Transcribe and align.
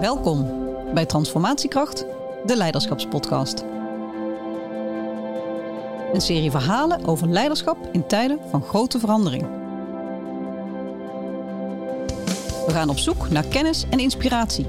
Welkom 0.00 0.46
bij 0.94 1.06
Transformatiekracht, 1.06 2.06
de 2.44 2.56
Leiderschapspodcast. 2.56 3.64
Een 6.12 6.20
serie 6.20 6.50
verhalen 6.50 7.04
over 7.04 7.28
leiderschap 7.28 7.88
in 7.92 8.06
tijden 8.06 8.38
van 8.50 8.62
grote 8.62 8.98
verandering. 8.98 9.42
We 12.66 12.72
gaan 12.72 12.88
op 12.88 12.98
zoek 12.98 13.30
naar 13.30 13.46
kennis 13.46 13.84
en 13.90 13.98
inspiratie. 13.98 14.66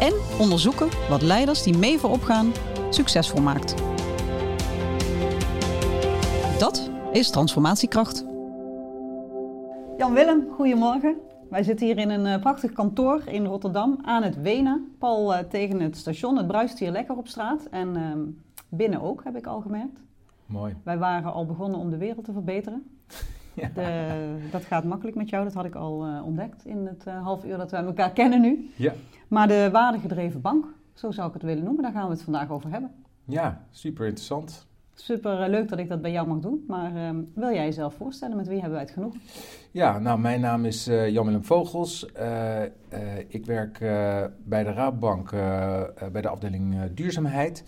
En 0.00 0.12
onderzoeken 0.38 0.88
wat 1.08 1.22
leiders 1.22 1.62
die 1.62 1.78
mee 1.78 1.98
voorop 1.98 2.22
gaan 2.22 2.52
succesvol 2.90 3.40
maakt. 3.40 3.74
Dat 6.58 6.90
is 7.12 7.30
Transformatiekracht. 7.30 8.24
Jan 9.96 10.12
Willem, 10.12 10.48
goedemorgen. 10.56 11.29
Wij 11.50 11.62
zitten 11.62 11.86
hier 11.86 11.98
in 11.98 12.10
een 12.10 12.26
uh, 12.26 12.40
prachtig 12.40 12.72
kantoor 12.72 13.22
in 13.26 13.44
Rotterdam 13.44 13.98
aan 14.02 14.22
het 14.22 14.40
Wenen. 14.40 14.94
Pal 14.98 15.34
uh, 15.34 15.38
tegen 15.38 15.80
het 15.80 15.96
station. 15.96 16.36
Het 16.36 16.46
bruist 16.46 16.78
hier 16.78 16.90
lekker 16.90 17.16
op 17.16 17.28
straat. 17.28 17.64
En 17.70 17.96
uh, 17.96 18.12
binnen 18.68 19.00
ook, 19.00 19.24
heb 19.24 19.36
ik 19.36 19.46
al 19.46 19.60
gemerkt. 19.60 20.00
Mooi. 20.46 20.76
Wij 20.82 20.98
waren 20.98 21.32
al 21.32 21.46
begonnen 21.46 21.78
om 21.78 21.90
de 21.90 21.96
wereld 21.96 22.24
te 22.24 22.32
verbeteren. 22.32 22.82
Ja. 23.54 23.70
De, 23.74 24.48
dat 24.50 24.64
gaat 24.64 24.84
makkelijk 24.84 25.16
met 25.16 25.28
jou, 25.28 25.44
dat 25.44 25.54
had 25.54 25.64
ik 25.64 25.74
al 25.74 26.06
uh, 26.06 26.26
ontdekt 26.26 26.64
in 26.64 26.86
het 26.86 27.04
uh, 27.08 27.22
half 27.22 27.44
uur 27.44 27.56
dat 27.56 27.70
we 27.70 27.76
elkaar 27.76 28.12
kennen 28.12 28.40
nu. 28.40 28.70
Ja. 28.76 28.92
Maar 29.28 29.48
de 29.48 29.68
waardegedreven 29.72 30.40
bank, 30.40 30.66
zo 30.94 31.10
zou 31.10 31.28
ik 31.28 31.34
het 31.34 31.42
willen 31.42 31.64
noemen, 31.64 31.82
daar 31.82 31.92
gaan 31.92 32.04
we 32.04 32.12
het 32.12 32.22
vandaag 32.22 32.50
over 32.50 32.70
hebben. 32.70 32.90
Ja, 33.24 33.64
super 33.70 34.06
interessant. 34.06 34.66
Super 35.02 35.48
leuk 35.48 35.68
dat 35.68 35.78
ik 35.78 35.88
dat 35.88 36.00
bij 36.00 36.10
jou 36.10 36.28
mag 36.28 36.38
doen. 36.38 36.64
Maar 36.66 36.94
uh, 36.94 37.22
wil 37.34 37.52
jij 37.52 37.64
jezelf 37.64 37.94
voorstellen? 37.94 38.36
Met 38.36 38.46
wie 38.46 38.60
hebben 38.60 38.72
wij 38.72 38.82
het 38.82 38.90
genoeg? 38.90 39.14
Ja, 39.70 39.98
nou, 39.98 40.18
mijn 40.18 40.40
naam 40.40 40.64
is 40.64 40.88
uh, 40.88 41.08
Jan-Willem 41.08 41.44
Vogels. 41.44 42.06
Uh, 42.20 42.62
ik 43.28 43.46
werk 43.46 43.78
bij 44.44 44.64
de 44.64 44.72
Raadbank 44.72 45.30
bij 46.12 46.22
de 46.22 46.28
afdeling 46.28 46.92
duurzaamheid. 46.94 47.64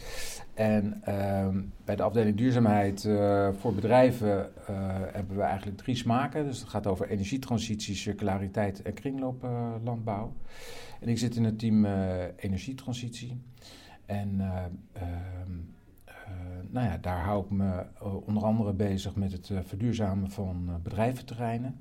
En 0.55 1.01
ehm, 1.05 1.61
bij 1.85 1.97
de 1.97 2.03
afdeling 2.03 2.37
duurzaamheid 2.37 3.09
voor 3.59 3.75
bedrijven 3.75 4.51
hebben 5.13 5.37
we 5.37 5.43
eigenlijk 5.43 5.77
drie 5.77 5.97
smaken. 5.97 6.45
Dus 6.45 6.61
het 6.61 6.69
gaat 6.69 6.87
over 6.87 7.09
energietransitie, 7.09 7.95
circulariteit 7.95 8.83
en 8.83 8.95
kringlooplandbouw. 8.95 10.33
en 11.01 11.09
ik 11.09 11.19
zit 11.19 11.37
in 11.37 11.45
het 11.45 11.59
team 11.59 11.85
energietransitie. 12.37 13.41
En 14.07 14.41
ehm, 14.93 15.53
nou 16.71 16.87
ja, 16.87 16.99
daar 17.01 17.25
hou 17.25 17.45
ik 17.45 17.51
me 17.51 17.85
uh, 18.03 18.27
onder 18.27 18.45
andere 18.45 18.73
bezig 18.73 19.15
met 19.15 19.33
het 19.33 19.49
uh, 19.49 19.59
verduurzamen 19.63 20.31
van 20.31 20.71
bedrijventerreinen. 20.83 21.77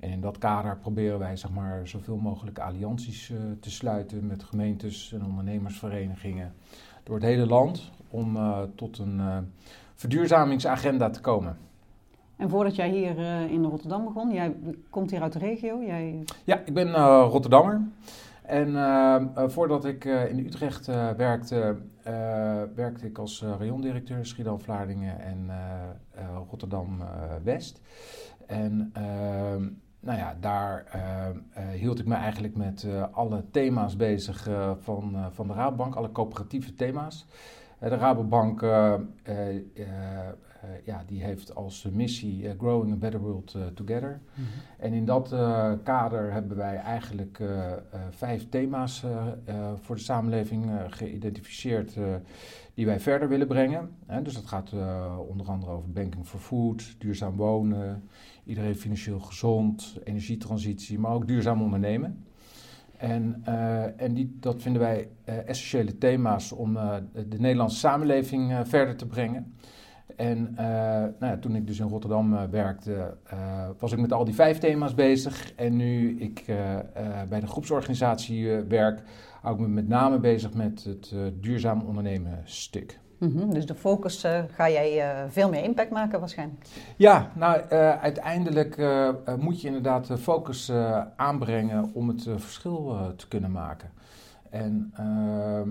En 0.00 0.10
in 0.10 0.20
dat 0.20 0.38
kader 0.38 0.76
proberen 0.76 1.18
wij 1.18 1.36
zeg 1.36 1.50
maar, 1.50 1.88
zoveel 1.88 2.16
mogelijk 2.16 2.58
allianties 2.58 3.32
te 3.60 3.70
sluiten 3.70 4.26
met 4.26 4.44
gemeentes 4.44 5.12
en 5.12 5.24
ondernemersverenigingen 5.24 6.54
door 7.02 7.14
het 7.14 7.24
hele 7.24 7.46
land 7.46 7.90
om 8.08 8.38
tot 8.74 8.98
een 8.98 9.20
verduurzamingsagenda 9.94 11.10
te 11.10 11.20
komen. 11.20 11.56
En 12.36 12.50
voordat 12.50 12.76
jij 12.76 12.90
hier 12.90 13.18
in 13.50 13.64
Rotterdam 13.64 14.04
begon, 14.04 14.32
jij 14.32 14.56
komt 14.90 15.10
hier 15.10 15.22
uit 15.22 15.32
de 15.32 15.38
regio? 15.38 15.82
Jij... 15.82 16.24
Ja, 16.44 16.62
ik 16.64 16.74
ben 16.74 16.94
Rotterdammer. 17.22 17.80
En 18.50 18.68
uh, 18.68 19.22
voordat 19.46 19.84
ik 19.84 20.04
uh, 20.04 20.28
in 20.30 20.38
Utrecht 20.38 20.88
uh, 20.88 21.10
werkte, 21.10 21.76
werkte 22.74 23.06
ik 23.06 23.18
als 23.18 23.42
rayondirecteur 23.42 24.26
Schiedam, 24.26 24.60
Vlaardingen 24.60 25.20
en 25.20 25.50
Rotterdam-West. 26.48 27.80
en 28.46 28.90
ehm, 28.92 29.68
nou 30.00 30.18
ja, 30.18 30.36
daar 30.40 30.84
hield 31.72 31.98
ik 31.98 32.06
me 32.06 32.14
eigenlijk 32.14 32.56
met 32.56 32.86
alle 33.12 33.44
thema's 33.50 33.96
bezig 33.96 34.48
van, 34.80 35.16
van 35.30 35.46
de 35.46 35.52
Rabobank, 35.52 35.94
alle 35.94 36.12
coöperatieve 36.12 36.74
thema's. 36.74 37.26
de 37.78 37.88
Rabobank 37.96 38.64
ja, 40.84 41.04
die 41.06 41.22
heeft 41.22 41.54
als 41.54 41.88
missie 41.92 42.42
uh, 42.42 42.50
Growing 42.58 42.92
a 42.92 42.96
Better 42.96 43.20
World 43.20 43.54
uh, 43.56 43.66
Together. 43.66 44.20
Mm 44.34 44.44
-hmm. 44.44 44.52
En 44.78 44.92
in 44.92 45.04
dat 45.04 45.28
kader 45.82 46.32
hebben 46.32 46.56
wij 46.56 46.76
eigenlijk 46.76 47.42
vijf 48.10 48.48
thema's 48.48 49.04
voor 49.80 49.96
de 49.96 50.02
samenleving 50.02 50.70
geïdentificeerd 50.88 51.96
die 52.74 52.86
wij 52.86 53.00
verder 53.00 53.28
willen 53.28 53.46
brengen. 53.46 53.90
dus 54.22 54.34
dat 54.34 54.46
gaat 54.46 54.72
onder 55.28 55.46
andere 55.46 55.72
over 55.72 55.90
banking 55.90 56.26
for 56.26 56.40
food, 56.40 56.94
duurzaam 56.98 57.36
wonen, 57.36 58.02
iedereen 58.44 58.76
financieel 58.76 59.20
gezond, 59.20 59.98
energietransitie, 60.04 60.98
maar 60.98 61.12
ook 61.12 61.26
duurzaam 61.26 61.62
ondernemen. 61.62 62.24
En, 62.96 63.42
en 63.96 64.14
die, 64.14 64.36
dat 64.40 64.62
vinden 64.62 64.82
wij 64.82 65.08
essentiële 65.24 65.98
thema's 65.98 66.52
om 66.52 66.74
de 67.28 67.38
Nederlandse 67.38 67.78
samenleving 67.78 68.60
verder 68.64 68.96
te 68.96 69.06
brengen. 69.06 69.54
En 70.16 70.48
uh, 70.52 70.58
nou 70.58 71.14
ja, 71.20 71.36
toen 71.36 71.54
ik 71.54 71.66
dus 71.66 71.78
in 71.78 71.88
Rotterdam 71.88 72.32
uh, 72.32 72.42
werkte, 72.50 73.16
uh, 73.32 73.68
was 73.78 73.92
ik 73.92 73.98
met 73.98 74.12
al 74.12 74.24
die 74.24 74.34
vijf 74.34 74.58
thema's 74.58 74.94
bezig. 74.94 75.52
En 75.54 75.76
nu 75.76 76.18
ik 76.18 76.44
bij 77.28 77.40
de 77.40 77.46
groepsorganisatie 77.46 78.50
werk, 78.50 79.02
hou 79.40 79.54
ik 79.54 79.60
me 79.60 79.68
met 79.68 79.88
name 79.88 80.18
bezig 80.18 80.54
met 80.54 80.84
het 80.84 81.14
duurzaam 81.40 81.80
ondernemen 81.80 82.40
stuk. 82.44 82.98
Mm 83.18 83.32
-hmm, 83.36 83.54
dus 83.54 83.66
de 83.66 83.74
focus 83.74 84.26
ga 84.50 84.70
jij 84.70 85.24
veel 85.28 85.48
meer 85.48 85.64
impact 85.64 85.90
maken 85.90 86.20
waarschijnlijk? 86.20 86.64
Ja, 86.96 87.30
nou 87.34 87.60
uiteindelijk 88.00 88.76
moet 89.38 89.60
je 89.60 89.66
inderdaad 89.66 90.06
de 90.06 90.18
focus 90.18 90.72
aanbrengen 91.16 91.90
om 91.92 92.08
het 92.08 92.22
verschil 92.36 92.96
te 93.16 93.28
kunnen 93.28 93.50
maken. 93.50 93.90
En 94.50 94.92
ehm, 94.96 95.68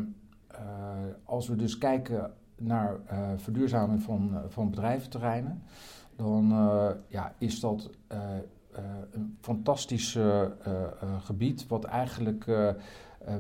als 1.24 1.48
we 1.48 1.56
dus 1.56 1.78
kijken 1.78 2.32
naar 2.60 2.96
uh, 3.12 3.30
verduurzaming 3.36 4.02
van, 4.02 4.30
uh, 4.34 4.40
van 4.48 4.70
bedrijventerreinen, 4.70 5.64
dan 6.16 6.52
uh, 6.52 6.90
ja, 7.08 7.34
is 7.38 7.60
dat 7.60 7.90
een 9.12 9.38
fantastisch 9.42 10.18
gebied 11.20 11.68
wat 11.68 11.84
eigenlijk 11.84 12.46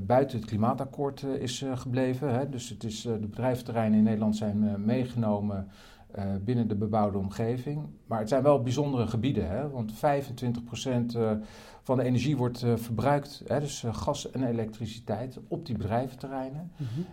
buiten 0.01 0.37
het 0.37 0.47
klimaatakkoord 0.47 1.23
is 1.23 1.65
gebleven. 1.73 2.33
Hè. 2.33 2.49
Dus 2.49 2.69
het 2.69 2.83
is, 2.83 3.01
de 3.01 3.27
bedrijventerreinen 3.29 3.97
in 3.97 4.03
Nederland 4.03 4.35
zijn 4.35 4.85
meegenomen 4.85 5.67
uh, 6.17 6.23
binnen 6.41 6.67
de 6.67 6.75
bebouwde 6.75 7.17
omgeving. 7.17 7.87
Maar 8.05 8.19
het 8.19 8.29
zijn 8.29 8.43
wel 8.43 8.61
bijzondere 8.61 9.07
gebieden, 9.07 9.49
hè? 9.49 9.69
want 9.69 9.93
25% 9.93 9.95
uh, 11.15 11.31
van 11.81 11.97
de 11.97 12.03
energie 12.03 12.37
wordt 12.37 12.63
uh, 12.63 12.75
verbruikt, 12.75 13.43
hè? 13.47 13.59
dus 13.59 13.83
gas 13.91 14.31
en 14.31 14.43
elektriciteit, 14.43 15.39
op 15.47 15.65
die 15.65 15.77
bedrijventerreinen. 15.77 16.71
Mm 16.77 16.87
-hmm. 16.93 17.05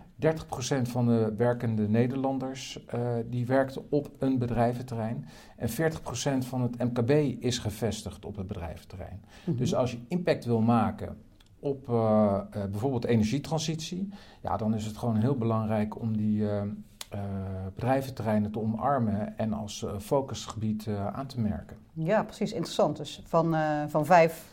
30% 0.79 0.81
van 0.81 1.05
de 1.05 1.33
werkende 1.37 1.89
Nederlanders 1.89 2.85
die 3.29 3.45
werkt 3.45 3.89
op 3.89 4.11
een 4.19 4.37
bedrijventerrein. 4.37 5.25
En 5.57 5.69
40% 5.69 5.73
van 6.47 6.61
het 6.61 6.77
MKB 6.77 7.11
is 7.43 7.59
gevestigd 7.59 8.25
op 8.25 8.35
het 8.35 8.47
bedrijventerrein. 8.47 9.19
Mm 9.21 9.29
-hmm. 9.43 9.55
Dus 9.55 9.75
als 9.75 9.91
je 9.91 9.97
impact 10.07 10.45
wil 10.45 10.61
maken 10.61 11.17
op 11.59 11.85
bijvoorbeeld 12.51 13.05
energietransitie, 13.05 14.09
ja, 14.41 14.57
dan 14.57 14.75
is 14.75 14.85
het 14.85 14.97
gewoon 14.97 15.15
heel 15.15 15.37
belangrijk 15.37 15.99
om 15.99 16.17
die 16.17 16.39
uh, 16.39 16.61
bedrijventerreinen 17.75 18.51
te 18.51 18.59
omarmen 18.59 19.37
en 19.37 19.53
als 19.53 19.81
uh, 19.81 19.91
focusgebied 19.99 20.85
uh, 20.85 21.07
aan 21.07 21.25
te 21.25 21.39
merken. 21.39 21.77
Ja, 21.93 22.23
precies. 22.23 22.51
Interessant. 22.51 22.97
Dus 22.97 23.21
van, 23.25 23.55
van 23.87 24.05
vijf 24.05 24.45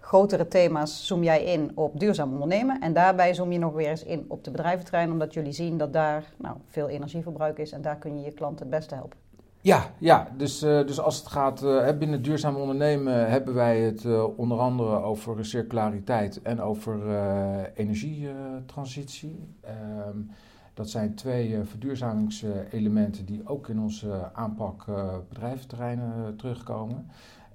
grotere 0.00 0.48
thema's 0.48 1.06
zoom 1.06 1.22
jij 1.22 1.44
in 1.44 1.70
op 1.74 2.00
duurzaam 2.00 2.32
ondernemen. 2.32 2.80
En 2.80 2.92
daarbij 2.92 3.34
zoom 3.34 3.52
je 3.52 3.58
nog 3.58 3.72
weer 3.72 3.88
eens 3.88 4.04
in 4.04 4.24
op 4.28 4.44
de 4.44 4.50
bedrijventerrein, 4.50 5.10
omdat 5.10 5.34
jullie 5.34 5.52
zien 5.52 5.78
dat 5.78 5.92
daar 5.92 6.24
nou, 6.36 6.56
veel 6.66 6.88
energieverbruik 6.88 7.58
is 7.58 7.72
en 7.72 7.82
daar 7.82 7.96
kun 7.96 8.18
je 8.18 8.24
je 8.24 8.32
klanten 8.32 8.66
het 8.66 8.74
beste 8.74 8.94
helpen. 8.94 9.18
Ja, 9.60 9.90
ja. 9.98 10.28
Dus, 10.36 10.58
dus 10.58 11.00
als 11.00 11.16
het 11.16 11.26
gaat 11.26 11.60
binnen 11.98 12.22
duurzaam 12.22 12.56
ondernemen, 12.56 13.30
hebben 13.30 13.54
wij 13.54 13.80
het 13.80 14.06
onder 14.36 14.58
andere 14.58 15.02
over 15.02 15.44
circulariteit 15.44 16.42
en 16.42 16.60
over 16.60 16.98
energietransitie. 17.74 19.48
Ehm, 19.60 20.18
dat 20.76 20.90
zijn 20.90 21.14
twee 21.14 21.48
uh, 21.48 21.60
verduurzamingselementen 21.64 23.24
die 23.24 23.46
ook 23.46 23.68
in 23.68 23.80
onze 23.80 24.30
aanpak 24.32 24.86
uh, 24.86 25.14
bedrijventerreinen 25.28 26.36
terugkomen. 26.36 27.06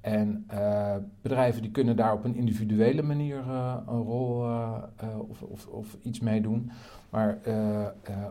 En 0.01 0.47
bedrijven 1.21 1.61
die 1.61 1.71
kunnen 1.71 1.95
daar 1.95 2.13
op 2.13 2.23
een 2.23 2.35
individuele 2.35 3.01
manier 3.01 3.37
een 3.87 4.01
rol 4.01 4.45
of, 5.29 5.41
of, 5.41 5.67
of, 5.67 5.97
iets 6.03 6.19
mee 6.19 6.41
doen, 6.41 6.71
maar 7.09 7.37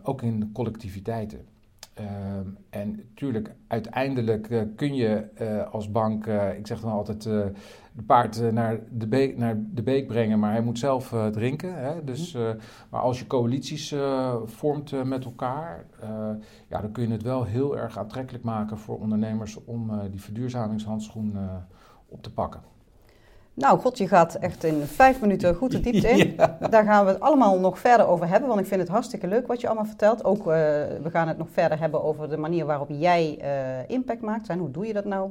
ook 0.02 0.22
in 0.22 0.50
collectiviteiten. 0.52 1.40
En 2.70 2.90
natuurlijk, 2.90 3.54
uiteindelijk 3.66 4.66
kun 4.76 4.94
je 4.94 5.24
als 5.70 5.90
bank, 5.90 6.26
ik 6.56 6.66
zeg 6.66 6.80
dan 6.80 6.92
altijd, 6.92 7.28
paard 8.02 8.52
naar, 8.52 8.78
de 8.90 9.06
beek, 9.06 9.36
naar 9.36 9.56
de 9.70 9.82
beek 9.82 10.06
brengen, 10.06 10.38
maar 10.38 10.52
hij 10.52 10.62
moet 10.62 10.78
zelf 10.78 11.14
drinken. 11.32 11.74
Hè? 11.74 12.04
Dus, 12.04 12.32
mhm. 12.32 12.56
maar 12.90 13.00
als 13.00 13.18
je 13.18 13.26
coalities 13.26 13.94
vormt 14.44 15.04
met 15.04 15.24
elkaar, 15.24 15.86
ja, 16.68 16.80
dan 16.80 16.92
kun 16.92 17.06
je 17.06 17.12
het 17.12 17.22
wel 17.22 17.44
heel 17.44 17.78
erg 17.78 17.98
aantrekkelijk 17.98 18.44
maken 18.44 18.78
voor 18.78 18.98
ondernemers 18.98 19.64
om 19.64 19.90
die 20.10 20.20
verduurzamingshandschoen 20.20 21.36
op 22.08 22.22
te 22.22 22.32
pakken. 22.32 22.60
Nou, 23.54 23.78
God, 23.78 23.98
je 23.98 24.08
gaat 24.08 24.34
echt 24.34 24.64
in 24.64 24.82
vijf 24.82 25.20
minuten 25.20 25.54
goed 25.54 25.70
de 25.70 25.80
diepte 25.80 26.08
in. 26.08 26.36
Daar 26.70 26.84
gaan 26.84 27.04
we 27.04 27.10
het 27.10 27.20
allemaal 27.20 27.58
nog 27.58 27.78
verder 27.78 28.06
over 28.06 28.28
hebben, 28.28 28.48
want 28.48 28.60
ik 28.60 28.66
vind 28.66 28.80
het 28.80 28.90
hartstikke 28.90 29.26
leuk 29.26 29.46
wat 29.46 29.60
je 29.60 29.66
allemaal 29.66 29.84
vertelt. 29.84 30.24
Ook, 30.24 30.44
we 30.44 31.08
gaan 31.10 31.28
het 31.28 31.38
nog 31.38 31.48
verder 31.50 31.78
hebben 31.78 32.02
over 32.02 32.28
de 32.28 32.36
manier 32.36 32.66
waarop 32.66 32.88
jij 32.90 33.38
impact 33.86 34.20
maakt. 34.20 34.48
En 34.48 34.58
hoe 34.58 34.70
doe 34.70 34.86
je 34.86 34.92
dat 34.92 35.04
nou? 35.04 35.30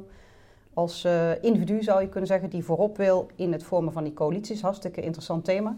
Als 0.74 1.04
uh, 1.04 1.42
individu 1.42 1.82
zou 1.82 2.00
je 2.00 2.08
kunnen 2.08 2.28
zeggen, 2.28 2.50
die 2.50 2.64
voorop 2.64 2.96
wil 2.96 3.28
in 3.34 3.52
het 3.52 3.62
vormen 3.62 3.92
van 3.92 4.04
die 4.04 4.12
coalities. 4.12 4.62
Hartstikke 4.62 5.00
interessant 5.00 5.44
thema. 5.44 5.76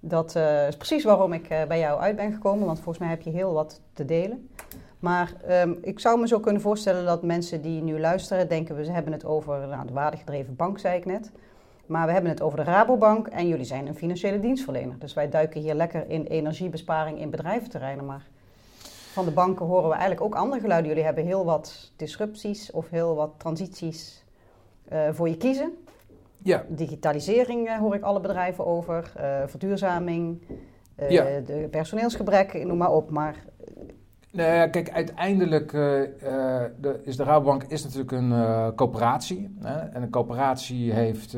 Dat 0.00 0.36
is 0.68 0.76
precies 0.76 1.04
waarom 1.04 1.32
ik 1.32 1.48
bij 1.48 1.78
jou 1.78 2.00
uit 2.00 2.16
ben 2.16 2.32
gekomen, 2.32 2.66
want 2.66 2.78
volgens 2.78 2.98
mij 2.98 3.08
heb 3.08 3.22
je 3.22 3.30
heel 3.30 3.52
wat 3.52 3.80
te 3.92 4.04
delen. 4.04 4.48
Maar 4.98 5.32
um, 5.50 5.78
ik 5.82 6.00
zou 6.00 6.20
me 6.20 6.28
zo 6.28 6.40
kunnen 6.40 6.62
voorstellen 6.62 7.04
dat 7.04 7.22
mensen 7.22 7.62
die 7.62 7.82
nu 7.82 8.00
luisteren 8.00 8.48
denken, 8.48 8.76
we 8.76 8.90
hebben 8.90 9.12
het 9.12 9.24
over 9.24 9.68
nou, 9.68 9.86
de 9.86 9.92
waardegedreven 9.92 10.56
bank, 10.56 10.78
zei 10.78 10.98
ik 10.98 11.04
net. 11.04 11.30
Maar 11.86 12.06
we 12.06 12.12
hebben 12.12 12.30
het 12.30 12.40
over 12.40 12.58
de 12.58 12.64
Rabobank 12.64 13.26
en 13.26 13.48
jullie 13.48 13.64
zijn 13.64 13.86
een 13.86 13.94
financiële 13.94 14.40
dienstverlener. 14.40 14.98
Dus 14.98 15.14
wij 15.14 15.28
duiken 15.28 15.60
hier 15.60 15.74
lekker 15.74 16.08
in 16.08 16.24
energiebesparing 16.24 17.20
in 17.20 17.30
bedrijventerreinen. 17.30 18.04
Maar 18.04 18.26
van 19.16 19.24
de 19.24 19.30
banken 19.30 19.66
horen 19.66 19.88
we 19.88 19.94
eigenlijk 19.94 20.20
ook 20.20 20.34
andere 20.34 20.60
geluiden. 20.60 20.88
Jullie 20.88 21.04
hebben 21.04 21.24
heel 21.24 21.44
wat 21.44 21.92
disrupties 21.96 22.70
of 22.70 22.90
heel 22.90 23.14
wat 23.14 23.30
transities 23.36 24.24
uh, 24.92 25.08
voor 25.12 25.28
je 25.28 25.36
kiezen. 25.36 25.72
Ja. 26.42 26.64
Digitalisering 26.68 27.68
uh, 27.68 27.78
hoor 27.78 27.94
ik 27.94 28.02
alle 28.02 28.20
bedrijven 28.20 28.66
over, 28.66 29.12
uh, 29.18 29.42
verduurzaming, 29.46 30.42
ja. 31.08 31.24
de 31.40 31.68
personeelsgebrek, 31.70 32.64
noem 32.64 32.76
maar 32.76 32.92
op. 32.92 33.10
Maar 33.10 33.44
nou 34.30 34.54
ja, 34.54 34.68
kijk, 34.68 34.90
uiteindelijk 34.90 35.70
de, 35.72 37.00
is 37.02 37.16
de 37.16 37.24
Rabobank 37.24 37.62
is 37.62 37.84
natuurlijk 37.84 38.12
een 38.12 38.74
coöperatie. 38.74 39.56
Hè? 39.60 39.78
En 39.78 40.02
een 40.02 40.10
coöperatie 40.10 40.92
heeft 40.92 41.36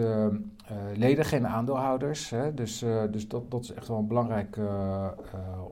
leden, 0.96 1.24
geen 1.24 1.46
aandeelhouders. 1.46 2.30
Hè? 2.30 2.54
Dus, 2.54 2.78
dus 3.10 3.28
dat, 3.28 3.50
dat 3.50 3.62
is 3.62 3.72
echt 3.72 3.88
wel 3.88 3.98
een 3.98 4.06
belangrijk 4.06 4.58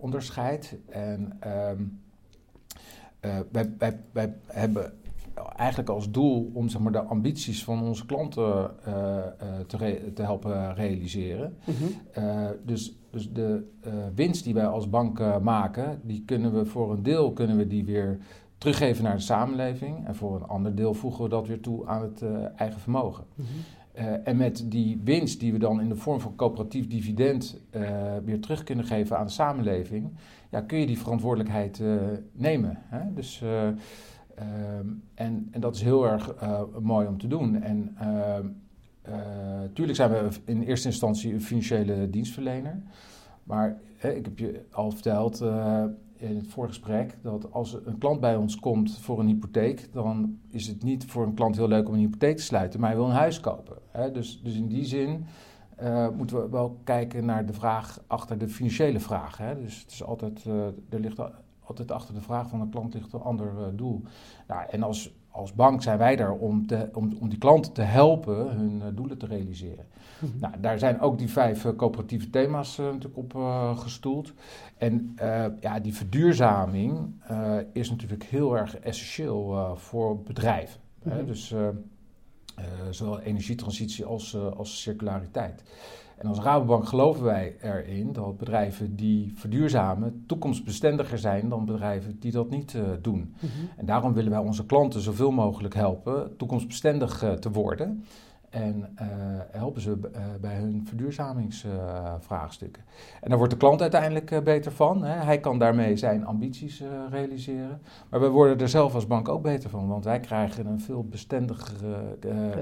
onderscheid. 0.00 0.76
En 0.88 1.36
ehm, 1.40 1.82
wij, 3.50 3.74
wij, 3.78 4.00
wij 4.12 4.34
hebben 4.46 4.92
eigenlijk 5.56 5.88
als 5.88 6.10
doel 6.10 6.50
om 6.54 6.68
zeg 6.68 6.80
maar, 6.80 6.92
de 6.92 7.02
ambities 7.02 7.64
van 7.64 7.82
onze 7.82 8.06
klanten 8.06 8.70
te, 9.66 10.10
te 10.14 10.22
helpen 10.22 10.74
realiseren. 10.74 11.56
Mhm. 11.64 11.84
dus 12.64 12.96
dus 13.16 13.32
de 13.32 13.72
winst 14.14 14.44
die 14.44 14.54
wij 14.54 14.66
als 14.66 14.90
bank 14.90 15.40
maken, 15.42 16.00
die 16.02 16.22
kunnen 16.26 16.54
we 16.54 16.66
voor 16.66 16.92
een 16.92 17.02
deel 17.02 17.32
kunnen 17.32 17.56
we 17.56 17.66
die 17.66 17.84
weer 17.84 18.18
teruggeven 18.58 19.04
naar 19.04 19.16
de 19.16 19.22
samenleving. 19.22 20.06
En 20.06 20.14
voor 20.14 20.34
een 20.34 20.46
ander 20.46 20.74
deel 20.74 20.94
voegen 20.94 21.22
we 21.22 21.28
dat 21.28 21.46
weer 21.46 21.60
toe 21.60 21.86
aan 21.86 22.02
het 22.02 22.24
eigen 22.56 22.80
vermogen. 22.80 23.24
Mm 23.34 23.44
-hmm. 23.44 23.64
En 24.24 24.36
met 24.36 24.64
die 24.70 25.00
winst 25.04 25.40
die 25.40 25.52
we 25.52 25.58
dan 25.58 25.80
in 25.80 25.88
de 25.88 25.96
vorm 25.96 26.20
van 26.20 26.36
coöperatief 26.36 26.86
dividend 26.86 27.60
weer 28.24 28.40
terug 28.40 28.64
kunnen 28.64 28.84
geven 28.84 29.18
aan 29.18 29.26
de 29.26 29.32
samenleving, 29.32 30.12
ja, 30.50 30.60
kun 30.60 30.78
je 30.78 30.86
die 30.86 30.98
verantwoordelijkheid 30.98 31.82
nemen. 32.32 32.78
Hè? 32.80 33.12
Dus, 33.14 33.42
ehm, 33.42 34.86
en, 35.14 35.48
en 35.50 35.60
dat 35.60 35.74
is 35.74 35.82
heel 35.82 36.06
erg 36.06 36.34
mooi 36.80 37.06
om 37.06 37.18
te 37.18 37.26
doen. 37.26 37.62
En 37.62 37.96
Tuurlijk 39.72 39.96
zijn 39.96 40.10
we 40.10 40.28
in 40.44 40.62
eerste 40.62 40.88
instantie 40.88 41.32
een 41.32 41.42
financiële 41.42 42.10
dienstverlener. 42.10 42.82
Maar 43.42 43.80
ik 43.96 44.24
heb 44.24 44.38
je 44.38 44.64
al 44.70 44.90
verteld 44.90 45.44
in 46.16 46.36
het 46.36 46.46
voorgesprek 46.46 47.18
dat 47.22 47.52
als 47.52 47.78
een 47.84 47.98
klant 47.98 48.20
bij 48.20 48.36
ons 48.36 48.56
komt 48.60 48.98
voor 48.98 49.20
een 49.20 49.26
hypotheek, 49.26 49.92
dan 49.92 50.38
is 50.48 50.66
het 50.66 50.82
niet 50.82 51.04
voor 51.04 51.26
een 51.26 51.34
klant 51.34 51.56
heel 51.56 51.68
leuk 51.68 51.88
om 51.88 51.94
een 51.94 52.00
hypotheek 52.00 52.36
te 52.36 52.42
sluiten, 52.42 52.80
maar 52.80 52.88
hij 52.88 52.98
wil 52.98 53.08
een 53.08 53.14
huis 53.14 53.40
kopen. 53.40 53.76
Hè? 53.90 54.10
Dus, 54.10 54.42
dus 54.42 54.54
in 54.54 54.68
die 54.68 54.84
zin 54.84 55.26
uh, 55.82 56.08
moeten 56.10 56.42
we 56.42 56.48
wel 56.48 56.80
kijken 56.84 57.24
naar 57.24 57.46
de 57.46 57.52
vraag 57.52 58.00
achter 58.06 58.38
de 58.38 58.48
financiële 58.48 59.00
vraag. 59.00 59.38
Hè? 59.38 59.62
Dus 59.62 59.80
het 59.80 59.90
is 59.90 60.02
altijd, 60.02 60.44
uh, 60.44 60.66
er 60.88 61.00
ligt 61.00 61.20
altijd 61.64 61.90
achter 61.90 62.14
de 62.14 62.20
vraag 62.20 62.48
van 62.48 62.60
de 62.60 62.68
klant 62.68 62.94
ligt 62.94 63.12
een 63.12 63.20
ander 63.20 63.76
doel. 63.76 64.02
Nou, 64.46 64.68
en 64.70 64.82
als 64.82 65.14
als 65.36 65.52
bank 65.54 65.82
zijn 65.82 65.98
wij 65.98 66.16
daar 66.16 66.32
om, 66.32 66.66
te, 66.66 66.88
om, 66.92 67.16
om 67.20 67.28
die 67.28 67.38
klanten 67.38 67.72
te 67.72 67.82
helpen 67.82 68.50
hun 68.56 68.80
uh, 68.80 68.86
doelen 68.94 69.18
te 69.18 69.26
realiseren. 69.26 69.86
Mhm. 70.18 70.38
Nou, 70.40 70.54
daar 70.60 70.78
zijn 70.78 71.00
ook 71.00 71.18
die 71.18 71.30
vijf 71.30 71.64
uh, 71.64 71.72
coöperatieve 71.76 72.30
thema's 72.30 72.78
uh, 72.78 72.86
natuurlijk 72.86 73.16
op 73.16 73.34
gestoeld. 73.78 74.32
En 74.76 75.16
ja, 75.60 75.80
die 75.80 75.94
verduurzaming 75.94 77.14
is 77.72 77.90
natuurlijk 77.90 78.24
heel 78.24 78.56
erg 78.56 78.78
essentieel 78.78 79.76
voor 79.76 80.22
bedrijven. 80.22 80.80
Hè? 81.02 81.16
Mhm. 81.16 81.26
Dus 81.26 81.54
zowel 82.90 83.20
energietransitie 83.20 84.04
als, 84.04 84.36
als 84.36 84.82
circulariteit. 84.82 85.62
En 86.16 86.26
als 86.28 86.38
Rabobank 86.38 86.88
geloven 86.88 87.24
wij 87.24 87.56
erin 87.60 88.12
dat 88.12 88.36
bedrijven 88.36 88.96
die 88.96 89.32
verduurzamen 89.34 90.24
toekomstbestendiger 90.26 91.18
zijn 91.18 91.48
dan 91.48 91.64
bedrijven 91.64 92.18
die 92.20 92.32
dat 92.32 92.50
niet 92.50 92.72
uh, 92.72 92.82
doen. 93.00 93.34
Mhm. 93.38 93.50
En 93.76 93.86
daarom 93.86 94.12
willen 94.12 94.30
wij 94.30 94.40
onze 94.40 94.66
klanten 94.66 95.00
zoveel 95.00 95.30
mogelijk 95.30 95.74
helpen 95.74 96.36
toekomstbestendig 96.36 97.24
uh, 97.24 97.32
te 97.32 97.50
worden. 97.50 98.04
En 98.50 98.96
uh, 99.02 99.06
helpen 99.50 99.80
ze 99.80 99.96
bij 100.40 100.54
hun 100.54 100.82
verduurzamingsvraagstukken. 100.86 102.82
en 103.20 103.28
daar 103.28 103.38
wordt 103.38 103.52
de 103.52 103.58
klant 103.58 103.80
uiteindelijk 103.80 104.44
beter 104.44 104.72
van. 104.72 105.04
Hè. 105.04 105.24
Hij 105.24 105.40
kan 105.40 105.58
daarmee 105.58 105.96
zijn 105.96 106.26
ambities 106.26 106.82
realiseren. 107.10 107.80
Maar 108.10 108.20
we 108.20 108.28
worden 108.28 108.58
er 108.58 108.68
zelf 108.68 108.94
als 108.94 109.06
bank 109.06 109.28
ook 109.28 109.42
beter 109.42 109.70
van, 109.70 109.88
want 109.88 110.04
wij 110.04 110.20
krijgen 110.20 110.66
een 110.66 110.80
veel 110.80 111.04
bestendigere 111.04 112.16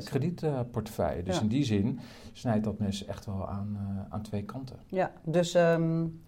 kredietportefeuille. 0.04 1.22
Dus 1.22 1.40
in 1.40 1.48
die 1.48 1.64
zin 1.64 2.00
snijdt 2.34 2.64
dat 2.64 2.78
mes 2.78 3.04
echt 3.04 3.26
wel 3.26 3.48
aan, 3.48 3.78
uh, 3.80 4.14
aan 4.14 4.22
twee 4.22 4.42
kanten. 4.42 4.76
Ja, 4.86 5.12
dus 5.22 5.54
um, 5.54 6.22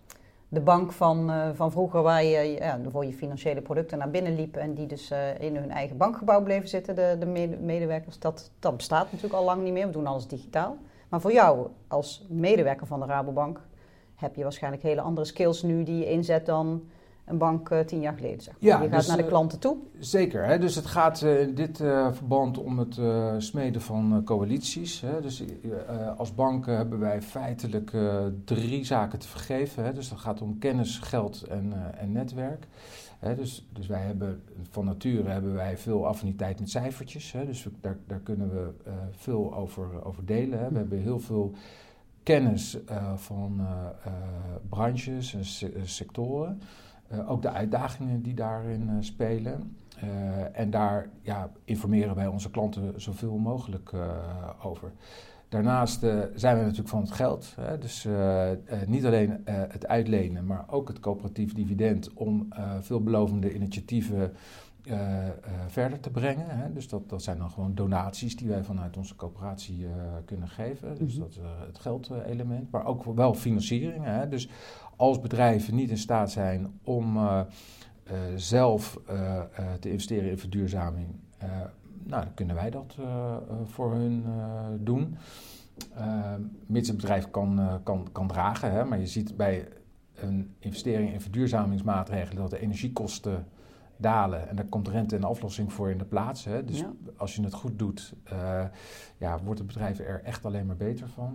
de 0.49 0.61
bank 0.61 0.93
van, 0.93 1.31
uh, 1.31 1.49
van 1.55 1.71
vroeger 1.71 2.03
waar 2.03 2.25
je 2.25 2.53
ja, 2.61 2.81
voor 2.91 3.05
je 3.05 3.13
financiële 3.13 3.61
producten 3.61 3.99
naar 3.99 4.11
binnen 4.11 4.35
liep 4.35 4.57
en 4.57 4.75
die 4.75 4.87
dus 4.87 5.11
uh, 5.11 5.41
in 5.41 5.57
hun 5.57 5.71
eigen 5.71 5.97
bankgebouw 5.97 6.43
bleven 6.43 6.69
zitten, 6.69 6.95
de, 6.95 7.17
de 7.19 7.57
medewerkers, 7.61 8.19
dat, 8.19 8.51
dat 8.59 8.77
bestaat 8.77 9.05
natuurlijk 9.05 9.35
al 9.35 9.45
lang 9.45 9.63
niet 9.63 9.73
meer. 9.73 9.87
We 9.87 9.93
doen 9.93 10.07
alles 10.07 10.27
digitaal. 10.27 10.77
Maar 11.09 11.21
voor 11.21 11.33
jou 11.33 11.69
als 11.89 12.27
medewerker 12.29 12.87
van 12.87 13.01
de 13.01 13.07
Rabobank 13.07 13.61
heb 14.15 14.37
je 14.37 14.43
waarschijnlijk 14.43 14.83
hele 14.83 15.01
andere 15.01 15.27
skills 15.27 15.63
nu 15.63 15.83
die 15.83 15.99
je 15.99 16.11
inzet 16.11 16.47
dan 16.47 16.83
een 17.27 17.39
bank 17.39 17.71
uh, 17.71 17.81
tien 17.81 18.01
jaar 18.01 18.15
geleden. 18.15 18.41
Zeg 18.41 18.55
maar. 18.55 18.71
Ja, 18.71 18.83
je 18.83 18.89
gaat 18.89 18.99
dus, 18.99 19.07
naar 19.07 19.17
de 19.17 19.23
eh, 19.23 19.29
klanten 19.29 19.59
toe. 19.59 19.77
Zeker. 19.99 20.45
Hè? 20.45 20.59
Dus 20.59 20.75
het 20.75 20.87
gaat 20.87 21.23
uh, 21.23 21.41
in 21.41 21.55
dit 21.55 21.77
verband 22.13 22.59
om 22.59 22.79
het 22.79 22.99
smeden 23.43 23.81
van 23.81 24.23
coalities. 24.25 25.01
Hè? 25.01 25.21
Dus 25.21 25.45
als 26.17 26.35
bank 26.35 26.67
hebben 26.67 26.99
wij 26.99 27.23
feitelijk 27.23 27.93
drie 28.45 28.85
zaken 28.85 29.19
te 29.19 29.29
vergeven. 29.29 29.85
Hè? 29.85 29.93
Dus 29.93 30.09
dat 30.09 30.19
gaat 30.19 30.43
om 30.43 30.59
kennis, 30.59 30.99
geld 30.99 31.43
en, 31.43 31.95
en 31.99 32.13
netwerk. 32.13 32.67
Dus, 33.37 33.67
dus 33.73 33.87
wij 33.87 34.03
hebben 34.03 34.43
van 34.71 34.85
nature 34.85 35.31
hebben 35.31 35.55
wij 35.55 35.79
veel 35.79 36.07
affiniteit 36.07 36.61
met 36.61 36.71
cijfertjes. 36.71 37.35
Dus 37.47 37.67
daar, 37.81 37.97
daar 38.07 38.21
kunnen 38.21 38.51
we 38.51 38.71
veel 39.11 39.55
over, 39.55 40.05
over 40.05 40.27
delen. 40.27 40.73
We 40.73 40.79
hebben 40.79 40.99
heel 40.99 41.21
veel 41.21 41.53
kennis 42.23 42.79
van 43.17 43.67
branches 44.69 45.35
en 45.35 45.89
sectoren. 45.89 46.61
Uh, 47.13 47.31
ook 47.31 47.43
de 47.43 47.51
uitdagingen 47.51 48.23
die 48.23 48.35
daarin 48.35 48.89
uh, 48.89 48.97
spelen. 49.01 49.77
Uh, 50.05 50.59
en 50.59 50.71
daar 50.71 51.09
ja, 51.21 51.51
informeren 51.65 52.15
wij 52.15 52.27
onze 52.27 52.51
klanten 52.51 53.01
zoveel 53.01 53.37
mogelijk 53.37 53.93
over. 54.63 54.93
Daarnaast 55.49 56.01
zijn 56.35 56.57
we 56.57 56.63
natuurlijk 56.63 56.89
van 56.89 57.01
het 57.01 57.11
geld. 57.11 57.55
Hè, 57.61 57.79
dus 57.79 58.09
niet 58.87 59.07
alleen 59.07 59.43
het 59.47 59.87
uitlenen, 59.87 60.47
maar 60.47 60.65
ook 60.69 60.89
het 60.89 61.01
coöperatief 61.01 61.55
dividend 61.55 62.13
om 62.13 62.49
veelbelovende 62.81 63.55
initiatieven 63.55 64.33
verder 65.67 66.01
te 66.01 66.11
brengen. 66.11 66.47
Hè. 66.49 66.73
Dus 66.73 66.89
dat, 66.89 67.09
dat 67.09 67.23
zijn 67.23 67.39
dan 67.39 67.51
gewoon 67.51 67.75
donaties 67.75 68.37
die 68.37 68.49
wij 68.49 68.65
vanuit 68.65 68.97
onze 68.97 69.17
coöperatie 69.17 69.87
kunnen 70.25 70.49
geven. 70.49 70.99
Dus 70.99 71.13
mhm. 71.13 71.23
dat 71.23 71.31
is 71.31 71.39
het 71.67 71.79
geldelement, 71.79 72.71
maar 72.71 72.85
ook 72.85 73.05
wel 73.05 73.35
financiering. 73.35 74.05
Hè. 74.05 74.29
Dus 74.29 74.49
als 74.97 75.21
bedrijven 75.21 75.75
niet 75.75 75.91
in 75.91 75.99
staat 75.99 76.31
zijn 76.31 76.79
om 76.83 77.17
uh, 77.17 77.41
uh, 78.11 78.13
zelf 78.37 79.01
uh, 79.11 79.43
te 79.81 79.91
investeren 79.91 80.31
in 80.31 80.39
verduurzaming, 80.39 81.07
nou, 82.05 82.25
dan 82.25 82.35
kunnen 82.35 82.55
wij 82.55 82.71
dat 82.71 82.97
voor 83.65 83.93
hun 83.93 84.25
doen. 84.79 85.17
mits 86.67 86.89
het 86.89 86.97
bedrijf 86.97 87.31
kan, 87.31 87.81
kan, 87.83 88.09
kan 88.13 88.29
dragen. 88.29 88.73
Hè, 88.73 88.85
maar 88.85 88.99
je 88.99 89.07
ziet 89.07 89.37
bij 89.37 89.69
een 90.15 90.55
investering 90.59 91.13
in 91.13 91.21
verduurzamingsmaatregelen 91.21 92.43
dat 92.43 92.51
de 92.51 92.59
energiekosten 92.59 93.47
dalen. 93.97 94.49
En 94.49 94.57
daar 94.57 94.65
komt 94.65 94.89
rente 94.89 95.17
en 95.17 95.25
aflossing 95.25 95.73
voor 95.73 95.91
in 95.91 95.99
de 95.99 96.05
plaats. 96.05 96.45
Hè. 96.45 96.65
Dus 96.65 96.85
als 97.17 97.37
je 97.37 97.43
het 97.43 97.55
goed 97.55 97.79
doet, 97.79 98.15
ja, 99.19 99.41
wordt 99.45 99.59
het 99.59 99.69
bedrijf 99.69 99.99
er 99.99 100.23
echt 100.23 100.45
alleen 100.45 100.67
maar 100.67 100.77
beter 100.77 101.09
van. 101.09 101.35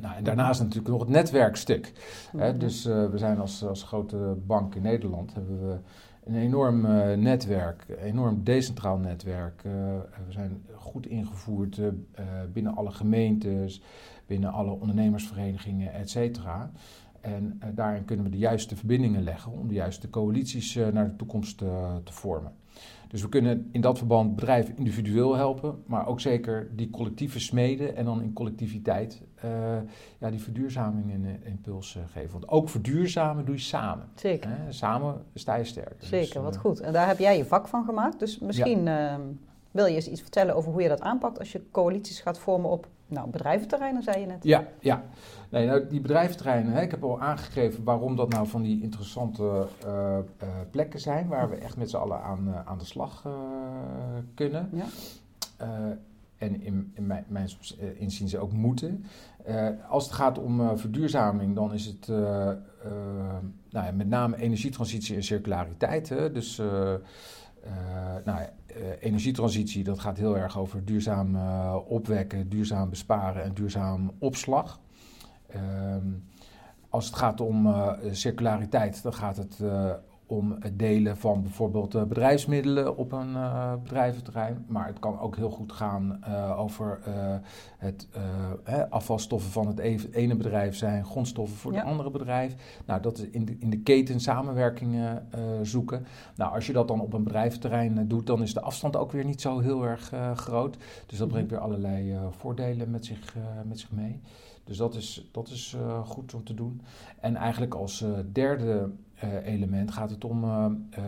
Nou, 0.00 0.16
en 0.16 0.24
daarnaast 0.24 0.60
natuurlijk 0.60 0.88
nog 0.88 1.00
het 1.00 1.08
netwerkstuk. 1.08 1.92
Hè? 2.36 2.48
Mhm. 2.48 2.58
Dus 2.58 2.84
we 2.84 3.12
zijn 3.14 3.38
als, 3.38 3.64
als 3.64 3.82
grote 3.82 4.36
bank 4.46 4.74
in 4.74 4.82
Nederland 4.82 5.34
hebben 5.34 5.68
we 5.68 5.78
een 6.24 6.36
enorm 6.36 6.84
uh, 6.84 7.16
netwerk, 7.16 7.84
een 7.88 7.96
enorm 7.96 8.44
decentraal 8.44 8.98
netwerk. 8.98 9.62
Uh, 9.66 9.72
we 10.26 10.32
zijn 10.32 10.62
goed 10.74 11.06
ingevoerd 11.06 11.80
binnen 12.52 12.76
alle 12.76 12.90
gemeentes, 12.90 13.82
binnen 14.26 14.52
alle 14.52 14.70
ondernemersverenigingen, 14.70 15.92
et 15.92 16.10
cetera. 16.10 16.70
En 17.20 17.60
daarin 17.74 18.04
kunnen 18.04 18.24
we 18.24 18.30
de 18.30 18.38
juiste 18.38 18.76
verbindingen 18.76 19.22
leggen 19.22 19.52
om 19.52 19.68
de 19.68 19.74
juiste 19.74 20.10
coalities 20.10 20.74
naar 20.74 21.08
de 21.08 21.16
toekomst 21.16 21.58
te 22.04 22.12
vormen. 22.12 22.52
Dus 23.12 23.22
we 23.22 23.28
kunnen 23.28 23.68
in 23.72 23.80
dat 23.80 23.98
verband 23.98 24.34
bedrijven 24.34 24.76
individueel 24.76 25.34
helpen, 25.34 25.82
maar 25.86 26.06
ook 26.06 26.20
zeker 26.20 26.76
die 26.76 26.90
collectieve 26.90 27.40
smeden 27.40 27.96
en 27.96 28.04
dan 28.04 28.22
in 28.22 28.32
collectiviteit 28.32 29.22
uh, 29.44 29.50
ja, 30.18 30.30
die 30.30 30.40
verduurzaming 30.40 31.12
een 31.12 31.44
impuls 31.44 31.96
uh, 31.96 32.02
geven. 32.06 32.30
Want 32.32 32.48
ook 32.48 32.68
verduurzamen 32.68 33.44
doe 33.44 33.54
je 33.54 33.60
samen. 33.60 34.08
Zeker. 34.14 34.50
Hè? 34.50 34.72
Samen 34.72 35.24
sta 35.34 35.54
je 35.54 35.64
sterker. 35.64 35.96
Zeker, 35.98 36.34
dus, 36.34 36.42
wat 36.42 36.56
goed. 36.56 36.80
En 36.80 36.92
daar 36.92 37.06
heb 37.06 37.18
jij 37.18 37.36
je 37.36 37.44
vak 37.44 37.68
van 37.68 37.84
gemaakt. 37.84 38.18
Dus 38.18 38.38
misschien 38.38 38.84
ja. 38.84 39.18
uh, 39.18 39.24
wil 39.70 39.86
je 39.86 39.94
eens 39.94 40.08
iets 40.08 40.20
vertellen 40.20 40.54
over 40.54 40.72
hoe 40.72 40.82
je 40.82 40.88
dat 40.88 41.00
aanpakt 41.00 41.38
als 41.38 41.52
je 41.52 41.70
coalities 41.70 42.20
gaat 42.20 42.38
vormen 42.38 42.70
op 42.70 42.88
nou, 43.12 43.30
bedrijventerreinen, 43.30 44.02
zei 44.02 44.20
je 44.20 44.26
net. 44.26 44.44
Ja, 44.44 44.64
ja. 44.80 45.04
Nee, 45.48 45.66
nou, 45.66 45.86
die 45.88 46.00
bedrijventerreinen, 46.00 46.72
hè, 46.72 46.82
ik 46.82 46.90
heb 46.90 47.02
al 47.04 47.20
aangegeven 47.20 47.84
waarom 47.84 48.16
dat 48.16 48.28
nou 48.28 48.46
van 48.46 48.62
die 48.62 48.82
interessante 48.82 49.42
uh, 49.86 50.18
uh, 50.42 50.48
plekken 50.70 51.00
zijn, 51.00 51.28
waar 51.28 51.50
we 51.50 51.56
echt 51.56 51.76
met 51.76 51.90
z'n 51.90 51.96
allen 51.96 52.22
aan, 52.22 52.48
uh, 52.48 52.66
aan 52.66 52.78
de 52.78 52.84
slag 52.84 53.26
kunnen. 54.34 54.70
Ja. 54.72 54.84
en 56.36 56.62
in, 56.62 56.92
in 56.94 57.06
mijn, 57.06 57.24
mijn 57.28 57.48
inziens 57.94 58.36
ook 58.36 58.52
moeten. 58.52 59.04
als 59.88 60.04
het 60.04 60.12
gaat 60.12 60.38
om 60.38 60.78
verduurzaming, 60.78 61.54
dan 61.54 61.72
is 61.72 61.86
het 61.86 62.06
nou 63.70 63.86
ja, 63.86 63.92
met 63.92 64.08
name 64.08 64.36
energietransitie 64.36 65.16
en 65.16 65.22
circulariteit. 65.22 66.08
Hè, 66.08 66.32
dus 66.32 66.60
nou, 68.24 68.38
uh, 68.40 68.46
energietransitie, 69.00 69.84
dat 69.84 69.98
gaat 69.98 70.16
heel 70.16 70.36
erg 70.36 70.58
over 70.58 70.84
duurzaam 70.84 71.34
uh, 71.34 71.76
opwekken, 71.86 72.48
duurzaam 72.48 72.90
besparen 72.90 73.42
en 73.42 73.54
duurzaam 73.54 74.12
opslag. 74.18 74.80
Ehm, 75.46 76.06
als 76.88 77.06
het 77.06 77.14
gaat 77.14 77.40
om 77.40 77.74
circulariteit, 78.10 79.02
dan 79.02 79.14
gaat 79.14 79.36
het 79.36 79.58
om 80.32 80.56
het 80.60 80.78
delen 80.78 81.16
van 81.16 81.42
bijvoorbeeld 81.42 81.94
uh, 81.94 82.02
bedrijfsmiddelen 82.02 82.96
op 82.96 83.12
een 83.12 83.30
uh, 83.30 83.72
bedrijventerrein. 83.82 84.64
Maar 84.68 84.86
het 84.86 84.98
kan 84.98 85.18
ook 85.18 85.36
heel 85.36 85.50
goed 85.50 85.72
gaan 85.72 86.20
uh, 86.28 86.60
over 86.60 87.00
het 87.78 88.08
afvalstoffen 88.90 89.50
van 89.50 89.66
het 89.66 89.78
ene 90.12 90.36
bedrijf 90.36 90.76
zijn 90.76 91.04
grondstoffen 91.04 91.56
voor 91.56 91.72
ja. 91.72 91.78
het 91.78 91.88
andere 91.88 92.10
bedrijf. 92.10 92.80
Nou, 92.86 93.00
dat 93.00 93.18
is 93.18 93.28
in 93.30 93.44
de, 93.44 93.56
in 93.58 93.70
de 93.70 93.78
keten 93.78 94.20
samenwerkingen 94.20 95.28
zoeken. 95.62 96.06
Nou, 96.36 96.54
als 96.54 96.66
je 96.66 96.72
dat 96.72 96.88
dan 96.88 97.00
op 97.00 97.12
een 97.12 97.24
bedrijventerrein 97.24 98.08
doet, 98.08 98.26
dan 98.26 98.42
is 98.42 98.54
de 98.54 98.60
afstand 98.60 98.96
ook 98.96 99.12
weer 99.12 99.24
niet 99.24 99.40
zo 99.40 99.58
heel 99.58 99.84
erg 99.84 100.12
groot. 100.34 100.76
Dus 101.06 101.18
dat 101.18 101.28
brengt 101.28 101.50
weer 101.50 101.60
allerlei 101.60 102.16
voordelen 102.30 102.90
met 102.90 103.04
zich, 103.04 103.34
met 103.66 103.80
zich 103.80 103.90
mee. 103.90 104.20
Dus 104.64 104.76
dat 104.76 104.94
is, 104.94 105.28
dat 105.32 105.48
is 105.48 105.76
goed 106.04 106.34
om 106.34 106.44
te 106.44 106.54
doen. 106.54 106.80
En 107.20 107.36
eigenlijk 107.36 107.74
als 107.74 108.04
derde 108.32 108.90
element 109.44 109.90
gaat 109.90 110.10
het 110.10 110.24
om 110.24 110.44
uh, 110.44 110.66
uh, 110.98 111.04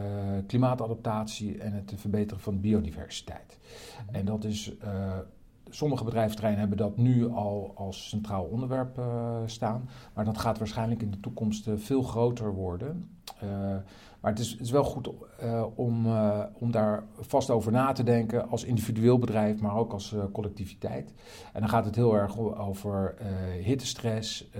klimaatadaptatie 0.46 1.58
en 1.58 1.72
het 1.72 1.92
verbeteren 1.96 2.42
van 2.42 2.60
biodiversiteit. 2.60 3.58
Mm-hmm. 3.58 4.14
En 4.14 4.24
dat 4.24 4.44
is, 4.44 4.72
sommige 5.70 6.04
bedrijfsterreinen 6.04 6.60
hebben 6.60 6.78
dat 6.78 6.96
nu 6.96 7.28
al 7.28 7.72
als 7.74 8.08
centraal 8.08 8.44
onderwerp 8.44 9.00
staan, 9.46 9.88
maar 10.14 10.24
dat 10.24 10.38
gaat 10.38 10.58
waarschijnlijk 10.58 11.02
in 11.02 11.10
de 11.10 11.20
toekomst 11.20 11.68
veel 11.76 12.02
groter 12.02 12.54
worden. 12.54 13.08
maar 14.20 14.30
het 14.30 14.38
is, 14.38 14.50
het 14.50 14.60
is, 14.60 14.70
wel 14.70 14.84
goed 14.84 15.10
om, 15.74 16.06
om 16.58 16.70
daar 16.70 17.04
vast 17.20 17.50
over 17.50 17.72
na 17.72 17.92
te 17.92 18.02
denken 18.02 18.48
als 18.48 18.64
individueel 18.64 19.18
bedrijf, 19.18 19.60
maar 19.60 19.76
ook 19.76 19.92
als 19.92 20.14
collectiviteit. 20.32 21.12
En 21.52 21.60
dan 21.60 21.68
gaat 21.68 21.84
het 21.84 21.94
heel 21.94 22.16
erg 22.16 22.38
over 22.38 23.14
hittestress, 23.62 24.50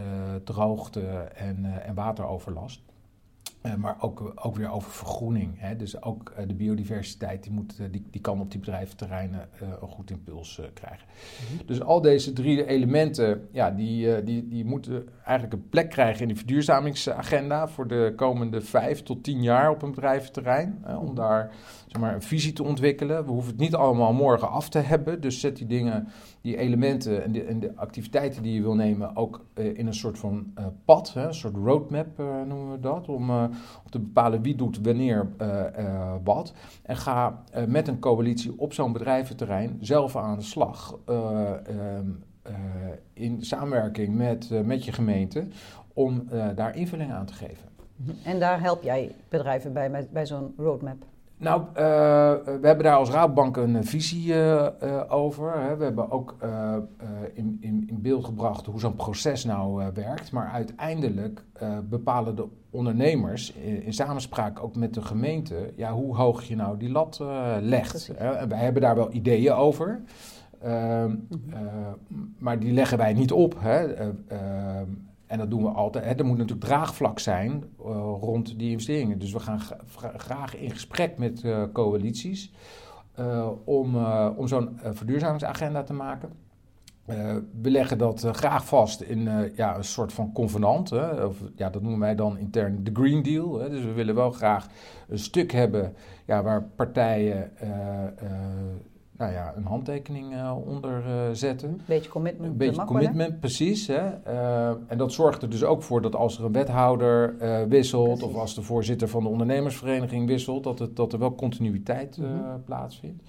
droogte 0.44 1.00
en, 1.34 1.82
en 1.82 1.94
wateroverlast. 1.94 2.83
Uh, 3.66 3.74
maar 3.74 3.96
ook, 4.00 4.32
ook 4.34 4.56
weer 4.56 4.70
over 4.70 4.90
vergroening. 4.90 5.52
Hè? 5.56 5.76
Dus 5.76 6.02
ook 6.02 6.32
uh, 6.38 6.48
de 6.48 6.54
biodiversiteit 6.54 7.42
die, 7.42 7.52
moet, 7.52 7.78
uh, 7.80 7.86
die, 7.90 8.06
die 8.10 8.20
kan 8.20 8.40
op 8.40 8.50
die 8.50 8.60
bedrijventerreinen 8.60 9.48
een 9.80 9.88
goed 9.88 10.10
impuls 10.10 10.60
krijgen. 10.74 11.06
Mm 11.08 11.56
-hmm. 11.56 11.66
Dus 11.66 11.80
al 11.80 12.00
deze 12.00 12.32
drie 12.32 12.66
elementen, 12.66 13.48
ja, 13.50 13.70
die, 13.70 14.24
die, 14.24 14.48
die 14.48 14.64
moeten 14.64 15.08
eigenlijk 15.24 15.52
een 15.62 15.68
plek 15.68 15.90
krijgen 15.90 16.22
in 16.22 16.28
de 16.28 16.36
verduurzamingsagenda 16.36 17.68
voor 17.68 17.88
de 17.88 18.12
komende 18.16 18.60
vijf 18.60 19.02
tot 19.02 19.24
tien 19.24 19.42
jaar 19.42 19.70
op 19.70 19.82
een 19.82 19.90
bedrijventerrein. 19.90 20.84
om 20.86 21.04
Mhm. 21.04 21.14
daar 21.14 21.50
zeg 21.86 22.00
maar, 22.00 22.14
een 22.14 22.22
visie 22.22 22.52
te 22.52 22.62
ontwikkelen. 22.62 23.24
We 23.24 23.30
hoeven 23.30 23.50
het 23.50 23.60
niet 23.60 23.74
allemaal 23.74 24.12
morgen 24.12 24.50
af 24.50 24.68
te 24.68 24.78
hebben. 24.78 25.20
Dus 25.20 25.40
zet 25.40 25.56
die 25.56 25.66
dingen, 25.66 26.08
die 26.44 26.56
elementen 26.56 27.24
en 27.24 27.32
de, 27.32 27.44
en 27.44 27.60
de 27.60 27.72
activiteiten 27.76 28.42
die 28.42 28.54
je 28.54 28.62
wil 28.62 28.74
nemen 28.74 29.16
ook 29.16 29.44
in 29.54 29.86
een 29.86 29.94
soort 29.94 30.18
van 30.18 30.54
pad, 30.84 31.14
hè? 31.14 31.26
een 31.26 31.34
soort 31.34 31.56
roadmap 31.56 32.18
noemen 32.18 32.70
we 32.70 32.80
dat. 32.80 33.08
Om 33.08 33.50
te 33.90 33.98
bepalen 33.98 34.42
wie 34.42 34.54
doet 34.54 34.80
wanneer 34.82 35.28
wat. 36.24 36.54
En 36.82 36.96
ga 36.96 37.42
met 37.66 37.88
een 37.88 37.98
coalitie 37.98 38.58
op 38.58 38.72
zo'n 38.72 38.92
bedrijventerrein 38.92 39.78
zelf 39.80 40.16
aan 40.16 40.38
de 40.38 40.44
slag. 40.44 40.98
Um, 41.08 42.22
in 43.12 43.42
samenwerking 43.42 44.14
met, 44.14 44.50
met 44.64 44.84
je 44.84 44.92
gemeente 44.92 45.46
om 45.92 46.28
daar 46.54 46.76
invulling 46.76 47.12
aan 47.12 47.26
te 47.26 47.34
geven. 47.34 47.68
En 48.24 48.38
daar 48.38 48.60
help 48.60 48.82
jij 48.82 49.14
bedrijven 49.28 49.72
bij, 49.72 49.90
bij, 49.90 50.08
bij 50.12 50.26
zo'n 50.26 50.54
roadmap? 50.56 51.04
Nou, 51.36 51.60
uh, 51.60 51.74
we 52.44 52.60
hebben 52.62 52.84
daar 52.84 52.96
als 52.96 53.10
Raadbank 53.10 53.56
een 53.56 53.84
visie 53.84 54.26
uh, 54.26 54.66
uh, 54.82 55.02
over. 55.08 55.60
Hè. 55.60 55.76
We 55.76 55.84
hebben 55.84 56.10
ook 56.10 56.36
in, 57.34 57.58
in, 57.60 57.84
in, 57.86 58.02
beeld 58.02 58.24
gebracht 58.24 58.66
hoe 58.66 58.80
zo'n 58.80 58.96
proces 58.96 59.44
nou 59.44 59.90
werkt. 59.94 60.32
Maar 60.32 60.50
uiteindelijk 60.50 61.44
bepalen 61.88 62.36
de 62.36 62.46
ondernemers 62.70 63.52
in, 63.52 63.82
in, 63.82 63.92
samenspraak 63.92 64.62
ook 64.62 64.76
met 64.76 64.94
de 64.94 65.02
gemeente... 65.02 65.72
Ja, 65.76 65.92
hoe 65.92 66.16
hoog 66.16 66.42
je 66.44 66.56
nou 66.56 66.78
die 66.78 66.90
lat 66.90 67.20
legt. 67.60 68.14
En 68.14 68.48
wij 68.48 68.58
hebben 68.58 68.82
daar 68.82 68.94
wel 68.94 69.12
ideeën 69.12 69.52
over. 69.52 70.00
Mm 70.62 71.26
-hmm. 71.28 72.34
maar 72.38 72.58
die 72.58 72.72
leggen 72.72 72.98
wij 72.98 73.12
niet 73.12 73.32
op. 73.32 73.54
Hè. 73.58 73.94
En 75.34 75.40
dat 75.40 75.50
doen 75.50 75.62
we 75.62 75.68
altijd. 75.68 76.04
Hè. 76.04 76.14
Er 76.14 76.24
moet 76.24 76.38
natuurlijk 76.38 76.66
draagvlak 76.66 77.18
zijn 77.18 77.64
uh, 77.80 77.86
rond 78.20 78.58
die 78.58 78.70
investeringen. 78.70 79.18
Dus 79.18 79.32
we 79.32 79.40
gaan 79.40 79.60
graag 80.16 80.56
in 80.56 80.70
gesprek 80.70 81.18
met 81.18 81.42
uh, 81.42 81.62
coalities 81.72 82.52
uh, 83.18 83.48
om, 83.64 83.96
om 84.36 84.48
zo'n 84.48 84.78
verduurzamingsagenda 84.82 85.82
te 85.82 85.92
maken. 85.92 86.28
we 87.60 87.70
leggen 87.70 87.98
dat 87.98 88.28
graag 88.32 88.66
vast 88.66 89.00
in 89.00 89.50
ja, 89.54 89.76
een 89.76 89.84
soort 89.84 90.12
van 90.12 90.32
convenant. 90.32 90.90
Hè. 90.90 91.24
Of, 91.24 91.42
ja, 91.56 91.70
dat 91.70 91.82
noemen 91.82 92.00
wij 92.00 92.14
dan 92.14 92.38
intern 92.38 92.84
de 92.84 92.90
Green 92.92 93.22
Deal. 93.22 93.58
Hè. 93.58 93.70
Dus 93.70 93.84
we 93.84 93.92
willen 93.92 94.14
wel 94.14 94.30
graag 94.30 94.66
een 95.08 95.18
stuk 95.18 95.52
hebben 95.52 95.94
ja, 96.24 96.42
waar 96.42 96.62
partijen 96.62 97.52
nou 99.16 99.32
ja, 99.32 99.52
een 99.56 99.64
handtekening 99.64 100.32
uh, 100.32 100.56
onder 100.66 101.04
uh, 101.06 101.22
zetten. 101.32 101.68
Een 101.68 101.80
beetje 101.86 102.10
commitment. 102.10 102.50
Een 102.50 102.56
beetje 102.56 102.84
commitment, 102.84 103.30
wel, 103.30 103.38
precies. 103.38 103.86
Hè? 103.86 104.10
En 104.86 104.98
dat 104.98 105.12
zorgt 105.12 105.42
er 105.42 105.50
dus 105.50 105.64
ook 105.64 105.82
voor 105.82 106.02
dat 106.02 106.14
als 106.14 106.38
er 106.38 106.44
een 106.44 106.52
wethouder 106.52 107.36
wisselt... 107.68 108.18
Precies. 108.18 108.34
of 108.34 108.40
als 108.40 108.54
de 108.54 108.62
voorzitter 108.62 109.08
van 109.08 109.22
de 109.22 109.28
ondernemersvereniging 109.28 110.26
wisselt... 110.26 110.64
dat, 110.64 110.78
het, 110.78 110.96
dat 110.96 111.12
er 111.12 111.18
wel 111.18 111.34
continuïteit 111.34 112.18
mm 112.18 112.24
-hmm. 112.24 112.64
plaatsvindt. 112.64 113.22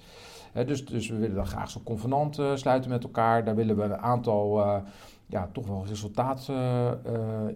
dus, 0.66 0.84
dus 0.84 1.08
we 1.08 1.16
willen 1.16 1.36
dan 1.36 1.46
graag 1.46 1.70
zo'n 1.70 1.82
convenant 1.82 2.40
sluiten 2.54 2.90
met 2.90 3.04
elkaar. 3.04 3.44
Daar 3.44 3.56
willen 3.56 3.76
we 3.76 3.82
een 3.82 3.96
aantal 3.96 4.62
ja, 5.26 5.48
toch 5.52 5.66
wel 5.66 5.84
resultaat 5.86 6.46
uh, 6.50 6.90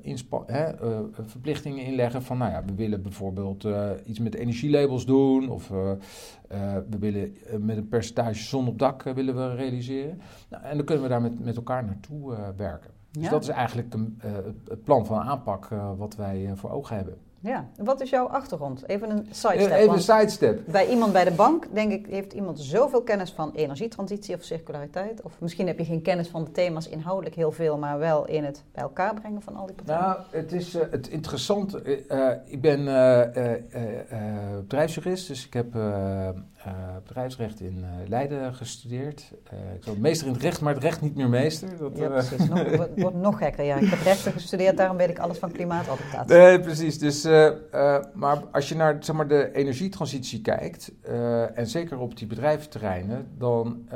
uh, 0.04 1.00
verplichtingen 1.12 1.84
inleggen. 1.84 2.22
Van 2.22 2.38
nou 2.38 2.52
ja, 2.52 2.64
we 2.64 2.74
willen 2.74 3.02
bijvoorbeeld 3.02 3.66
iets 4.04 4.18
met 4.18 4.34
energielabels 4.34 5.06
doen. 5.06 5.48
Of 5.50 5.68
we 5.68 6.98
willen 6.98 7.36
met 7.58 7.76
een 7.76 7.88
percentage 7.88 8.42
zon 8.42 8.68
op 8.68 8.78
dak 8.78 9.02
willen 9.02 9.34
we 9.34 9.54
realiseren. 9.54 10.20
Nou, 10.50 10.64
en 10.64 10.76
dan 10.76 10.86
kunnen 10.86 11.04
we 11.04 11.10
daar 11.10 11.22
met, 11.22 11.44
met 11.44 11.56
elkaar 11.56 11.84
naartoe 11.84 12.36
werken. 12.56 12.90
Ja. 13.10 13.20
Dus 13.20 13.30
dat 13.30 13.42
is 13.42 13.48
eigenlijk 13.48 13.94
een, 13.94 14.20
het 14.68 14.84
plan 14.84 15.06
van 15.06 15.20
aanpak 15.20 15.68
wat 15.96 16.16
wij 16.16 16.52
voor 16.54 16.70
ogen 16.70 16.96
hebben. 16.96 17.16
Ja, 17.42 17.68
en 17.76 17.84
wat 17.84 18.00
is 18.00 18.10
jouw 18.10 18.26
achtergrond? 18.26 18.88
Even 18.88 19.10
een 19.10 19.26
sidestep. 19.30 19.72
Even 19.72 19.92
een 19.92 20.00
sidestep. 20.00 20.60
Bij 20.66 20.88
iemand 20.88 21.12
bij 21.12 21.24
de 21.24 21.30
bank, 21.30 21.66
denk 21.72 21.92
ik, 21.92 22.06
heeft 22.06 22.32
iemand 22.32 22.60
zoveel 22.60 23.02
kennis 23.02 23.30
van 23.32 23.52
energietransitie 23.54 24.34
of 24.34 24.42
circulariteit. 24.42 25.22
Of 25.22 25.40
misschien 25.40 25.66
heb 25.66 25.78
je 25.78 25.84
geen 25.84 26.02
kennis 26.02 26.28
van 26.28 26.44
de 26.44 26.50
thema's 26.50 26.88
inhoudelijk 26.88 27.34
heel 27.34 27.52
veel, 27.52 27.78
maar 27.78 27.98
wel 27.98 28.26
in 28.26 28.44
het 28.44 28.64
bij 28.72 28.82
elkaar 28.82 29.14
brengen 29.14 29.42
van 29.42 29.56
al 29.56 29.66
die 29.66 29.74
partijen. 29.74 30.00
Nou, 30.02 30.18
het 30.30 30.52
is 30.52 30.74
uh, 30.74 30.82
het 30.90 31.08
interessante. 31.08 32.04
Uh, 32.08 32.30
ik 32.44 32.60
ben 32.60 32.80
uh, 32.80 33.22
bedrijfsjurist, 34.60 35.28
dus 35.28 35.46
ik 35.46 35.52
heb 35.52 35.72
uh, 36.66 36.72
bedrijfsrecht 37.06 37.60
in 37.60 37.76
uh, 37.78 38.08
Leiden 38.08 38.54
gestudeerd. 38.54 39.32
Uh, 39.52 39.74
ik 39.74 39.84
was 39.84 39.96
meester 39.96 40.26
in 40.26 40.32
het 40.32 40.42
recht, 40.42 40.60
maar 40.60 40.74
het 40.74 40.82
recht 40.82 41.00
niet 41.00 41.14
meer 41.14 41.28
meester. 41.28 41.78
Dat, 41.78 41.96
ja, 41.96 42.08
precies. 42.08 42.48
Nog, 42.48 42.76
wordt, 42.76 43.00
wordt 43.00 43.16
nog 43.16 43.38
gekker. 43.38 43.64
Ja, 43.64 43.76
ik 43.76 43.88
heb 43.88 44.00
rechten 44.00 44.32
gestudeerd, 44.32 44.76
daarom 44.76 44.96
weet 44.96 45.08
ik 45.08 45.18
alles 45.18 45.38
van 45.38 45.52
klimaatadaptatie. 45.52 46.36
Nee, 46.36 46.60
precies. 46.60 46.98
Dus, 46.98 47.24
maar 48.14 48.44
als 48.52 48.68
je 48.68 48.74
naar 48.74 48.96
zeg 49.00 49.16
maar, 49.16 49.28
de 49.28 49.52
energietransitie 49.52 50.40
kijkt, 50.40 50.92
en 51.54 51.66
zeker 51.66 51.98
op 51.98 52.16
die 52.16 52.26
bedrijventerreinen, 52.26 53.26
dan 53.38 53.88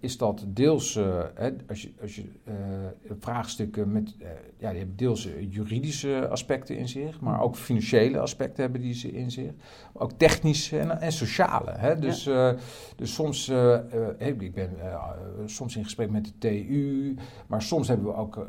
is 0.00 0.18
dat 0.18 0.44
deels, 0.48 0.94
hè, 1.34 1.50
als 1.68 1.82
je, 1.82 1.92
als 2.02 2.14
je 2.14 2.24
vraagstukken 3.20 3.92
met, 3.92 4.14
ja, 4.56 4.68
die 4.68 4.78
hebben 4.78 4.96
deels 4.96 5.28
juridische 5.48 6.28
aspecten 6.28 6.76
in 6.76 6.88
zich, 6.88 7.20
maar 7.20 7.40
ook 7.40 7.56
financiële 7.56 8.18
aspecten 8.18 8.62
hebben 8.62 8.80
die 8.80 8.94
ze 8.94 9.12
in 9.12 9.30
zich. 9.30 9.50
Ook 9.92 10.12
technische 10.16 10.78
en, 10.78 11.00
en 11.00 11.12
sociale. 11.12 11.72
Hè? 11.76 11.98
Dus, 12.02 12.24
ja. 12.24 12.52
uh, 12.52 12.58
dus 12.96 13.14
soms, 13.14 13.48
uh, 13.48 13.78
uh, 14.20 14.26
ik 14.26 14.54
ben 14.54 14.70
soms 15.46 15.76
in 15.76 15.84
gesprek 15.84 16.10
met 16.10 16.24
de 16.24 16.32
TU, 16.38 17.14
maar 17.46 17.62
soms 17.62 17.88
hebben 17.88 18.06
we 18.06 18.14
ook 18.14 18.46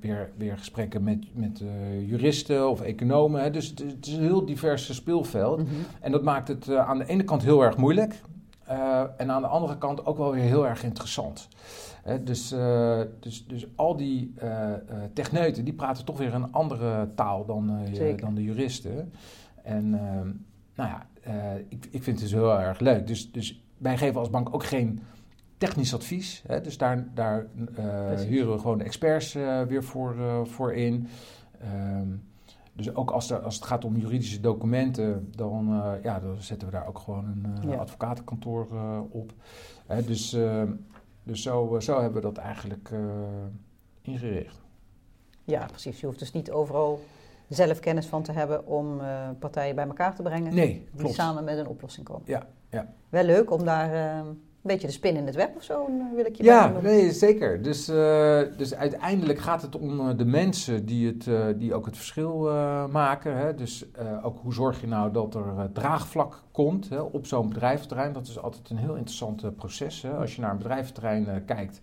weer, 0.00 0.30
weer 0.36 0.58
gesprekken 0.58 1.02
met, 1.02 1.26
met 1.32 1.62
juristen 2.06 2.70
of 2.70 2.80
economen. 2.80 3.42
Hè? 3.42 3.50
Dus 3.50 3.68
het, 3.68 3.78
het, 3.78 4.06
is 4.06 4.12
een 4.12 4.22
heel 4.22 4.44
divers 4.44 4.94
speelveld. 4.94 5.58
Mm 5.58 5.66
-hmm. 5.66 5.84
En 6.00 6.12
dat 6.12 6.22
maakt 6.22 6.48
het 6.48 6.74
aan 6.74 6.98
de 6.98 7.06
ene 7.06 7.24
kant 7.24 7.42
heel 7.42 7.62
erg 7.62 7.76
moeilijk. 7.76 8.20
en 9.16 9.30
aan 9.30 9.42
de 9.42 9.48
andere 9.48 9.78
kant 9.78 10.06
ook 10.06 10.18
wel 10.18 10.32
weer 10.32 10.42
heel 10.42 10.66
erg 10.66 10.82
interessant. 10.82 11.48
Hè? 12.02 12.22
Dus, 12.22 12.54
dus, 13.20 13.46
dus 13.46 13.66
al 13.76 13.96
die 13.96 14.34
techneuten 15.12 15.64
die 15.64 15.74
praten 15.74 16.04
toch 16.04 16.18
weer 16.18 16.34
een 16.34 16.52
andere 16.52 17.08
taal 17.14 17.44
dan, 17.44 17.72
dan 18.20 18.34
de 18.34 18.42
juristen. 18.42 19.12
En 19.62 19.94
ehm, 19.94 20.28
nou 20.74 20.88
ja, 20.88 21.06
uh, 21.26 21.54
ik, 21.68 21.86
ik 21.90 22.02
vind 22.02 22.06
het 22.06 22.18
dus 22.18 22.32
heel 22.32 22.60
erg 22.60 22.80
leuk. 22.80 23.06
Dus, 23.06 23.32
dus 23.32 23.64
wij 23.78 23.98
geven 23.98 24.20
als 24.20 24.30
bank 24.30 24.54
ook 24.54 24.64
geen 24.64 25.02
technisch 25.58 25.94
advies. 25.94 26.42
Hè? 26.46 26.60
Dus 26.60 26.78
daar, 26.78 27.08
daar 27.14 27.46
uh, 27.78 28.20
huren 28.20 28.52
we 28.52 28.58
gewoon 28.58 28.80
experts 28.80 29.34
uh, 29.34 29.62
weer 29.62 29.84
voor, 29.84 30.16
voor 30.46 30.72
in. 30.72 31.08
Um, 31.62 32.28
dus 32.72 32.94
ook 32.94 33.10
als, 33.10 33.30
er, 33.30 33.38
als 33.38 33.54
het 33.54 33.64
gaat 33.64 33.84
om 33.84 33.96
juridische 33.96 34.40
documenten, 34.40 35.32
dan, 35.36 35.82
ja, 36.02 36.20
dan 36.20 36.36
zetten 36.38 36.68
we 36.68 36.74
daar 36.74 36.86
ook 36.86 36.98
gewoon 36.98 37.24
een 37.24 37.68
ja. 37.70 37.76
advocatenkantoor 37.76 38.66
op. 39.10 39.32
dus 40.06 40.32
ehm, 40.32 40.72
dus 41.22 41.42
zo, 41.42 41.76
zo 41.80 42.00
hebben 42.00 42.22
we 42.22 42.28
dat 42.28 42.36
eigenlijk 42.36 42.90
ingericht. 44.02 44.60
Ja, 45.44 45.66
precies. 45.66 46.00
Je 46.00 46.06
hoeft 46.06 46.18
dus 46.18 46.32
niet 46.32 46.50
overal 46.50 47.00
zelf 47.50 47.80
kennis 47.80 48.06
van 48.06 48.22
te 48.22 48.32
hebben 48.32 48.66
om 48.66 49.00
uh, 49.00 49.28
partijen 49.38 49.74
bij 49.74 49.86
elkaar 49.86 50.14
te 50.14 50.22
brengen. 50.22 50.54
Nee, 50.54 50.88
die 50.92 51.12
samen 51.12 51.44
met 51.44 51.58
een 51.58 51.66
oplossing 51.66 52.06
komen. 52.06 52.22
Ja, 52.26 52.46
ja. 52.70 52.86
Wel 53.08 53.24
leuk 53.24 53.50
om 53.50 53.64
daar 53.64 53.92
uh, 53.92 54.26
een 54.26 54.38
beetje 54.62 54.86
de 54.86 54.92
spin 54.92 55.16
in 55.16 55.26
het 55.26 55.34
web 55.34 55.56
of 55.56 55.62
zo, 55.62 55.86
eh, 55.86 56.14
wil 56.14 56.24
ik 56.24 56.34
je 56.34 56.42
Ja, 56.42 56.72
nee, 56.82 57.12
zeker. 57.12 57.62
Dus, 57.62 57.88
uh, 57.88 58.40
dus 58.56 58.74
uiteindelijk 58.74 59.38
gaat 59.38 59.62
het 59.62 59.76
om 59.76 60.16
de 60.16 60.24
mensen 60.24 60.86
die, 60.86 61.06
het, 61.06 61.58
die 61.58 61.74
ook 61.74 61.86
het 61.86 61.96
verschil 61.96 62.38
maken. 62.90 63.36
Hè? 63.36 63.54
Dus 63.54 63.84
ook 64.22 64.38
hoe 64.42 64.54
zorg 64.54 64.80
je 64.80 64.86
nou 64.86 65.12
dat 65.12 65.34
er 65.34 65.72
draagvlak 65.72 66.42
komt 66.52 66.88
hè, 66.88 67.00
op 67.00 67.26
zo'n 67.26 67.48
bedrijventerrein. 67.48 68.12
Dat 68.12 68.26
is 68.26 68.38
altijd 68.38 68.70
een 68.70 68.76
heel 68.76 68.94
interessant 68.94 69.56
proces. 69.56 70.02
Hè? 70.02 70.10
Als 70.10 70.34
je 70.34 70.40
naar 70.40 70.50
een 70.50 70.58
bedrijventerrein 70.58 71.44
kijkt 71.44 71.80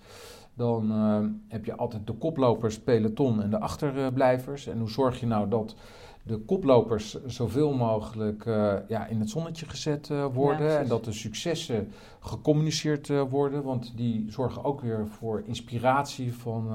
dan 0.57 0.91
uh, 0.91 1.19
heb 1.47 1.65
je 1.65 1.75
altijd 1.75 2.07
de 2.07 2.13
koplopers, 2.13 2.79
peloton 2.79 3.41
en 3.41 3.49
de 3.49 3.59
achterblijvers. 3.59 4.67
En 4.67 4.79
hoe 4.79 4.89
zorg 4.89 5.19
je 5.19 5.25
nou 5.25 5.49
dat 5.49 5.75
de 6.23 6.37
koplopers 6.37 7.25
zoveel 7.25 7.73
mogelijk 7.73 8.45
uh, 8.45 8.73
ja, 8.87 9.05
in 9.05 9.19
het 9.19 9.29
zonnetje 9.29 9.65
gezet 9.65 10.09
uh, 10.09 10.25
worden 10.33 10.71
ja, 10.71 10.79
en 10.79 10.87
dat 10.87 11.05
de 11.05 11.11
successen 11.11 11.91
gecommuniceerd 12.19 13.11
worden, 13.29 13.63
want 13.63 13.93
die 13.95 14.31
zorgen 14.31 14.63
ook 14.63 14.81
weer 14.81 15.07
voor 15.07 15.43
inspiratie 15.45 16.33
van 16.33 16.67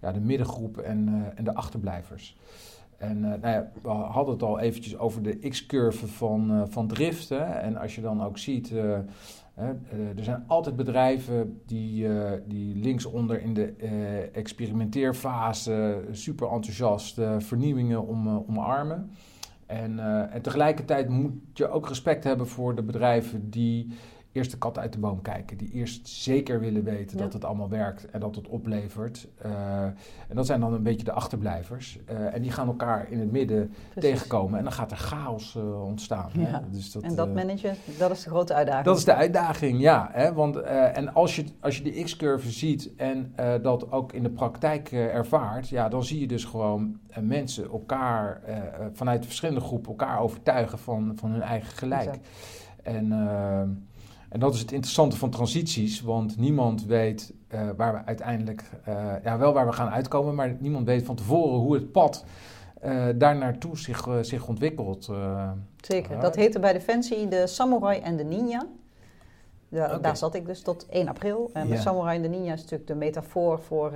ja, 0.00 0.12
de 0.12 0.20
middengroep 0.20 0.78
en, 0.78 1.32
en 1.34 1.44
de 1.44 1.54
achterblijvers. 1.54 2.36
En 2.98 3.20
nou 3.20 3.48
ja, 3.48 3.70
we 3.82 3.88
hadden 3.88 4.34
het 4.34 4.42
al 4.42 4.58
eventjes 4.58 4.98
over 4.98 5.22
de 5.22 5.48
x-curve 5.48 6.06
van, 6.06 6.66
van 6.70 6.86
drift. 6.86 7.28
Hè? 7.28 7.44
En 7.44 7.76
als 7.76 7.94
je 7.94 8.00
dan 8.00 8.24
ook 8.24 8.38
ziet 8.38 8.72
eh, 8.72 8.98
er 10.16 10.24
zijn 10.24 10.44
altijd 10.46 10.76
bedrijven 10.76 11.60
die, 11.66 12.08
uh, 12.08 12.32
die 12.46 12.76
linksonder 12.76 13.42
in 13.42 13.54
de 13.54 13.74
uh, 13.82 14.36
experimenteerfase 14.36 16.04
super 16.10 16.48
enthousiast 16.48 17.20
vernieuwingen 17.38 18.06
om, 18.06 18.28
omarmen. 18.28 19.10
En, 19.66 19.98
en 20.30 20.42
tegelijkertijd 20.42 21.08
moet 21.08 21.32
je 21.52 21.68
ook 21.68 21.88
respect 21.88 22.24
hebben 22.24 22.46
voor 22.46 22.74
de 22.74 22.82
bedrijven 22.82 23.50
die 23.50 23.88
eerst 24.38 24.50
de 24.50 24.58
kat 24.58 24.78
uit 24.78 24.92
de 24.92 24.98
boom 24.98 25.22
kijken. 25.22 25.56
Die 25.56 25.70
eerst 25.70 26.08
zeker 26.08 26.60
willen 26.60 26.84
weten 26.84 27.16
dat 27.16 27.32
het 27.32 27.44
allemaal 27.44 27.68
werkt 27.68 28.10
en 28.10 28.20
dat 28.20 28.34
het 28.34 28.48
oplevert. 28.48 29.28
Uh, 29.46 29.82
en 30.28 30.34
dat 30.34 30.46
zijn 30.46 30.60
dan 30.60 30.72
een 30.72 30.82
beetje 30.82 31.04
de 31.04 31.12
achterblijvers. 31.12 31.98
Uh, 32.10 32.34
en 32.34 32.42
die 32.42 32.50
gaan 32.50 32.66
elkaar 32.66 33.10
in 33.10 33.18
het 33.20 33.30
midden 33.30 33.72
Precies. 33.92 34.10
tegenkomen. 34.10 34.58
En 34.58 34.64
dan 34.64 34.72
gaat 34.72 34.90
er 34.90 34.96
chaos 34.96 35.54
uh, 35.54 35.84
ontstaan. 35.84 36.30
Ja. 36.32 36.44
Hè? 36.44 36.58
Dus 36.70 36.92
dat, 36.92 37.02
en 37.02 37.14
dat 37.14 37.34
managen, 37.34 37.76
dat 37.98 38.10
is 38.10 38.22
de 38.22 38.30
grote 38.30 38.54
uitdaging. 38.54 38.84
Dat 38.84 38.96
is 38.96 39.04
de 39.04 39.14
uitdaging, 39.14 39.80
ja. 39.80 40.08
Hè? 40.12 40.32
Want, 40.32 40.56
en 40.56 41.14
als 41.14 41.36
je, 41.36 41.44
als 41.60 41.76
je 41.76 41.82
die 41.82 42.04
X-curve 42.04 42.50
ziet 42.50 42.94
en 42.96 43.34
dat 43.62 43.92
ook 43.92 44.12
in 44.12 44.22
de 44.22 44.30
praktijk 44.30 44.92
ervaart... 44.92 45.68
Ja, 45.68 45.88
dan 45.88 46.04
zie 46.04 46.20
je 46.20 46.26
dus 46.26 46.44
gewoon 46.44 46.98
mensen 47.20 47.70
elkaar 47.70 48.40
vanuit 48.92 49.24
verschillende 49.26 49.60
groepen... 49.60 49.88
elkaar 49.90 50.20
overtuigen 50.20 50.78
van, 50.78 51.12
van 51.16 51.30
hun 51.30 51.42
eigen 51.42 51.76
gelijk. 51.76 52.00
Exact. 52.00 52.28
En... 52.82 53.86
En 54.28 54.40
dat 54.40 54.54
is 54.54 54.60
het 54.60 54.72
interessante 54.72 55.16
van 55.16 55.30
transities, 55.30 56.00
want 56.00 56.38
niemand 56.38 56.84
weet 56.84 57.32
uh, 57.54 57.60
waar 57.76 57.92
we 57.92 58.04
uiteindelijk, 58.04 58.64
uh, 58.88 59.12
ja 59.24 59.38
wel 59.38 59.52
waar 59.52 59.66
we 59.66 59.72
gaan 59.72 59.88
uitkomen, 59.88 60.34
maar 60.34 60.56
niemand 60.58 60.86
weet 60.86 61.04
van 61.04 61.16
tevoren 61.16 61.58
hoe 61.58 61.74
het 61.74 61.92
pad 61.92 62.24
uh, 62.84 63.06
daar 63.14 63.36
naartoe 63.36 63.78
zich, 63.78 64.08
zich 64.20 64.48
ontwikkelt. 64.48 65.10
Zeker, 65.76 66.20
dat 66.20 66.36
heette 66.36 66.58
bij 66.58 66.72
Defensie 66.72 67.28
de 67.28 67.46
Samurai 67.46 68.00
en 68.00 68.16
de 68.16 68.24
Ninja. 68.24 68.66
Ja, 69.68 69.84
okay. 69.84 70.00
Daar 70.00 70.16
zat 70.16 70.34
ik 70.34 70.46
dus 70.46 70.62
tot 70.62 70.86
1 70.88 71.08
april. 71.08 71.50
En 71.52 71.68
de 71.68 71.76
Samurai 71.76 72.16
en 72.16 72.22
de 72.22 72.28
Ninja 72.28 72.52
is 72.52 72.60
natuurlijk 72.60 72.88
de 72.88 72.94
metafoor 72.94 73.60
voor 73.60 73.92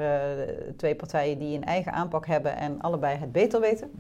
twee 0.77 0.95
partijen 0.95 1.39
die 1.39 1.57
een 1.57 1.65
eigen 1.65 1.93
aanpak 1.93 2.27
hebben 2.27 2.57
en 2.57 2.81
allebei 2.81 3.19
het 3.19 3.33
beter 3.33 3.61
weten. 3.61 3.91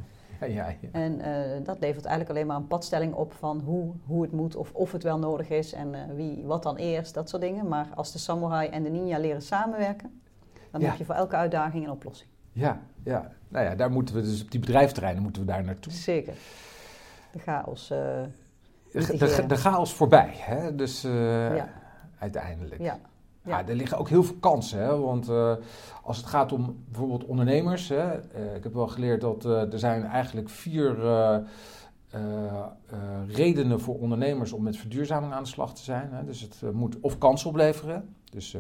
Ja, 0.47 0.69
ja. 0.81 0.89
En 0.93 1.19
uh, 1.19 1.65
dat 1.65 1.81
levert 1.81 2.05
eigenlijk 2.05 2.31
alleen 2.31 2.47
maar 2.47 2.57
een 2.57 2.67
padstelling 2.67 3.15
op 3.15 3.33
van 3.33 3.61
hoe, 3.61 3.93
hoe 4.07 4.23
het 4.23 4.33
moet 4.33 4.57
of 4.57 4.73
of 4.73 4.93
het 4.93 5.03
wel 5.03 5.19
nodig 5.19 5.49
is 5.49 5.73
en 5.73 5.95
uh, 5.95 6.01
wie, 6.15 6.45
wat 6.45 6.63
dan 6.63 6.77
eerst, 6.77 7.15
dat 7.15 7.29
soort 7.29 7.43
dingen. 7.43 7.69
Maar 7.69 7.89
als 7.95 8.13
de 8.13 8.19
samurai 8.19 8.69
en 8.69 8.83
de 8.83 8.89
ninja 8.89 9.19
leren 9.19 9.43
samenwerken, 9.43 10.21
dan 10.71 10.83
heb 10.83 10.97
je 10.97 11.05
voor 11.05 11.15
elke 11.15 11.37
uitdaging 11.37 11.85
een 11.85 11.91
oplossing. 11.91 12.31
Ja, 12.53 12.81
ja. 13.05 13.33
Nou 13.49 13.65
ja, 13.65 13.75
daar 13.75 13.91
moeten 13.91 14.15
we 14.15 14.21
dus 14.21 14.43
op 14.43 14.51
die 14.51 14.61
bedrijfsterreinen 14.61 15.23
moeten 15.23 15.43
we 15.43 15.49
daar 15.49 15.65
naartoe. 15.65 15.93
Zeker. 15.93 16.35
De 17.33 17.39
chaos. 17.39 17.91
Uh, 17.91 17.99
de, 18.93 19.17
de, 19.17 19.47
de, 19.47 19.57
chaos 19.57 19.95
voorbij, 19.95 20.31
hè? 20.33 20.75
Dus 20.75 21.07
uiteindelijk. 22.19 22.81
Ja. 22.81 22.99
Ja. 23.45 23.59
ja. 23.59 23.69
er 23.69 23.75
liggen 23.75 23.99
ook 23.99 24.09
heel 24.09 24.23
veel 24.23 24.37
kansen. 24.41 24.79
Hè? 24.79 24.99
Want 24.99 25.29
uh, 25.29 25.55
als 26.03 26.17
het 26.17 26.27
gaat 26.27 26.53
om 26.53 26.85
bijvoorbeeld 26.89 27.25
ondernemers. 27.25 27.89
Hè, 27.89 28.15
uh, 28.15 28.55
ik 28.57 28.63
heb 28.63 28.75
wel 28.75 28.89
geleerd 28.89 29.21
dat 29.21 29.45
uh, 29.45 29.73
er 29.73 29.79
zijn 29.79 30.05
eigenlijk 30.05 30.51
vier 30.51 30.97
redenen 33.29 33.81
voor 33.81 33.99
ondernemers 33.99 34.53
om 34.53 34.63
met 34.63 34.77
verduurzaming 34.77 35.33
aan 35.33 35.43
de 35.43 35.49
slag 35.49 35.75
te 35.75 35.83
zijn. 35.83 36.09
Hè. 36.13 36.25
Dus 36.25 36.41
het 36.41 36.73
moet 36.73 37.01
of 37.01 37.19
kansen 37.19 37.49
opleveren. 37.49 38.15
Dus 38.31 38.57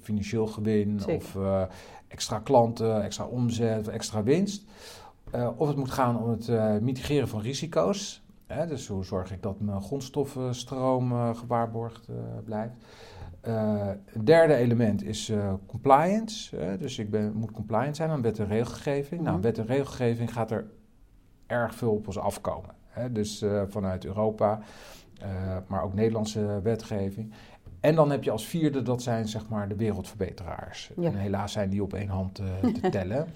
financieel 0.00 0.46
gewin 0.46 1.00
Zeker. 1.00 1.16
of 1.16 1.38
extra 2.08 2.38
klanten, 2.38 3.02
extra 3.02 3.24
omzet, 3.24 3.88
extra 3.88 4.22
winst. 4.22 4.64
of 5.56 5.68
het 5.68 5.76
moet 5.76 5.90
gaan 5.90 6.22
om 6.22 6.30
het 6.30 6.82
mitigeren 6.82 7.28
van 7.28 7.40
risico's. 7.40 8.22
Hè, 8.46 8.66
dus 8.66 8.88
hoe 8.88 9.04
zorg 9.04 9.32
ik 9.32 9.42
dat 9.42 9.60
mijn 9.60 9.82
grondstoffenstroom 9.82 11.34
gewaarborgd 11.34 12.08
blijft. 12.44 12.74
Uh, 13.48 13.86
het 14.04 14.26
derde 14.26 14.54
element 14.54 15.04
is 15.04 15.30
uh, 15.30 15.52
compliance. 15.66 16.76
Dus 16.78 16.98
ik 16.98 17.10
ben, 17.10 17.32
moet 17.34 17.50
compliant 17.50 17.96
zijn 17.96 18.10
aan 18.10 18.22
wet 18.22 18.38
en 18.38 18.46
regelgeving. 18.46 19.20
Nou, 19.20 19.34
mhm. 19.34 19.42
wet 19.44 19.58
en 19.58 19.66
regelgeving 19.66 20.32
gaat 20.32 20.50
er 20.50 20.66
erg 21.46 21.74
veel 21.74 21.92
op 21.92 22.06
ons 22.06 22.18
afkomen. 22.18 22.74
Hè? 22.86 23.12
Dus 23.12 23.44
vanuit 23.68 24.04
Europa, 24.04 24.60
maar 25.66 25.82
ook 25.82 25.94
Nederlandse 25.94 26.60
wetgeving. 26.62 27.32
En 27.86 27.94
dan 27.94 28.10
heb 28.10 28.24
je 28.24 28.30
als 28.30 28.46
vierde, 28.46 28.82
dat 28.82 29.02
zijn 29.02 29.28
zeg 29.28 29.48
maar 29.48 29.68
de 29.68 29.76
wereldverbeteraars. 29.76 30.90
En 31.02 31.14
helaas 31.14 31.52
zijn 31.52 31.70
die 31.70 31.82
op 31.82 31.94
één 31.94 32.08
hand 32.08 32.34
te 32.34 32.88
tellen. 32.90 33.26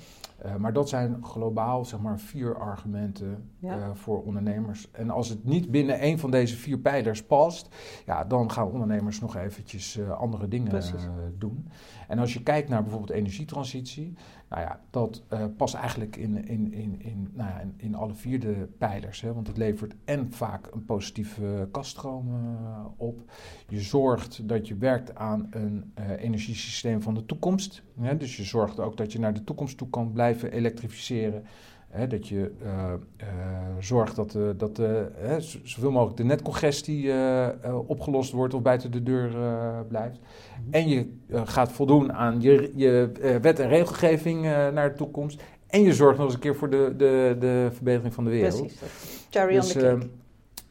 Uh, 0.45 0.57
maar 0.57 0.73
dat 0.73 0.89
zijn 0.89 1.25
globaal 1.25 1.85
zeg 1.85 2.01
maar 2.01 2.19
vier 2.19 2.59
argumenten 2.59 3.51
uh, 3.61 3.91
voor 3.95 4.23
ondernemers. 4.23 4.91
En 4.91 5.11
als 5.11 5.29
het 5.29 5.45
niet 5.45 5.71
binnen 5.71 6.05
een 6.05 6.19
van 6.19 6.31
deze 6.31 6.57
vier 6.57 6.79
pijlers 6.79 7.23
past, 7.23 7.69
ja, 8.07 8.25
dan 8.25 8.51
gaan 8.51 8.71
ondernemers 8.71 9.21
nog 9.21 9.37
eventjes 9.37 9.99
andere 10.19 10.49
dingen 10.49 10.83
doen. 11.39 11.69
En 12.11 12.19
als 12.19 12.33
je 12.33 12.43
kijkt 12.43 12.69
naar 12.69 12.83
bijvoorbeeld 12.83 13.19
energietransitie, 13.19 14.15
nou 14.49 14.63
ja, 14.63 14.81
dat 14.91 15.23
uh, 15.33 15.45
past 15.57 15.75
eigenlijk 15.75 16.17
in, 16.17 16.49
in, 16.49 16.73
in, 16.73 17.03
in, 17.03 17.31
nou 17.33 17.51
ja, 17.51 17.61
in, 17.61 17.75
in, 17.77 17.95
alle 17.95 18.15
vier 18.15 18.41
de 18.41 18.69
pijlers. 18.79 19.21
Hè, 19.21 19.33
want 19.35 19.47
het 19.47 19.57
levert 19.57 19.95
en 20.05 20.33
vaak 20.33 20.69
een 20.73 20.85
positieve 20.85 21.69
kaststroom 21.71 22.29
uh, 22.29 22.85
op. 22.97 23.31
Je 23.69 23.81
zorgt 23.81 24.49
dat 24.49 24.69
je 24.69 24.77
werkt 24.77 25.15
aan 25.15 25.47
een 25.51 25.93
uh, 25.99 26.23
energiesysteem 26.23 27.03
van 27.03 27.15
de 27.15 27.27
toekomst. 27.27 27.83
Hè, 28.01 28.17
dus 28.17 28.37
je 28.37 28.45
zorgt 28.45 28.81
ook 28.81 28.97
dat 28.97 29.13
je 29.13 29.19
naar 29.19 29.35
de 29.35 29.45
toekomst 29.45 29.79
toe 29.79 29.91
kan 29.91 30.13
blijven 30.13 30.53
elektrificeren. 30.53 31.45
Hè, 31.91 32.07
dat 32.07 32.29
je 32.29 32.53
uh, 32.63 32.93
uh, 33.23 33.27
zorgt 33.79 34.17
dat, 34.17 34.35
uh, 34.35 34.49
dat 34.57 34.77
hè, 35.17 35.41
zoveel 35.63 35.91
mogelijk 35.91 36.17
de 36.17 36.25
netcongestie 36.25 37.13
opgelost 37.87 38.33
wordt 38.33 38.55
of 38.55 38.63
buiten 38.63 38.91
de 38.91 39.03
deur 39.03 39.31
blijft. 39.89 40.19
Mhm. 40.19 40.75
En 40.75 40.89
je 40.89 41.13
gaat 41.29 41.73
voldoen 41.73 42.13
aan 42.13 42.41
je, 42.41 42.73
je 42.75 43.11
wet- 43.43 43.59
en 43.59 43.69
regelgeving 43.69 44.43
naar 44.43 44.91
de 44.91 44.97
toekomst. 44.97 45.43
En 45.67 45.83
je 45.83 45.95
zorgt 45.95 46.17
nog 46.17 46.27
eens 46.27 46.35
een 46.35 46.41
keer 46.41 46.57
voor 46.57 46.71
de, 46.71 46.95
de, 46.97 47.37
de 47.39 47.69
verbetering 47.73 48.15
van 48.15 48.25
de 48.25 48.31
wereld. 48.31 48.61
Precies. 48.61 48.81
Cherry 49.31 49.55
dus, 49.55 49.75
on 49.75 49.81
the 49.81 49.87
cake. 49.87 50.09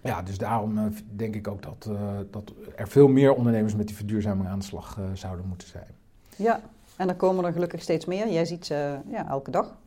Ja, 0.02 0.22
dus 0.22 0.38
daarom 0.38 0.94
denk 1.16 1.36
ik 1.36 1.48
ook 1.48 1.62
dat, 1.62 1.90
dat 2.32 2.54
er 2.76 2.88
veel 2.88 3.08
meer 3.08 3.34
ondernemers 3.34 3.76
met 3.76 3.88
die 3.88 3.96
verduurzaming 3.96 4.50
aan 4.50 4.60
de 4.60 4.66
slag 4.66 5.00
zouden 5.14 5.46
moeten 5.48 5.68
zijn. 5.68 5.88
Ja, 6.36 6.62
en 6.98 7.10
er 7.10 7.16
komen 7.16 7.46
er 7.46 7.54
gelukkig 7.54 7.82
steeds 7.82 8.06
meer. 8.06 8.30
Jij 8.30 8.46
ziet 8.46 8.66
ze 8.66 8.98
ja, 9.10 9.30
elke 9.30 9.52
dag. 9.52 9.78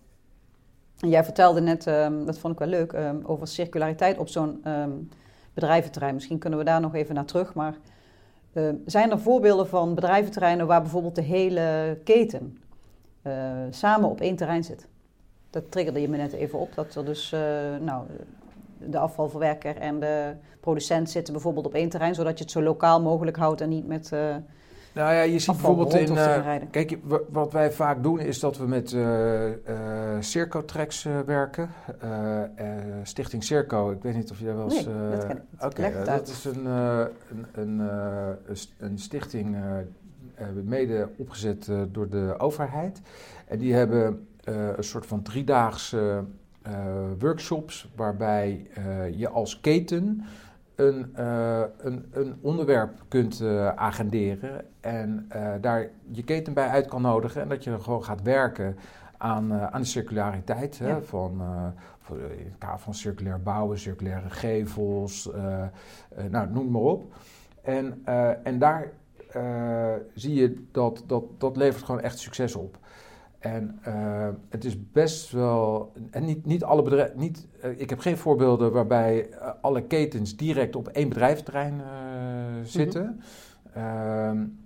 Jij 1.08 1.24
vertelde 1.24 1.60
net, 1.60 1.86
um, 1.86 2.26
dat 2.26 2.38
vond 2.38 2.52
ik 2.52 2.58
wel 2.58 2.68
leuk, 2.68 2.92
um, 2.92 3.22
over 3.24 3.46
circulariteit 3.46 4.18
op 4.18 4.28
zo'n 4.28 4.68
um, 4.68 5.08
bedrijventerrein. 5.54 6.14
Misschien 6.14 6.38
kunnen 6.38 6.58
we 6.58 6.64
daar 6.64 6.80
nog 6.80 6.94
even 6.94 7.14
naar 7.14 7.24
terug. 7.24 7.54
Maar 7.54 7.74
zijn 8.86 9.10
er 9.10 9.18
voorbeelden 9.18 9.66
van 9.66 9.94
bedrijventerreinen 9.94 10.66
waar 10.66 10.82
bijvoorbeeld 10.82 11.14
de 11.14 11.22
hele 11.22 11.98
keten 12.04 12.58
uh, 13.26 13.32
samen 13.70 14.08
op 14.08 14.20
één 14.20 14.36
terrein 14.36 14.64
zit? 14.64 14.86
Dat 15.50 15.70
triggerde 15.70 16.00
je 16.00 16.08
me 16.08 16.16
net 16.16 16.32
even 16.32 16.58
op. 16.58 16.74
Dat 16.74 16.94
er 16.94 17.04
dus, 17.04 17.32
uh, 17.32 17.40
nou, 17.80 18.06
de 18.78 18.98
afvalverwerker 18.98 19.76
en 19.76 20.00
de 20.00 20.34
producent 20.60 21.10
zitten 21.10 21.32
bijvoorbeeld 21.32 21.66
op 21.66 21.74
één 21.74 21.88
terrein, 21.88 22.14
zodat 22.14 22.38
je 22.38 22.44
het 22.44 22.52
zo 22.52 22.62
lokaal 22.62 23.00
mogelijk 23.00 23.36
houdt 23.36 23.60
en 23.60 23.68
niet 23.68 23.86
met. 23.86 24.12
Nou 24.92 25.14
ja, 25.14 25.22
je 25.22 25.38
ziet 25.38 25.56
bijvoorbeeld 25.56 25.94
in. 25.94 26.12
Uh, 26.12 26.54
kijk, 26.70 26.98
wat 27.28 27.52
wij 27.52 27.72
vaak 27.72 28.02
doen 28.02 28.20
is 28.20 28.40
dat 28.40 28.58
we 28.58 28.66
met 28.66 28.92
uh, 28.92 29.46
uh, 29.46 29.54
Circo-tracks 30.20 31.06
werken. 31.26 31.70
Stichting 33.02 33.44
Circo, 33.44 33.90
ik 33.90 34.02
weet 34.02 34.14
niet 34.14 34.30
of 34.30 34.38
je 34.38 34.44
daar 34.44 34.56
wel 34.56 34.64
eens. 34.64 34.86
Nee, 34.86 35.10
dat 35.10 35.26
ken 35.26 35.36
ik. 35.36 35.42
Oké, 35.54 35.86
okay, 35.86 36.04
dat 36.04 36.28
is 36.28 36.44
een, 36.44 36.66
een, 36.66 37.46
een, 37.52 37.80
een, 38.78 38.98
stichting 38.98 39.56
mede 40.64 41.08
opgezet 41.16 41.70
door 41.92 42.08
de 42.08 42.34
overheid. 42.38 43.00
En 43.46 43.58
die 43.58 43.74
hebben 43.74 44.26
een 44.44 44.84
soort 44.84 45.06
van 45.06 45.22
driedaagse 45.22 46.24
workshops 47.18 47.88
waarbij 47.96 48.66
je 49.16 49.28
als 49.28 49.60
keten 49.60 50.24
een, 50.82 51.14
uh, 51.18 51.62
een, 51.78 52.06
een, 52.12 52.38
onderwerp 52.40 53.04
kunt 53.08 53.40
uh, 53.40 53.68
agenderen 53.68 54.64
en 54.80 55.28
uh, 55.36 55.52
daar 55.60 55.88
je 56.10 56.24
keten 56.24 56.54
bij 56.54 56.68
uit 56.68 56.86
kan 56.86 57.02
nodigen 57.02 57.42
en 57.42 57.48
dat 57.48 57.64
je 57.64 57.70
er 57.70 57.80
gewoon 57.80 58.04
gaat 58.04 58.22
werken 58.22 58.76
aan, 59.18 59.52
aan 59.52 59.80
de 59.80 59.86
circulariteit 59.86 60.76
ja. 60.76 60.86
hè, 60.86 61.02
van, 61.02 61.42
in 62.08 62.44
het 62.44 62.58
kader 62.58 62.78
van 62.78 62.94
circulair 62.94 63.42
bouwen, 63.42 63.78
circulaire 63.78 64.30
gevels, 64.30 65.30
nou, 66.30 66.50
noem 66.50 66.70
maar 66.70 66.82
op. 66.82 67.14
En, 67.62 68.02
en 68.44 68.58
daar 68.58 68.92
zie 70.14 70.34
je 70.34 70.66
dat, 70.70 71.04
dat 71.06 71.24
dat 71.38 71.56
levert 71.56 71.84
gewoon 71.84 72.00
echt 72.00 72.18
succes 72.18 72.54
op. 72.54 72.78
En 73.42 73.78
uh, 73.88 74.28
het 74.48 74.64
is 74.64 74.90
best 74.90 75.30
wel. 75.30 75.92
En 76.10 76.24
niet, 76.24 76.46
niet 76.46 76.64
alle 76.64 76.82
bedrijven. 76.82 77.18
Niet, 77.18 77.46
uh, 77.64 77.80
ik 77.80 77.90
heb 77.90 77.98
geen 77.98 78.16
voorbeelden 78.16 78.72
waarbij 78.72 79.28
uh, 79.30 79.48
alle 79.60 79.82
ketens 79.82 80.36
direct 80.36 80.76
op 80.76 80.88
één 80.88 81.08
bedrijfsterrein 81.08 81.82
zitten. 82.62 83.20
Mm 83.74 83.82
-hmm. 83.82 84.56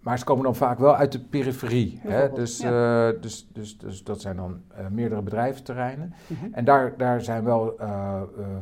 maar 0.00 0.18
ze 0.18 0.24
komen 0.24 0.44
dan 0.44 0.54
vaak 0.54 0.78
wel 0.78 0.96
uit 0.96 1.12
de 1.12 1.20
periferie. 1.20 2.00
Hè? 2.02 2.32
Dus, 2.32 2.58
ja. 2.58 3.12
dus, 3.12 3.48
dus, 3.52 3.78
dus 3.78 4.04
dat 4.04 4.20
zijn 4.20 4.36
dan 4.36 4.60
meerdere 4.90 5.22
bedrijventerreinen. 5.22 6.14
Mm 6.26 6.36
-hmm. 6.36 6.54
En 6.54 6.64
daar, 6.64 6.96
daar 6.96 7.20
zijn 7.20 7.44
wel 7.44 7.76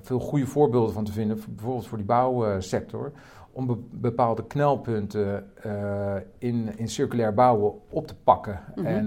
veel 0.00 0.20
goede 0.20 0.46
voorbeelden 0.46 0.94
van 0.94 1.04
te 1.04 1.12
vinden. 1.12 1.40
Bijvoorbeeld 1.48 1.86
voor 1.86 1.98
die 1.98 2.06
bouwsector 2.06 3.12
om 3.52 3.86
bepaalde 3.90 4.46
knelpunten 4.46 5.50
uh, 5.66 6.14
in, 6.38 6.78
in 6.78 6.88
circulair 6.88 7.34
bouwen 7.34 7.72
op 7.88 8.06
te 8.06 8.14
pakken 8.14 8.60
mm 8.74 8.84
-hmm. 8.84 8.94
en, 8.94 9.06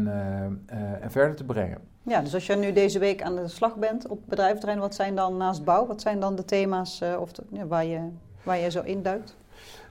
uh, 0.71 0.79
uh, 0.79 1.03
en 1.03 1.11
verder 1.11 1.35
te 1.35 1.43
brengen. 1.43 1.77
Ja, 2.03 2.21
dus 2.21 2.33
als 2.33 2.47
je 2.47 2.55
nu 2.55 2.71
deze 2.71 2.99
week 2.99 3.21
aan 3.21 3.35
de 3.35 3.47
slag 3.47 3.75
bent 3.75 4.07
op 4.07 4.19
bedrijventerrein, 4.25 4.79
wat 4.79 4.95
zijn 4.95 5.15
dan 5.15 5.37
naast 5.37 5.63
bouw, 5.63 5.85
wat 5.85 6.01
zijn 6.01 6.19
dan 6.19 6.35
de 6.35 6.45
thema's 6.45 7.01
of 7.19 7.31
de, 7.31 7.67
waar, 7.67 7.85
je, 7.85 7.99
waar 8.43 8.57
je 8.57 8.71
zo 8.71 8.81
induikt? 8.81 9.35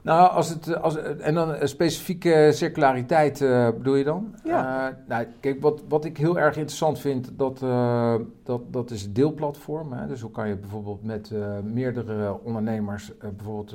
Nou, 0.04 0.30
als 0.30 0.48
het, 0.48 0.80
als, 0.80 0.96
en 0.96 1.34
dan 1.34 1.54
een 1.54 1.68
specifieke 1.68 2.50
circulariteit 2.52 3.40
uh, 3.40 3.68
bedoel 3.70 3.94
je 3.94 4.04
dan? 4.04 4.34
Ja. 4.44 4.88
Uh, 4.88 4.96
nou, 5.08 5.26
kijk, 5.40 5.60
wat, 5.60 5.82
wat 5.88 6.04
ik 6.04 6.16
heel 6.16 6.38
erg 6.38 6.56
interessant 6.56 6.98
vind, 6.98 7.38
dat, 7.38 7.62
uh, 7.62 8.14
dat, 8.42 8.72
dat 8.72 8.90
is 8.90 9.02
het 9.02 9.14
deelplatform. 9.14 9.92
Hè? 9.92 10.06
Dus 10.06 10.20
hoe 10.20 10.30
kan 10.30 10.48
je 10.48 10.56
bijvoorbeeld 10.56 11.04
met 11.04 11.32
meerdere 11.62 12.42
ondernemers 12.42 13.12
bijvoorbeeld 13.18 13.72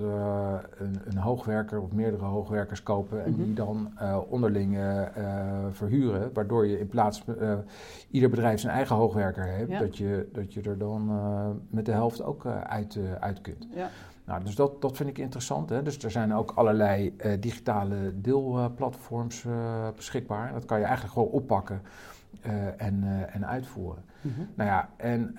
een, 0.78 1.00
een, 1.06 1.18
hoogwerker 1.18 1.82
of 1.82 1.92
meerdere 1.92 2.24
hoogwerkers 2.24 2.84
kopen 2.84 3.24
en 3.24 3.30
mm 3.30 3.36
-hmm. 3.36 3.46
die 3.46 3.54
dan 3.54 3.92
onderling 4.30 4.78
verhuren, 5.72 6.30
waardoor 6.34 6.68
je 6.68 6.80
in 6.80 6.88
plaats 6.88 7.24
ieder 8.12 8.30
bedrijf 8.30 8.60
zijn 8.60 8.74
eigen 8.74 8.96
hoogwerker 8.96 9.70
ja. 9.70 9.80
dat, 9.80 9.98
je, 9.98 10.30
dat 10.34 10.54
je 10.54 10.62
er 10.62 10.78
dan 10.78 11.12
met 11.70 11.86
de 11.86 11.92
helft 11.92 12.24
ook 12.24 12.46
uit, 12.46 13.00
uit 13.20 13.42
kunt. 13.42 13.68
Ja. 13.76 13.90
Nou, 14.30 14.44
dus 14.44 14.56
dat, 14.56 14.82
dat 14.82 14.98
vind 14.98 15.10
ik 15.10 15.18
interessant. 15.18 15.70
Hè? 15.70 15.82
Dus 15.82 16.04
er 16.04 16.12
zijn 16.12 16.34
ook 16.34 16.52
allerlei 16.52 17.16
uh, 17.18 17.34
digitale 17.40 18.22
deelplatforms 18.22 19.44
uh, 19.44 19.88
beschikbaar. 19.96 20.54
Dat 20.54 20.66
kan 20.66 20.80
je 20.80 20.84
eigenlijk 20.84 21.14
gewoon 21.14 21.30
oppakken 21.30 21.82
uh, 22.46 22.82
en, 22.82 23.28
en 23.32 23.48
uitvoeren. 23.48 24.04
Mm 24.22 24.34
-hmm. 24.36 24.48
Nou 24.56 24.70
ja, 24.70 24.90
en 24.98 25.36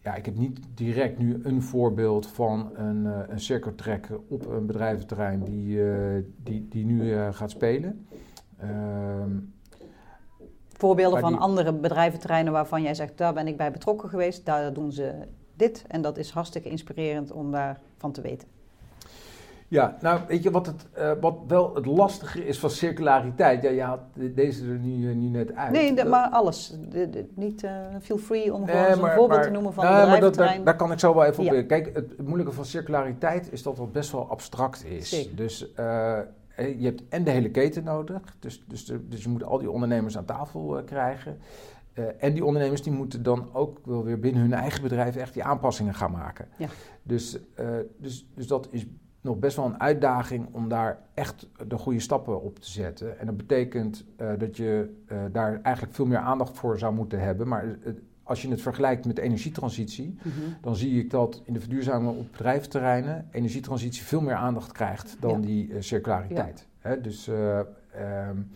ja, 0.00 0.14
ik 0.14 0.24
heb 0.24 0.36
niet 0.36 0.60
direct 0.74 1.18
nu 1.18 1.40
een 1.42 1.62
voorbeeld 1.62 2.26
van 2.26 2.70
een, 2.74 3.04
een 3.04 3.40
circuittrack 3.40 4.08
op 4.28 4.46
een 4.46 4.66
bedrijventerrein 4.66 5.44
die, 5.44 5.80
die, 6.42 6.68
die 6.68 6.84
nu 6.84 7.32
gaat 7.32 7.50
spelen. 7.50 8.06
Ehm, 8.58 9.30
Voorbeelden 10.68 11.20
van 11.20 11.32
die... 11.32 11.40
andere 11.40 11.72
bedrijventerreinen 11.72 12.52
waarvan 12.52 12.82
jij 12.82 12.94
zegt, 12.94 13.18
daar 13.18 13.34
ben 13.34 13.46
ik 13.46 13.56
bij 13.56 13.72
betrokken 13.72 14.08
geweest, 14.08 14.46
daar 14.46 14.72
doen 14.72 14.92
ze 14.92 15.14
dit. 15.58 15.84
En 15.88 16.02
dat 16.02 16.18
is 16.18 16.30
hartstikke 16.30 16.68
inspirerend 16.68 17.32
om 17.32 17.50
daarvan 17.50 18.12
te 18.12 18.20
weten. 18.20 18.48
Ja, 19.70 19.96
nou 20.00 20.20
weet 20.28 20.42
je 20.42 20.50
wat, 20.50 20.66
het, 20.66 20.86
uh, 20.98 21.12
wat 21.20 21.38
wel 21.46 21.74
het 21.74 21.86
lastige 21.86 22.46
is 22.46 22.58
van 22.58 22.70
circulariteit? 22.70 23.62
Ja, 23.62 23.70
je 23.70 23.82
haalt 23.82 24.00
deze 24.14 24.64
er 24.64 24.78
nu, 24.78 25.08
uh, 25.08 25.14
nu 25.14 25.28
net 25.28 25.54
uit. 25.54 25.72
Nee, 25.72 25.94
de, 25.94 26.04
maar 26.04 26.28
alles. 26.28 26.76
De, 26.88 27.10
de, 27.10 27.26
niet 27.34 27.62
uh, 27.62 27.70
feel 28.02 28.18
free 28.18 28.54
om 28.54 28.66
gewoon 28.66 28.82
nee, 28.82 28.90
een 28.90 28.96
voorbeeld 28.96 29.28
maar, 29.28 29.42
te 29.42 29.50
noemen 29.50 29.72
van 29.72 29.84
nou, 29.84 30.08
maar 30.08 30.20
dat, 30.20 30.34
daar, 30.34 30.64
daar, 30.64 30.76
kan 30.76 30.92
ik 30.92 30.98
zo 30.98 31.14
wel 31.14 31.24
even 31.24 31.44
ja. 31.44 31.60
op 31.60 31.68
Kijk, 31.68 31.86
het, 31.86 31.94
het, 31.94 32.26
moeilijke 32.26 32.52
van 32.52 32.64
circulariteit 32.64 33.52
is 33.52 33.62
dat 33.62 33.78
het 33.78 33.92
best 33.92 34.12
wel 34.12 34.28
abstract 34.28 34.84
is. 34.84 35.08
Zeker. 35.08 35.36
Dus 35.36 35.58
je 36.56 36.84
hebt 36.84 37.02
en 37.08 37.24
de 37.24 37.30
hele 37.30 37.50
keten 37.50 37.84
nodig. 37.84 38.20
Dus, 38.38 38.64
dus, 38.66 38.92
dus 39.08 39.22
je 39.22 39.28
moet 39.28 39.44
al 39.44 39.58
die 39.58 39.70
ondernemers 39.70 40.16
aan 40.16 40.24
tafel 40.24 40.82
krijgen. 40.84 41.38
Uh, 41.94 42.04
en 42.18 42.32
die 42.32 42.44
ondernemers 42.44 42.82
die 42.82 42.92
moeten 42.92 43.22
dan 43.22 43.48
ook 43.52 43.78
wel 43.84 44.04
weer 44.04 44.18
binnen 44.18 44.42
hun 44.42 44.52
eigen 44.52 44.82
bedrijf 44.82 45.16
echt 45.16 45.34
die 45.34 45.44
aanpassingen 45.44 45.94
gaan 45.94 46.10
maken. 46.10 46.48
Ja. 46.58 46.68
Dus, 47.02 47.38
uh, 47.60 47.66
dus, 47.98 48.26
dus 48.34 48.46
dat 48.46 48.68
is 48.70 48.86
nog 49.20 49.38
best 49.38 49.56
wel 49.56 49.66
een 49.66 49.80
uitdaging 49.80 50.48
om 50.52 50.68
daar 50.68 50.98
echt 51.14 51.48
de 51.66 51.78
goede 51.78 52.00
stappen 52.00 52.42
op 52.42 52.58
te 52.58 52.70
zetten. 52.70 53.18
En 53.18 53.26
dat 53.26 53.36
betekent 53.36 54.04
uh, 54.20 54.30
dat 54.38 54.56
je 54.56 54.94
daar 55.32 55.60
eigenlijk 55.62 55.94
veel 55.94 56.06
meer 56.06 56.18
aandacht 56.18 56.58
voor 56.58 56.78
zou 56.78 56.94
moeten 56.94 57.20
hebben. 57.20 57.48
Maar 57.48 57.78
als 58.22 58.42
je 58.42 58.48
het 58.48 58.60
vergelijkt 58.60 59.06
met 59.06 59.16
de 59.16 59.22
energietransitie, 59.22 60.06
mm 60.06 60.32
-hmm. 60.32 60.56
dan 60.60 60.76
zie 60.76 61.00
ik 61.00 61.10
dat 61.10 61.42
in 61.44 61.52
de 61.52 61.60
verduurzaming 61.60 62.18
op 62.18 62.32
bedrijfsterreinen 62.32 63.28
energietransitie 63.30 64.02
veel 64.02 64.20
meer 64.20 64.34
aandacht 64.34 64.72
krijgt 64.72 65.16
dan 65.20 65.40
ja. 65.40 65.46
die 65.46 65.72
circulariteit. 65.78 66.66
Ja. 66.82 66.88
Hè? 66.88 67.00
Dus, 67.00 67.26
um, 67.26 68.50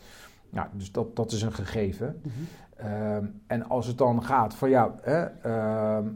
ja, 0.51 0.71
dus 0.75 0.93
dat, 0.93 1.17
dat 1.17 1.33
is 1.33 1.43
een 1.43 1.53
gegeven. 1.53 2.21
Mm 2.23 2.31
-hmm. 2.37 2.47
Um, 2.85 3.41
en 3.47 3.69
als 3.69 3.87
het 3.87 3.99
dan 3.99 4.23
gaat 4.25 4.55
van 4.55 4.71
ja, 4.71 4.95
hè, 5.03 5.27
uh, 5.47 6.07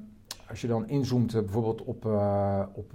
als 0.49 0.61
je 0.61 0.67
dan 0.67 0.89
inzoomt 0.89 1.33
bijvoorbeeld 1.33 1.85
op, 1.85 2.05
op 2.75 2.95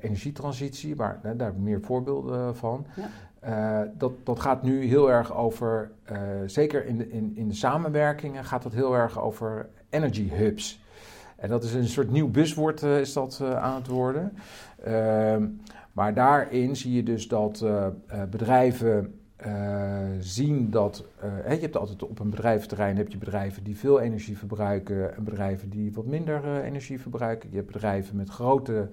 energietransitie, 0.00 0.96
waar, 0.96 1.20
daar 1.22 1.46
heb 1.46 1.56
ik 1.56 1.62
meer 1.62 1.80
voorbeelden 1.80 2.56
van. 2.56 2.86
Ja. 3.40 3.88
dat, 3.98 4.12
dat 4.24 4.40
gaat 4.40 4.62
nu 4.62 4.84
heel 4.84 5.10
erg 5.10 5.34
over, 5.34 5.90
zeker 6.46 6.86
in 6.86 6.98
de, 6.98 7.10
in, 7.10 7.32
in 7.36 7.48
de 7.48 7.54
samenwerkingen, 7.54 8.44
gaat 8.44 8.62
dat 8.62 8.72
heel 8.72 8.94
erg 8.94 9.20
over 9.20 9.68
energy 9.90 10.28
hubs. 10.28 10.80
En 11.36 11.48
dat 11.48 11.64
is 11.64 11.74
een 11.74 11.88
soort 11.88 12.10
nieuw 12.10 12.30
buswoord 12.30 12.82
is 12.82 13.12
dat 13.12 13.42
aan 13.42 13.74
het 13.74 13.86
worden. 13.86 14.32
Ehm, 14.84 15.48
maar 15.92 16.14
daarin 16.14 16.76
zie 16.76 16.92
je 16.92 17.02
dus 17.02 17.28
dat 17.28 17.64
bedrijven 18.30 19.14
uh, 19.46 19.98
zien 20.18 20.70
dat. 20.70 21.04
Uh, 21.24 21.52
je 21.52 21.60
hebt 21.60 21.76
altijd 21.76 22.02
op 22.02 22.18
een 22.18 22.30
bedrijventerrein 22.30 22.96
heb 22.96 23.08
je 23.08 23.18
bedrijven 23.18 23.64
die 23.64 23.76
veel 23.76 24.00
energie 24.00 24.38
verbruiken 24.38 25.16
en 25.16 25.24
bedrijven 25.24 25.70
die 25.70 25.92
wat 25.92 26.06
minder 26.06 26.44
uh, 26.44 26.64
energie 26.64 27.00
verbruiken. 27.00 27.50
Je 27.50 27.56
hebt 27.56 27.72
bedrijven 27.72 28.16
met 28.16 28.30
grote 28.30 28.88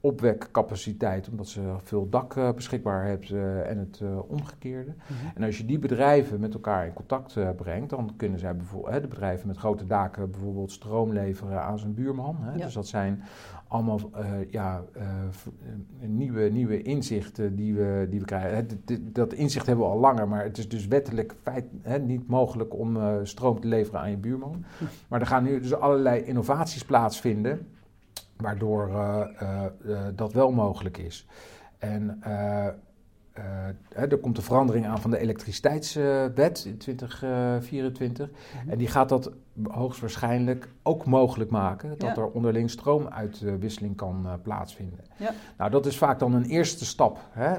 opwekcapaciteit, 0.00 1.28
omdat 1.28 1.48
ze 1.48 1.74
veel 1.82 2.08
dak 2.08 2.54
beschikbaar 2.54 3.06
hebben 3.06 3.66
en 3.66 3.78
het 3.78 4.00
omgekeerde. 4.26 4.90
Mhm. 4.90 5.36
En 5.36 5.42
als 5.42 5.58
je 5.58 5.64
die 5.64 5.78
bedrijven 5.78 6.40
met 6.40 6.54
elkaar 6.54 6.86
in 6.86 6.92
contact 6.92 7.56
brengt, 7.56 7.90
dan 7.90 8.14
kunnen 8.16 8.38
zij 8.38 8.56
bijvoorbeeld, 8.56 9.02
de 9.02 9.08
bedrijven 9.08 9.46
met 9.46 9.56
grote 9.56 9.86
daken 9.86 10.30
bijvoorbeeld 10.30 10.72
stroom 10.72 11.12
leveren 11.12 11.62
aan 11.62 11.78
zijn 11.78 11.94
buurman. 11.94 12.36
Hè. 12.40 12.58
Dus 12.58 12.74
dat 12.74 12.86
zijn 12.86 13.22
allemaal 13.74 14.00
uh, 14.16 14.50
ja, 14.50 14.84
uh, 14.96 15.02
nieuwe, 16.00 16.40
nieuwe 16.40 16.82
inzichten 16.82 17.56
die 17.56 17.74
we, 17.74 18.06
die 18.10 18.20
we 18.20 18.26
krijgen. 18.26 18.68
dat 19.12 19.32
inzicht 19.32 19.66
hebben 19.66 19.84
we 19.84 19.90
al 19.90 19.98
langer, 19.98 20.28
maar 20.28 20.44
het 20.44 20.58
is 20.58 20.68
dus 20.68 20.86
wettelijk 20.86 21.34
feit, 21.42 21.64
hè, 21.82 21.98
niet 21.98 22.28
mogelijk 22.28 22.74
om 22.74 22.98
stroom 23.22 23.60
te 23.60 23.66
leveren 23.68 24.00
aan 24.00 24.10
je 24.10 24.16
buurman. 24.16 24.64
Maar 25.08 25.20
er 25.20 25.26
gaan 25.26 25.42
nu 25.42 25.60
dus 25.60 25.74
allerlei 25.74 26.22
innovaties 26.22 26.84
plaatsvinden, 26.84 27.68
waardoor 28.36 28.90
dat 30.14 30.32
wel 30.32 30.52
mogelijk 30.52 30.98
is. 30.98 31.26
En 31.78 32.20
uh, 33.38 34.02
er 34.02 34.18
komt 34.18 34.36
een 34.36 34.42
verandering 34.42 34.86
aan 34.86 35.00
van 35.00 35.10
de 35.10 35.18
elektriciteitswet 35.18 36.64
in 36.66 36.78
2024. 36.78 38.30
Mhm. 38.30 38.70
En 38.70 38.78
die 38.78 38.88
gaat 38.88 39.08
dat 39.08 39.32
hoogstwaarschijnlijk 39.62 40.68
ook 40.82 41.04
mogelijk 41.04 41.50
maken. 41.50 41.98
Dat 41.98 42.16
er 42.16 42.30
onderling 42.30 42.70
stroomuitwisseling 42.70 43.96
kan 43.96 44.22
uh, 44.26 44.32
plaatsvinden. 44.42 45.04
Ja. 45.16 45.30
Nou, 45.58 45.70
dat 45.70 45.86
is 45.86 45.98
vaak 45.98 46.18
dan 46.18 46.34
een 46.34 46.44
eerste 46.44 46.84
stap. 46.84 47.18
Hè? 47.30 47.56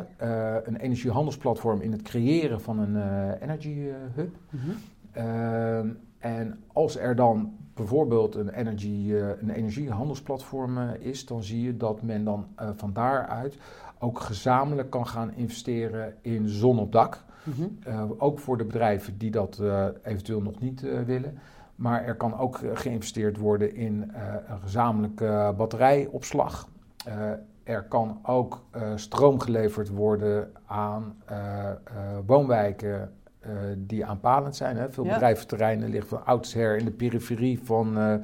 Een 0.68 0.76
energiehandelsplatform 0.76 1.82
in 1.82 1.92
het 1.92 2.02
creëren 2.02 2.62
van 2.62 2.80
een 2.80 3.32
energy 3.42 3.90
hub. 4.16 4.36
Mhm. 4.50 4.72
Ehm, 5.12 5.90
en 6.20 6.64
als 6.74 6.98
er 6.98 7.16
dan 7.16 7.54
bijvoorbeeld 7.76 8.36
een, 8.36 8.50
energy, 8.50 9.14
een 9.14 9.50
energiehandelsplatform 9.50 10.78
is, 11.00 11.26
dan 11.26 11.44
zie 11.44 11.62
je 11.62 11.78
dat 11.78 12.02
men 12.02 12.24
dan 12.24 12.48
van 12.76 12.94
daaruit 12.94 13.58
ook 14.00 14.20
gezamenlijk 14.20 14.90
kan 14.90 15.08
gaan 15.08 15.34
investeren 15.34 16.16
in 16.22 16.50
zon 16.50 16.80
op 16.80 16.92
dak. 16.92 17.24
Mhm. 17.44 17.68
Eh, 17.84 18.04
ook 18.18 18.40
voor 18.40 18.58
de 18.58 18.66
bedrijven 18.66 19.18
die 19.18 19.32
dat 19.32 19.62
eventueel 20.04 20.42
nog 20.42 20.60
niet 20.60 20.82
willen. 21.06 21.40
Maar 21.76 22.04
er 22.04 22.16
kan 22.16 22.38
ook 22.38 22.60
geïnvesteerd 22.74 23.38
worden 23.38 23.76
in 23.76 24.12
een 24.48 24.60
gezamenlijke 24.62 25.54
batterijopslag. 25.58 26.68
er 27.64 27.84
kan 27.84 28.20
ook 28.24 28.64
stroom 28.96 29.40
geleverd 29.40 29.90
worden 29.90 30.52
aan 30.66 31.16
woonwijken 32.26 33.12
die 33.78 34.06
aanpalend 34.06 34.56
zijn. 34.56 34.78
Hè. 34.78 34.92
Veel 34.92 35.06
ja. 35.06 35.14
bedrijventerreinen 35.14 35.90
liggen 35.90 36.10
van 36.10 36.26
oudsher 36.26 36.78
in 36.78 36.86
de 36.86 36.92
periferie 36.92 37.60
van, 37.64 38.22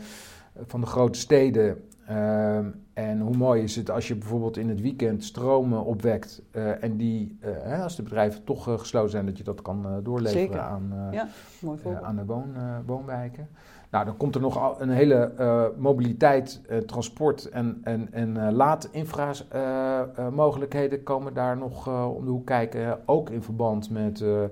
van 0.66 0.82
de 0.82 0.88
grote 0.88 1.20
steden. 1.20 1.78
Ehm, 2.12 2.66
en 2.94 3.20
hoe 3.20 3.38
mooi 3.38 3.64
is 3.64 3.76
het 3.76 3.92
als 3.92 4.08
je 4.08 4.16
bijvoorbeeld 4.16 4.58
in 4.58 4.70
het 4.70 4.82
weekend 4.82 5.24
stromen 5.24 5.86
opwekt 5.86 6.42
uh, 6.52 6.84
en 6.84 6.98
die, 6.98 7.38
uh, 7.68 7.84
als 7.84 7.96
de 7.96 8.04
bedrijven 8.04 8.44
toch 8.44 8.68
uh, 8.68 8.80
gesloten 8.80 9.10
zijn, 9.10 9.26
dat 9.26 9.38
je 9.38 9.44
dat 9.44 9.62
kan 9.62 10.00
doorleveren 10.04 10.64
aan, 10.64 10.94
ja, 11.12 11.28
mooi 11.62 11.80
aan 12.02 12.16
de 12.16 12.26
woon, 12.26 12.56
woonwijken. 12.86 13.48
Nou, 13.92 14.06
dan 14.06 14.18
komt 14.18 14.36
er 14.36 14.42
nog 14.42 14.80
een 14.80 14.90
hele 14.90 15.32
mobiliteit, 15.78 16.62
transport 16.86 17.50
en, 17.50 17.80
en, 17.84 18.08
en 18.12 18.54
laadinfra-mogelijkheden 18.54 21.04
komen 21.04 21.34
daar 21.34 21.58
nog 21.58 21.88
om 21.88 22.26
de 22.26 22.32
hoek 22.32 22.46
kijken. 22.46 23.00
Ook 23.06 23.30
in 23.30 23.44
verband 23.44 23.90
met 23.90 24.20
uh, 24.20 24.44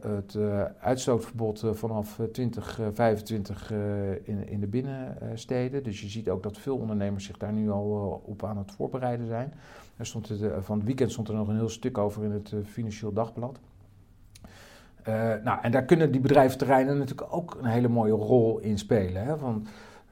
het 0.00 0.34
uh, 0.34 0.62
uitstootverbod 0.80 1.62
uh, 1.62 1.72
vanaf 1.72 2.20
2025 2.32 3.72
in, 4.22 4.48
in 4.48 4.60
de 4.60 4.66
binnensteden. 4.66 5.82
Dus 5.82 6.00
je 6.00 6.08
ziet 6.08 6.30
ook 6.30 6.42
dat 6.42 6.58
veel 6.58 6.76
ondernemers 6.76 7.24
zich 7.24 7.36
daar 7.36 7.52
nu 7.52 7.70
al 7.70 8.22
op 8.24 8.44
aan 8.44 8.58
het 8.58 8.72
voorbereiden 8.72 9.26
zijn. 9.26 9.52
Er 9.96 10.06
stond 10.06 10.28
het, 10.28 10.40
van 10.60 10.76
het 10.76 10.86
weekend 10.86 11.12
stond 11.12 11.28
er 11.28 11.34
nog 11.34 11.48
een 11.48 11.56
heel 11.56 11.68
stuk 11.68 11.98
over 11.98 12.24
in 12.24 12.30
het 12.30 12.54
Financieel 12.64 13.12
Dagblad. 13.12 13.58
nou, 15.44 15.58
en 15.62 15.70
daar 15.70 15.84
kunnen 15.84 16.12
die 16.12 16.20
bedrijventerreinen 16.20 16.98
natuurlijk 16.98 17.34
ook 17.34 17.56
een 17.60 17.68
hele 17.68 17.88
mooie 17.88 18.12
rol 18.12 18.58
in 18.58 18.78
spelen. 18.78 19.24
Hè? 19.24 19.36
Want, 19.36 19.68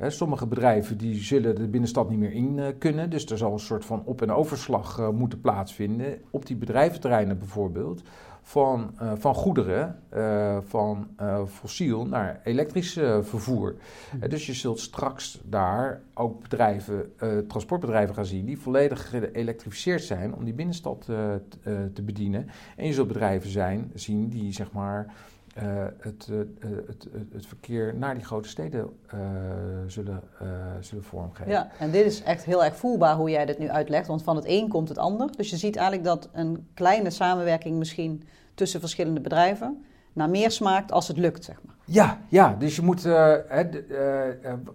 sommige 0.06 0.46
bedrijven 0.46 0.98
die 0.98 1.22
zullen 1.22 1.54
de 1.54 1.68
binnenstad 1.68 2.10
niet 2.10 2.18
meer 2.18 2.32
in 2.32 2.78
kunnen. 2.78 3.10
Dus 3.10 3.26
er 3.26 3.38
zal 3.38 3.52
een 3.52 3.58
soort 3.58 3.84
van 3.84 4.02
op- 4.04 4.22
en 4.22 4.30
overslag 4.30 5.12
moeten 5.12 5.40
plaatsvinden. 5.40 6.18
Op 6.30 6.46
die 6.46 6.56
bedrijventerreinen 6.56 7.38
bijvoorbeeld 7.38 8.02
van, 8.46 8.94
uh, 9.02 9.12
van 9.16 9.34
goederen 9.34 10.02
uh, 10.14 10.58
van 10.66 11.08
uh, 11.20 11.46
fossiel 11.46 12.06
naar 12.06 12.40
elektrisch 12.44 12.92
vervoer. 13.20 13.74
Hm. 14.10 14.28
dus 14.28 14.46
je 14.46 14.52
zult 14.52 14.80
straks 14.80 15.40
daar 15.44 16.00
ook 16.14 16.42
bedrijven, 16.42 17.12
transportbedrijven 17.48 18.14
gaan 18.14 18.24
zien 18.24 18.44
die 18.44 18.58
volledig 18.58 19.08
geëlektrificeerd 19.08 20.02
zijn 20.02 20.34
om 20.34 20.44
die 20.44 20.54
binnenstad 20.54 21.04
te 21.94 22.02
bedienen. 22.02 22.48
En 22.76 22.86
je 22.86 22.92
zult 22.92 23.08
bedrijven 23.08 23.50
zijn, 23.50 23.90
zien 23.94 24.28
die 24.28 24.52
zeg 24.52 24.72
maar 24.72 25.14
het, 25.98 26.26
het, 26.86 27.08
het, 27.32 27.46
verkeer 27.46 27.94
naar 27.94 28.14
die 28.14 28.24
grote 28.24 28.48
steden 28.48 28.88
zullen, 29.86 30.22
zullen 30.80 31.04
vormgeven. 31.04 31.52
Ja, 31.52 31.70
en 31.78 31.90
dit 31.90 32.04
is 32.04 32.22
echt 32.22 32.44
heel 32.44 32.64
erg 32.64 32.76
voelbaar 32.76 33.16
hoe 33.16 33.30
jij 33.30 33.46
dit 33.46 33.58
nu 33.58 33.68
uitlegt, 33.68 34.06
want 34.06 34.22
van 34.22 34.36
het 34.36 34.44
een 34.48 34.68
komt 34.68 34.88
het 34.88 34.98
ander. 34.98 35.36
Dus 35.36 35.50
je 35.50 35.56
ziet 35.56 35.76
eigenlijk 35.76 36.06
dat 36.06 36.28
een 36.32 36.66
kleine 36.74 37.10
samenwerking 37.10 37.78
misschien 37.78 38.22
tussen 38.54 38.80
verschillende 38.80 39.20
bedrijven 39.20 39.84
naar 40.12 40.30
meer 40.30 40.50
smaakt 40.50 40.92
als 40.92 41.08
het 41.08 41.18
lukt, 41.18 41.44
zeg 41.44 41.56
maar. 41.64 41.74
Ja, 41.84 42.20
ja 42.28 42.56
dus 42.58 42.76
je 42.76 42.82
moet. 42.82 43.04
Uh, 43.04 43.34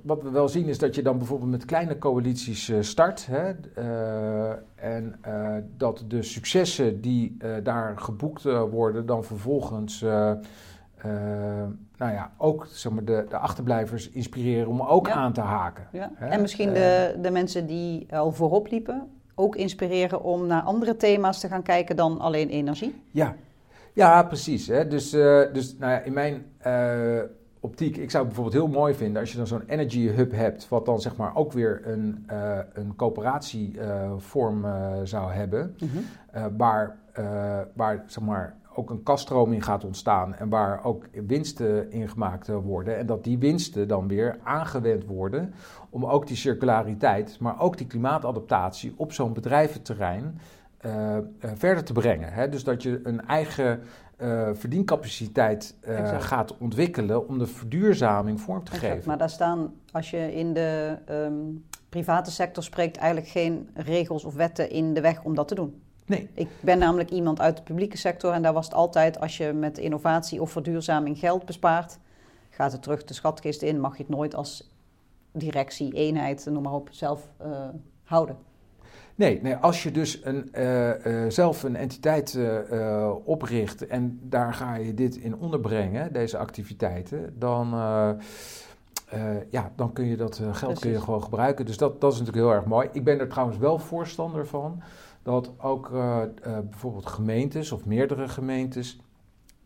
wat 0.02 0.24
we 0.24 0.30
wel 0.30 0.48
zien 0.48 0.66
is 0.66 0.78
dat 0.78 0.96
je 0.96 1.02
dan 1.02 1.18
bijvoorbeeld 1.18 1.52
met 1.52 1.66
kleine 1.66 1.98
coalities 1.98 2.72
start. 2.80 3.28
Hè, 3.30 3.52
en 4.76 5.20
dat 5.78 6.04
de 6.08 6.24
successen 6.24 7.02
die 7.02 7.38
daar 7.64 7.98
geboekt 7.98 8.44
worden, 8.72 9.06
dan 9.06 9.24
vervolgens. 9.24 10.06
Nou 11.98 12.14
ja, 12.14 12.32
ook 12.38 12.68
zeg 12.70 12.92
maar, 12.92 13.06
de, 13.06 13.26
de 13.30 13.38
achterblijvers 13.38 14.10
inspireren 14.10 14.68
om 14.68 14.82
ook 14.82 15.10
aan 15.10 15.34
te 15.34 15.42
haken. 15.42 15.88
Ja. 15.92 16.12
En 16.20 16.42
misschien 16.42 16.74
de, 16.74 17.18
de 17.22 17.32
mensen 17.32 17.66
die 17.66 18.16
al 18.16 18.32
voorop 18.32 18.68
liepen, 18.72 19.08
ook 19.36 19.56
inspireren 19.56 20.24
om 20.24 20.48
naar 20.48 20.62
andere 20.62 20.98
thema's 20.98 21.40
te 21.40 21.48
gaan 21.48 21.64
kijken 21.64 21.96
dan 21.96 22.20
alleen 22.20 22.50
energie. 22.50 23.02
Ja, 23.12 23.36
ja, 23.94 24.24
precies. 24.24 24.68
Hè. 24.68 24.88
Dus, 24.88 25.14
uh, 25.14 25.42
dus 25.54 25.78
nou 25.78 25.92
ja, 25.92 26.00
in 26.00 26.14
mijn 26.14 26.46
optiek, 27.60 27.98
ik 27.98 28.12
zou 28.12 28.26
het 28.26 28.34
bijvoorbeeld 28.34 28.64
heel 28.64 28.80
mooi 28.80 28.94
vinden 28.94 29.22
als 29.22 29.32
je 29.32 29.38
dan 29.38 29.48
zo'n 29.48 29.64
energy 29.68 30.08
hub 30.08 30.32
hebt, 30.32 30.70
wat 30.70 30.86
dan 30.86 31.02
zeg 31.02 31.16
maar 31.16 31.36
ook 31.36 31.52
weer 31.52 31.82
een, 31.84 32.28
een 32.74 32.96
coöperatievorm 32.96 34.66
zou 35.04 35.32
hebben, 35.32 35.76
mm 35.80 35.90
-hmm. 35.90 36.58
waar, 36.58 36.98
waar 37.74 38.04
zeg 38.08 38.24
maar 38.24 38.56
ook 38.76 38.90
een 38.90 39.04
kaststroom 39.04 39.62
gaat 39.62 39.84
ontstaan 39.84 40.36
en 40.36 40.50
waar 40.50 40.84
ook 40.84 41.06
winsten 41.28 41.92
in 41.92 42.10
gemaakt 42.10 42.48
worden. 42.48 42.98
En 42.98 43.06
dat 43.06 43.24
die 43.24 43.38
winsten 43.38 43.88
dan 43.88 44.08
weer 44.08 44.40
aangewend 44.44 45.06
worden 45.06 45.54
om 45.90 46.06
ook 46.06 46.28
die 46.28 46.36
circulariteit, 46.36 47.40
maar 47.40 47.60
ook 47.60 47.78
die 47.78 47.88
klimaatadaptatie 47.88 48.94
op 48.98 49.14
zo'n 49.14 49.34
bedrijventerrein 49.34 50.40
uh, 50.86 51.18
verder 51.42 51.84
te 51.84 51.94
brengen. 51.94 52.34
Hè? 52.34 52.50
Dus 52.50 52.64
dat 52.64 52.84
je 52.84 53.00
een 53.04 53.26
eigen 53.26 53.80
uh, 54.18 54.50
verdiencapaciteit 54.54 55.76
gaat 56.20 56.58
ontwikkelen 56.58 57.28
om 57.28 57.38
de 57.38 57.48
verduurzaming 57.48 58.42
vorm 58.42 58.64
te 58.64 58.72
geven. 58.72 59.08
Maar 59.08 59.18
daar 59.18 59.30
staan, 59.30 59.74
als 59.92 60.10
je 60.10 60.34
in 60.36 60.54
de 60.54 60.98
um, 61.10 61.66
private 61.90 62.32
sector 62.32 62.64
spreekt, 62.64 62.98
eigenlijk 62.98 63.32
geen 63.32 63.70
regels 63.74 64.24
of 64.24 64.36
wetten 64.36 64.70
in 64.70 64.94
de 64.94 65.02
weg 65.02 65.24
om 65.24 65.36
dat 65.36 65.48
te 65.48 65.56
doen. 65.56 65.82
Nee. 66.12 66.30
Ik 66.34 66.48
ben 66.60 66.78
namelijk 66.78 67.10
iemand 67.10 67.40
uit 67.40 67.58
de 67.58 67.64
publieke 67.64 67.98
sector 67.98 68.34
en 68.34 68.42
daar 68.42 68.54
was 68.54 68.66
het 68.66 68.74
altijd, 68.74 69.20
als 69.20 69.38
je 69.38 69.54
met 69.54 69.78
innovatie 69.78 70.42
of 70.42 70.52
verduurzaming 70.52 71.20
geld 71.20 71.46
bespaart, 71.46 71.98
gaat 72.50 72.72
het 72.72 72.82
terug 72.82 73.04
de 73.04 73.14
schatkist 73.14 73.62
in, 73.62 73.80
mag 73.80 73.98
je 73.98 74.04
het 74.04 74.12
nooit 74.12 74.36
als 74.36 74.72
directie, 75.32 75.94
eenheid, 75.94 76.48
noem 76.50 76.64
maar 76.64 76.74
op, 76.74 76.90
zelf 76.92 77.30
houden. 78.04 78.38
Nee, 79.16 79.42
nee, 79.42 79.56
als 79.56 79.84
je 79.84 79.92
dus 79.92 80.26
een, 80.26 80.50
uh, 80.54 81.06
uh, 81.06 81.30
zelf 81.30 81.64
een 81.64 81.76
entiteit 81.76 82.34
uh, 82.34 83.12
opricht 83.24 83.88
en 83.88 84.20
daar 84.24 84.54
ga 84.54 84.76
je 84.76 84.94
dit 84.94 85.16
in 85.16 85.36
onderbrengen, 85.36 86.14
deze 86.14 86.38
activiteiten, 86.38 87.40
dan, 87.40 87.70
ja, 89.50 89.72
dan 89.76 89.94
kun 89.94 90.06
je 90.06 90.18
dat 90.18 90.42
geld 90.52 90.80
kun 90.80 90.92
je 90.92 91.02
gewoon 91.02 91.24
gebruiken. 91.24 91.66
Dus 91.66 91.78
dat, 91.78 92.02
dat 92.02 92.14
is 92.14 92.20
natuurlijk 92.20 92.46
heel 92.46 92.56
erg 92.56 92.66
mooi. 92.66 92.90
Ik 92.92 93.04
ben 93.04 93.20
er 93.20 93.28
trouwens 93.28 93.58
wel 93.58 93.80
voorstander 93.80 94.48
van 94.48 94.82
dat 95.24 95.52
ook 95.58 95.90
bijvoorbeeld 96.70 97.06
gemeentes 97.06 97.72
of 97.72 97.86
meerdere 97.86 98.28
gemeentes 98.28 99.00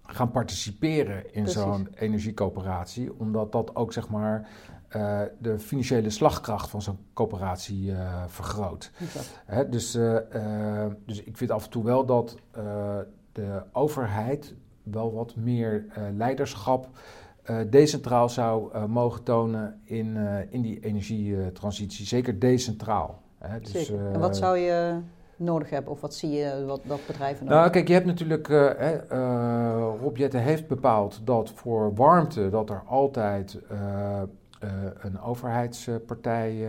gaan 0.05 0.31
participeren 0.31 1.33
in 1.33 1.47
zo'n 1.47 1.87
energiecoöperatie, 1.95 3.19
omdat 3.19 3.51
dat 3.51 3.75
ook 3.75 3.93
zeg 3.93 4.09
maar 4.09 4.49
uh, 4.95 5.21
de 5.39 5.59
financiële 5.59 6.09
slagkracht 6.09 6.69
van 6.69 6.81
zo'n 6.81 6.97
coöperatie 7.13 7.91
uh, 7.91 8.23
vergroot. 8.27 8.91
Hè, 9.45 9.69
dus, 9.69 9.95
uh, 9.95 10.17
dus 11.05 11.23
ik 11.23 11.37
vind 11.37 11.51
af 11.51 11.63
en 11.63 11.69
toe 11.69 11.83
wel 11.83 12.05
dat 12.05 12.37
de 13.31 13.63
overheid 13.71 14.55
wel 14.83 15.13
wat 15.13 15.35
meer 15.35 15.85
leiderschap 16.15 16.89
decentraal 17.69 18.29
zou 18.29 18.87
mogen 18.87 19.23
tonen 19.23 19.79
in, 19.83 20.17
in 20.49 20.61
die 20.61 20.79
energietransitie. 20.79 22.05
Zeker 22.05 22.39
decentraal. 22.39 23.21
Hè, 23.37 23.59
dus, 23.59 23.71
Zeker. 23.71 24.11
en 24.13 24.19
wat 24.19 24.37
zou 24.37 24.57
je 24.57 24.99
nodig 25.37 25.69
hebben? 25.69 25.91
Of 25.91 26.01
wat 26.01 26.13
zie 26.13 26.29
je 26.29 26.65
wat 26.65 26.81
dat 26.85 26.99
bedrijven 27.07 27.45
nodig 27.45 27.59
Nou, 27.59 27.71
kijk, 27.71 27.87
je 27.87 27.93
hebt 27.93 28.05
natuurlijk... 28.05 28.47
Uh, 28.47 28.69
uh, 29.11 29.93
Rob 30.01 30.17
Jetten 30.17 30.41
heeft 30.41 30.67
bepaald 30.67 31.21
dat 31.23 31.49
voor 31.49 31.95
warmte... 31.95 32.49
dat 32.49 32.69
er 32.69 32.83
altijd 32.85 33.59
uh, 33.71 34.21
een 34.99 35.21
overheidspartij 35.21 36.67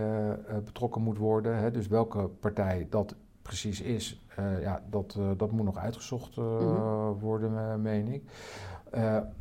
betrokken 0.64 1.02
moet 1.02 1.18
worden. 1.18 1.57
Hè? 1.57 1.70
Dus 1.70 1.88
welke 1.88 2.29
partij 2.40 2.87
dat 2.90 3.14
precies 3.42 3.81
is... 3.81 4.24
ja, 4.61 4.83
dat, 4.90 5.18
dat 5.37 5.50
moet 5.50 5.64
nog 5.64 5.76
uitgezocht 5.76 6.37
mhm. 6.37 7.12
worden, 7.20 7.83
meen 7.83 8.09
ik. 8.09 8.22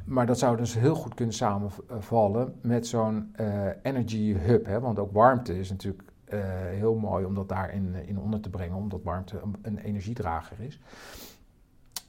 maar 0.05 0.25
dat 0.25 0.39
zou 0.39 0.57
dus 0.57 0.75
heel 0.75 0.95
goed 0.95 1.13
kunnen 1.13 1.35
samenvallen 1.35 2.53
met 2.61 2.87
zo'n 2.87 3.35
energy 3.81 4.33
hub. 4.33 4.65
Hè? 4.65 4.79
Want 4.79 4.99
ook 4.99 5.13
warmte 5.13 5.59
is 5.59 5.69
natuurlijk 5.69 6.03
uh, 6.35 6.41
heel 6.69 6.95
mooi 6.95 7.25
om 7.25 7.35
dat 7.35 7.49
daarin 7.49 7.95
in 8.05 8.19
onder 8.19 8.39
te 8.39 8.49
brengen, 8.49 8.77
omdat 8.77 9.03
warmte 9.03 9.41
een, 9.61 9.77
energiedrager 9.77 10.59
is. 10.59 10.79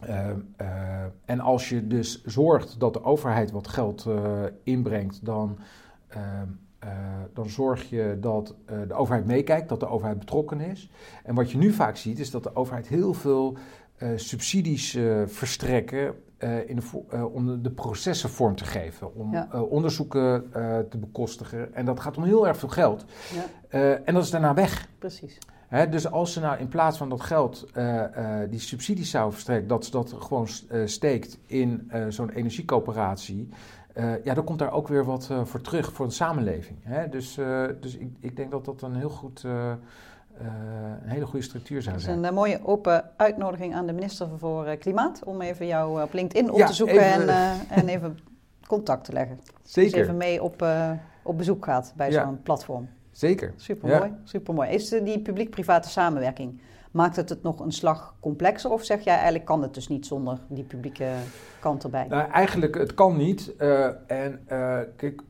Uh, 0.08 0.28
uh, 0.60 1.04
en 1.24 1.40
als 1.40 1.68
je 1.68 1.86
dus 1.86 2.24
zorgt 2.24 2.80
dat 2.80 2.92
de 2.92 3.04
overheid 3.04 3.50
wat 3.50 3.68
geld 3.68 4.08
inbrengt, 4.62 5.24
dan, 5.24 5.58
dan 7.32 7.48
zorg 7.48 7.90
je 7.90 8.16
dat 8.20 8.54
de 8.66 8.94
overheid 8.94 9.26
meekijkt, 9.26 9.68
dat 9.68 9.80
de 9.80 9.88
overheid 9.88 10.18
betrokken 10.18 10.60
is. 10.60 10.90
En 11.24 11.34
wat 11.34 11.50
je 11.50 11.58
nu 11.58 11.72
vaak 11.72 11.96
ziet, 11.96 12.18
is 12.18 12.30
dat 12.30 12.42
de 12.42 12.56
overheid 12.56 12.88
heel 12.88 13.14
veel 13.14 13.56
subsidies 14.16 14.98
verstrekken 15.26 16.14
uh, 16.38 16.68
in 16.68 16.76
de, 16.76 16.82
uh, 17.14 17.34
om 17.34 17.62
de 17.62 17.70
processen 17.70 18.30
vorm 18.30 18.56
te 18.56 18.64
geven, 18.64 19.14
om 19.14 19.32
ja. 19.32 19.48
uh, 19.54 19.70
onderzoeken 19.70 20.50
te 20.90 20.98
bekostigen. 20.98 21.74
En 21.74 21.84
dat 21.84 22.00
gaat 22.00 22.16
om 22.16 22.24
heel 22.24 22.48
erg 22.48 22.56
veel 22.56 22.68
geld. 22.68 23.04
Ja. 23.70 23.94
en 24.04 24.14
dat 24.14 24.22
is 24.22 24.30
daarna 24.30 24.54
weg. 24.54 24.88
Precies. 24.98 25.38
Hè, 25.68 25.88
dus 25.88 26.10
als 26.10 26.32
ze 26.32 26.40
nou 26.40 26.58
in 26.58 26.68
plaats 26.68 26.98
van 26.98 27.08
dat 27.08 27.20
geld 27.20 27.66
die 28.50 28.60
subsidies 28.60 29.10
zouden 29.10 29.32
verstrekken, 29.32 29.68
dat 29.68 29.84
ze 29.84 29.90
dat 29.90 30.14
gewoon 30.18 30.48
steekt 30.84 31.38
in 31.46 31.90
zo'n 32.08 32.30
energiecoöperatie. 32.30 33.48
ja, 34.24 34.34
dan 34.34 34.44
komt 34.44 34.58
daar 34.58 34.72
ook 34.72 34.88
weer 34.88 35.04
wat 35.04 35.30
voor 35.44 35.60
terug 35.60 35.92
voor 35.92 36.06
de 36.06 36.12
samenleving. 36.12 36.78
Hè? 36.82 37.08
Dus, 37.08 37.38
dus 37.80 37.96
ik, 37.96 38.10
ik, 38.20 38.36
denk 38.36 38.50
dat 38.50 38.64
dat 38.64 38.82
een 38.82 38.96
heel 38.96 39.10
goed 39.10 39.44
uh, 40.40 40.46
een 41.02 41.08
hele 41.08 41.26
goede 41.26 41.44
structuur 41.44 41.82
zou 41.82 42.00
zijn. 42.00 42.14
Dat 42.14 42.24
is 42.24 42.28
een 42.28 42.32
uh, 42.32 42.38
mooie 42.38 42.60
open 42.62 43.10
uitnodiging 43.16 43.74
aan 43.74 43.86
de 43.86 43.92
minister 43.92 44.28
voor 44.36 44.66
uh, 44.66 44.72
Klimaat 44.78 45.24
om 45.24 45.40
even 45.40 45.66
jou 45.66 46.02
op 46.02 46.12
LinkedIn 46.12 46.50
op 46.50 46.60
te 46.60 46.72
zoeken 46.72 47.00
en, 47.00 47.28
en 47.70 47.88
even 47.88 48.18
contact 48.66 49.04
te 49.04 49.12
leggen. 49.12 49.40
Zeker. 49.62 49.90
Dus 49.92 50.00
even 50.00 50.16
mee 50.16 50.42
op, 50.42 50.66
op 51.22 51.38
bezoek 51.38 51.64
gaat 51.64 51.92
bij 51.96 52.12
zo'n 52.12 52.42
platform. 52.42 52.88
Zeker. 53.10 53.52
Supermooi, 53.56 54.10
ja. 54.10 54.18
supermooi. 54.24 54.70
Is 54.70 54.88
die 54.88 55.20
publiek-private 55.20 55.88
samenwerking, 55.88 56.60
maakt 56.90 57.16
het 57.16 57.28
het 57.28 57.42
nog 57.42 57.60
een 57.60 57.72
slag 57.72 58.14
complexer? 58.20 58.70
Of 58.70 58.84
zeg 58.84 59.04
jij 59.04 59.14
eigenlijk 59.14 59.44
kan 59.44 59.62
het 59.62 59.74
dus 59.74 59.88
niet 59.88 60.06
zonder 60.06 60.38
die 60.48 60.64
publieke 60.64 61.08
kant 61.60 61.84
erbij? 61.84 62.06
Nou, 62.08 62.30
eigenlijk, 62.30 62.74
het 62.74 62.94
kan 62.94 63.16
niet. 63.16 63.56
en 64.06 64.40
kijk, 64.96 65.22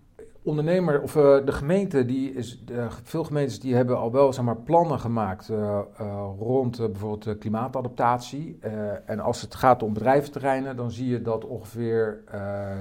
ondernemer 0.47 1.03
of 1.03 1.17
uh, 1.17 1.23
de 1.45 1.53
gemeente, 1.53 2.05
die 2.05 2.33
is, 2.33 2.63
veel 3.03 3.25
gemeentes 3.25 3.61
die 3.61 3.75
hebben 3.75 3.99
al 3.99 4.13
wel 4.13 4.33
zeg 4.33 4.45
maar, 4.45 4.57
plannen 4.57 5.01
gemaakt 5.01 5.49
uh, 5.49 5.79
uh, 6.01 6.29
rond 6.39 6.77
bijvoorbeeld 6.77 7.39
klimaatadaptatie. 7.39 8.59
en 9.07 9.21
als 9.21 9.41
het 9.41 9.55
gaat 9.55 9.83
om 9.83 9.93
bedrijventerreinen, 9.93 10.77
dan 10.77 10.91
zie 10.91 11.09
je 11.09 11.23
dat 11.23 11.45
ongeveer 11.45 12.23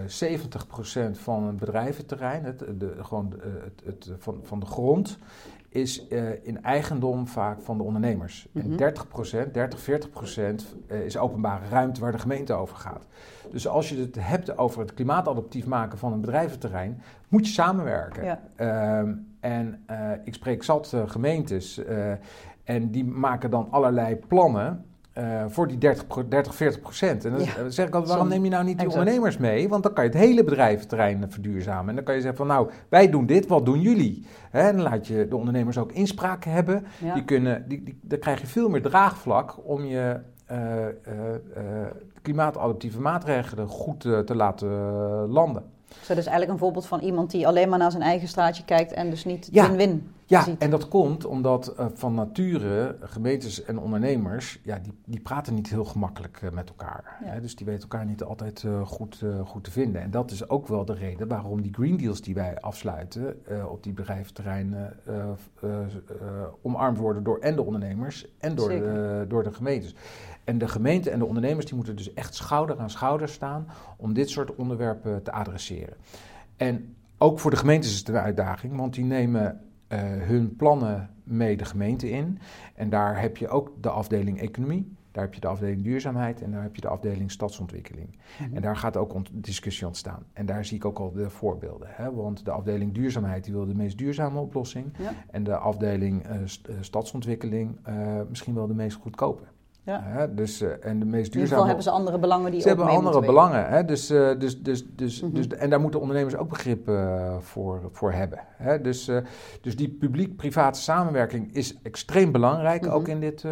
70% 0.07 1.11
van 1.11 1.43
een 1.43 1.57
bedrijventerrein, 1.57 2.43
het, 2.43 2.59
de, 2.59 2.93
gewoon 3.01 3.33
het, 3.63 3.81
het, 3.85 4.11
van, 4.17 4.39
van 4.43 4.59
de 4.59 4.65
grond, 4.65 5.17
is 5.75 6.07
in 6.43 6.63
eigendom 6.63 7.27
vaak 7.27 7.61
van 7.61 7.77
de 7.77 7.83
ondernemers. 7.83 8.47
En 8.53 8.71
30%, 8.71 9.51
30, 9.51 9.79
40% 9.79 10.93
is 11.05 11.17
openbare 11.17 11.67
ruimte 11.69 12.01
waar 12.01 12.11
de 12.11 12.19
gemeente 12.19 12.53
over 12.53 12.75
gaat. 12.75 13.07
Dus 13.51 13.67
als 13.67 13.89
je 13.89 13.99
het 13.99 14.15
hebt 14.19 14.57
over 14.57 14.79
het 14.79 14.93
klimaatadaptief 14.93 15.65
maken 15.65 15.97
van 15.97 16.13
een 16.13 16.21
bedrijventerrein, 16.21 17.01
moet 17.27 17.47
je 17.47 17.53
samenwerken. 17.53 18.23
Ja. 18.23 18.41
Ehm, 18.55 19.13
en 19.39 19.83
uh, 19.91 20.11
ik 20.23 20.33
spreek 20.33 20.63
zat 20.63 20.95
gemeentes 21.05 21.81
en 22.63 22.91
die 22.91 23.05
maken 23.05 23.49
dan 23.49 23.67
allerlei 23.71 24.15
plannen. 24.15 24.85
Voor 25.47 25.67
die 25.67 25.77
30, 25.77 26.05
30 26.27 26.55
40 26.55 26.81
procent. 26.81 27.25
En 27.25 27.31
dan 27.31 27.43
ja. 27.43 27.69
zeg 27.69 27.87
ik 27.87 27.93
altijd, 27.93 28.11
waarom 28.11 28.27
neem 28.27 28.43
je 28.43 28.49
nou 28.49 28.63
niet 28.63 28.79
die 28.79 28.89
ondernemers 28.89 29.37
mee? 29.37 29.69
Want 29.69 29.83
dan 29.83 29.93
kan 29.93 30.03
je 30.03 30.09
het 30.09 30.19
hele 30.19 30.43
bedrijventerrein 30.43 31.25
verduurzamen. 31.29 31.89
En 31.89 31.95
dan 31.95 32.03
kan 32.03 32.15
je 32.15 32.21
zeggen 32.21 32.37
van, 32.37 32.47
nou, 32.47 32.69
wij 32.89 33.09
doen 33.09 33.25
dit, 33.25 33.47
wat 33.47 33.65
doen 33.65 33.81
jullie? 33.81 34.25
Hè, 34.49 34.61
en 34.61 34.75
dan 34.75 34.85
laat 34.85 35.07
je 35.07 35.27
de 35.27 35.35
ondernemers 35.35 35.77
ook 35.77 35.91
inspraak 35.91 36.43
hebben. 36.43 36.85
Ja. 36.97 37.13
Die 37.13 37.23
kunnen, 37.23 37.67
die, 37.67 37.83
die, 37.83 37.99
dan 38.01 38.19
krijg 38.19 38.41
je 38.41 38.47
veel 38.47 38.69
meer 38.69 38.81
draagvlak 38.81 39.55
om 39.63 39.85
je 39.85 40.19
klimaatadaptieve 42.21 43.01
maatregelen 43.01 43.67
goed 43.67 43.99
te 43.99 44.35
laten 44.35 44.69
landen. 45.27 45.63
Zo, 45.89 46.07
dat 46.07 46.17
is 46.17 46.25
eigenlijk 46.25 46.51
een 46.51 46.57
voorbeeld 46.57 46.85
van 46.85 46.99
iemand 46.99 47.31
die 47.31 47.47
alleen 47.47 47.69
maar 47.69 47.79
naar 47.79 47.91
zijn 47.91 48.03
eigen 48.03 48.27
straatje 48.27 48.65
kijkt 48.65 48.93
en 48.93 49.09
dus 49.09 49.25
niet 49.25 49.49
win-win 49.51 49.89
ja, 49.89 50.14
ziet. 50.25 50.57
en 50.57 50.69
dat 50.69 50.87
komt 50.87 51.25
omdat 51.25 51.75
uh, 51.79 51.85
van 51.93 52.13
nature 52.13 52.95
gemeentes 52.99 53.63
en 53.63 53.79
ondernemers, 53.79 54.59
ja, 54.63 54.79
die, 54.79 54.93
die 55.05 55.19
praten 55.19 55.53
niet 55.53 55.69
heel 55.69 55.85
gemakkelijk 55.85 56.41
uh, 56.41 56.49
met 56.49 56.69
elkaar. 56.69 57.17
Hè? 57.23 57.41
Dus 57.41 57.55
die 57.55 57.65
weten 57.65 57.81
elkaar 57.81 58.05
niet 58.05 58.23
altijd 58.23 58.63
uh, 58.63 58.85
goed, 58.85 59.23
goed 59.45 59.63
te 59.63 59.71
vinden. 59.71 60.01
En 60.01 60.11
dat 60.11 60.31
is 60.31 60.49
ook 60.49 60.67
wel 60.67 60.85
de 60.85 60.93
reden 60.93 61.27
waarom 61.27 61.61
die 61.61 61.73
green 61.73 61.97
deals 61.97 62.21
die 62.21 62.33
wij 62.33 62.59
afsluiten 62.59 63.37
op 63.69 63.83
die 63.83 63.93
bedrijventerreinen 63.93 64.99
omarmd 66.61 66.97
worden 66.97 67.23
door 67.23 67.39
en 67.39 67.55
de 67.55 67.61
ondernemers 67.61 68.27
en 68.39 68.55
door, 68.55 68.69
de, 68.69 69.25
door 69.27 69.43
de 69.43 69.53
gemeentes. 69.53 69.95
En 70.43 70.57
de 70.57 70.67
gemeente 70.67 71.09
en 71.09 71.19
de 71.19 71.25
ondernemers 71.25 71.65
die 71.65 71.75
moeten 71.75 71.95
dus 71.95 72.13
echt 72.13 72.35
schouder 72.35 72.79
aan 72.79 72.89
schouder 72.89 73.29
staan 73.29 73.67
om 73.97 74.13
dit 74.13 74.29
soort 74.29 74.55
onderwerpen 74.55 75.23
te 75.23 75.31
adresseren. 75.31 75.95
En 76.57 76.95
ook 77.17 77.39
voor 77.39 77.51
de 77.51 77.57
gemeentes 77.57 77.91
is 77.91 77.99
het 77.99 78.07
een 78.07 78.15
uitdaging, 78.15 78.75
want 78.75 78.93
die 78.93 79.05
nemen 79.05 79.61
uh, 79.89 79.99
hun 80.01 80.55
plannen 80.55 81.09
mee 81.23 81.57
de 81.57 81.65
gemeente 81.65 82.09
in. 82.09 82.39
En 82.75 82.89
daar 82.89 83.21
heb 83.21 83.37
je 83.37 83.47
ook 83.47 83.71
de 83.81 83.89
afdeling 83.89 84.39
economie, 84.39 84.95
daar 85.11 85.23
heb 85.23 85.33
je 85.33 85.39
de 85.39 85.47
afdeling 85.47 85.83
duurzaamheid 85.83 86.41
en 86.41 86.51
daar 86.51 86.61
heb 86.61 86.75
je 86.75 86.81
de 86.81 86.87
afdeling 86.87 87.31
stadsontwikkeling. 87.31 88.19
Mhm. 88.39 88.55
En 88.55 88.61
daar 88.61 88.77
gaat 88.77 88.97
ook 88.97 89.15
discussie 89.31 89.87
ontstaan. 89.87 90.25
En 90.33 90.45
daar 90.45 90.65
zie 90.65 90.77
ik 90.77 90.85
ook 90.85 90.99
al 90.99 91.11
de 91.11 91.29
voorbeelden. 91.29 91.87
Hè? 91.91 92.13
Want 92.13 92.45
de 92.45 92.51
afdeling 92.51 92.93
duurzaamheid 92.93 93.43
die 93.43 93.53
wil 93.53 93.65
de 93.65 93.75
meest 93.75 93.97
duurzame 93.97 94.39
oplossing. 94.39 94.93
En 95.31 95.43
de 95.43 95.57
afdeling 95.57 96.27
uh, 96.27 96.35
stadsontwikkeling 96.79 97.77
uh, 97.89 98.21
misschien 98.29 98.53
wel 98.53 98.67
de 98.67 98.73
meest 98.73 98.97
goedkope. 98.97 99.43
Ja. 99.85 100.27
dus, 100.27 100.61
uh, 100.61 100.85
en 100.85 100.99
de 100.99 101.05
meest 101.05 101.31
duurzame... 101.31 101.33
In 101.33 101.39
ieder 101.39 101.47
geval 101.47 101.65
hebben 101.65 101.83
ze 101.83 101.89
andere 101.89 102.19
belangen 102.19 102.51
die 102.51 102.61
Ze 102.61 102.67
hebben 102.67 102.87
andere 102.87 103.19
belangen. 103.19 103.67
Hè? 103.67 103.85
Dus, 103.85 104.11
uh, 104.11 104.39
dus, 104.39 104.61
dus, 104.61 104.85
dus, 104.95 105.21
mm 105.21 105.27
-hmm. 105.27 105.35
dus, 105.35 105.47
en 105.47 105.69
daar 105.69 105.81
moeten 105.81 105.99
ondernemers 105.99 106.35
ook 106.35 106.49
begrip 106.49 106.89
uh, 106.89 107.37
voor, 107.39 107.89
voor 107.91 108.11
hebben. 108.11 108.39
Hè? 108.57 108.81
Dus, 108.81 109.11
dus 109.61 109.75
die 109.75 109.89
publiek-private 109.89 110.79
samenwerking 110.79 111.53
is 111.53 111.81
extreem 111.81 112.31
belangrijk, 112.31 112.81
mm 112.81 112.87
-hmm. 112.87 112.97
ook 112.97 113.07
in 113.07 113.19
dit 113.19 113.45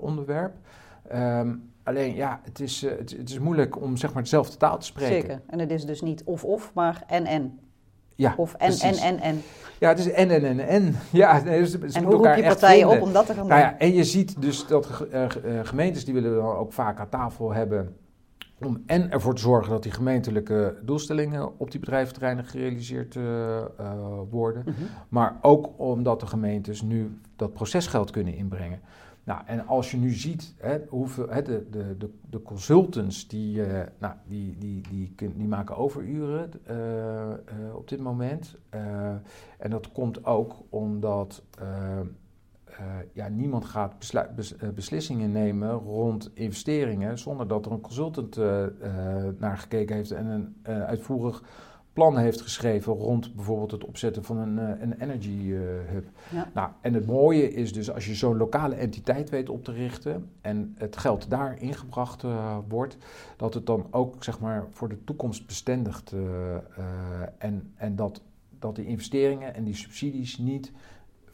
onderwerp. 0.00 0.54
Um, 1.14 1.72
alleen 1.82 2.14
ja, 2.14 2.40
het 2.42 2.60
is, 2.60 2.82
het, 2.82 3.10
het, 3.16 3.30
is 3.30 3.38
moeilijk 3.38 3.80
om 3.80 3.96
zeg 3.96 4.12
maar 4.12 4.22
dezelfde 4.22 4.56
taal 4.56 4.78
te 4.78 4.86
spreken. 4.86 5.20
Zeker. 5.20 5.40
En 5.46 5.58
het 5.58 5.70
is 5.70 5.84
dus 5.84 6.00
niet 6.00 6.24
of-of, 6.24 6.70
maar 6.74 7.02
en-en. 7.06 7.58
Ja, 8.20 8.34
of 8.36 8.54
en, 8.54 8.72
en, 8.72 8.94
en, 8.94 9.18
en. 9.18 9.42
Ja, 9.78 9.88
het 9.88 9.98
is 9.98 10.10
en, 10.10 10.30
en, 10.30 10.44
en, 10.44 10.60
en. 10.68 10.96
Ja, 11.10 11.40
dus, 11.40 11.74
en 11.74 12.04
hoe 12.04 12.14
roep 12.14 12.34
je 12.36 12.42
partijen 12.42 12.88
op 12.88 13.02
om 13.02 13.12
dat 13.12 13.26
te 13.26 13.32
gaan 13.32 13.40
doen? 13.40 13.50
Nou 13.50 13.60
ja, 13.60 13.78
en 13.78 13.94
je 13.94 14.04
ziet 14.04 14.42
dus 14.42 14.66
dat 14.66 15.06
uh, 15.12 15.24
gemeentes, 15.62 16.04
die 16.04 16.14
willen 16.14 16.34
dan 16.34 16.56
ook 16.56 16.72
vaak 16.72 16.98
aan 16.98 17.08
tafel 17.08 17.52
hebben... 17.52 17.96
om 18.64 18.82
en 18.86 19.10
ervoor 19.10 19.34
te 19.34 19.40
zorgen 19.40 19.70
dat 19.70 19.82
die 19.82 19.92
gemeentelijke 19.92 20.74
doelstellingen 20.82 21.58
op 21.58 21.70
die 21.70 21.80
bedrijventerreinen 21.80 22.44
gerealiseerd 22.44 23.14
uh, 23.14 23.24
uh, 23.24 23.92
worden... 24.30 24.62
Mm 24.66 24.74
-hmm. 24.74 24.86
maar 25.08 25.38
ook 25.40 25.70
omdat 25.76 26.20
de 26.20 26.26
gemeentes 26.26 26.82
nu 26.82 27.18
dat 27.36 27.52
procesgeld 27.52 28.10
kunnen 28.10 28.34
inbrengen. 28.34 28.80
Nou, 29.30 29.42
en 29.46 29.66
als 29.66 29.90
je 29.90 29.96
nu 29.96 30.10
ziet 30.10 30.54
hè, 30.56 30.78
hoeveel, 30.88 31.28
hè, 31.28 31.42
de, 31.42 31.66
de, 31.70 32.10
de, 32.30 32.42
consultants 32.42 33.28
die, 33.28 33.56
uh, 33.56 33.80
nou, 33.98 34.14
die, 34.26 34.56
die, 34.58 34.82
die, 35.36 35.46
maken 35.46 35.76
overuren 35.76 36.50
uh, 36.70 36.76
uh, 36.76 37.74
op 37.74 37.88
dit 37.88 38.00
moment. 38.00 38.56
en 39.58 39.70
dat 39.70 39.92
komt 39.92 40.24
ook 40.24 40.54
omdat 40.68 41.42
ja, 43.12 43.28
niemand 43.28 43.64
gaat 43.64 43.98
bes 44.34 44.54
beslissingen 44.74 45.32
nemen 45.32 45.72
rond 45.72 46.30
investeringen 46.34 47.18
zonder 47.18 47.48
dat 47.48 47.66
er 47.66 47.72
een 47.72 47.80
consultant 47.80 48.36
naar 49.38 49.58
gekeken 49.58 49.96
heeft 49.96 50.10
en 50.10 50.26
een 50.26 50.56
uitvoerig 50.64 51.42
plannen 51.92 52.22
heeft 52.22 52.40
geschreven 52.40 52.92
rond 52.92 53.34
bijvoorbeeld 53.34 53.70
het 53.70 53.84
opzetten 53.84 54.24
van 54.24 54.36
een, 54.36 54.58
uh, 54.58 54.82
een 54.82 55.00
energy 55.00 55.28
uh, 55.28 55.60
hub. 55.86 56.06
Ja. 56.30 56.50
Nou, 56.54 56.70
en 56.80 56.94
het 56.94 57.06
mooie 57.06 57.52
is 57.52 57.72
dus 57.72 57.92
als 57.92 58.06
je 58.06 58.14
zo'n 58.14 58.36
lokale 58.36 58.74
entiteit 58.74 59.30
weet 59.30 59.48
op 59.48 59.64
te 59.64 59.72
richten 59.72 60.30
en 60.40 60.74
het 60.78 60.96
geld 60.96 61.30
daar 61.30 61.60
ingebracht 61.60 62.22
uh, 62.22 62.56
wordt, 62.68 62.96
dat 63.36 63.54
het 63.54 63.66
dan 63.66 63.86
ook 63.90 64.24
zeg 64.24 64.40
maar 64.40 64.64
voor 64.70 64.88
de 64.88 65.04
toekomst 65.04 65.46
bestendigt 65.46 66.14
en, 67.38 67.72
en 67.74 67.96
dat, 67.96 68.22
dat 68.58 68.76
die 68.76 68.86
investeringen 68.86 69.54
en 69.54 69.64
die 69.64 69.74
subsidies 69.74 70.38
niet 70.38 70.72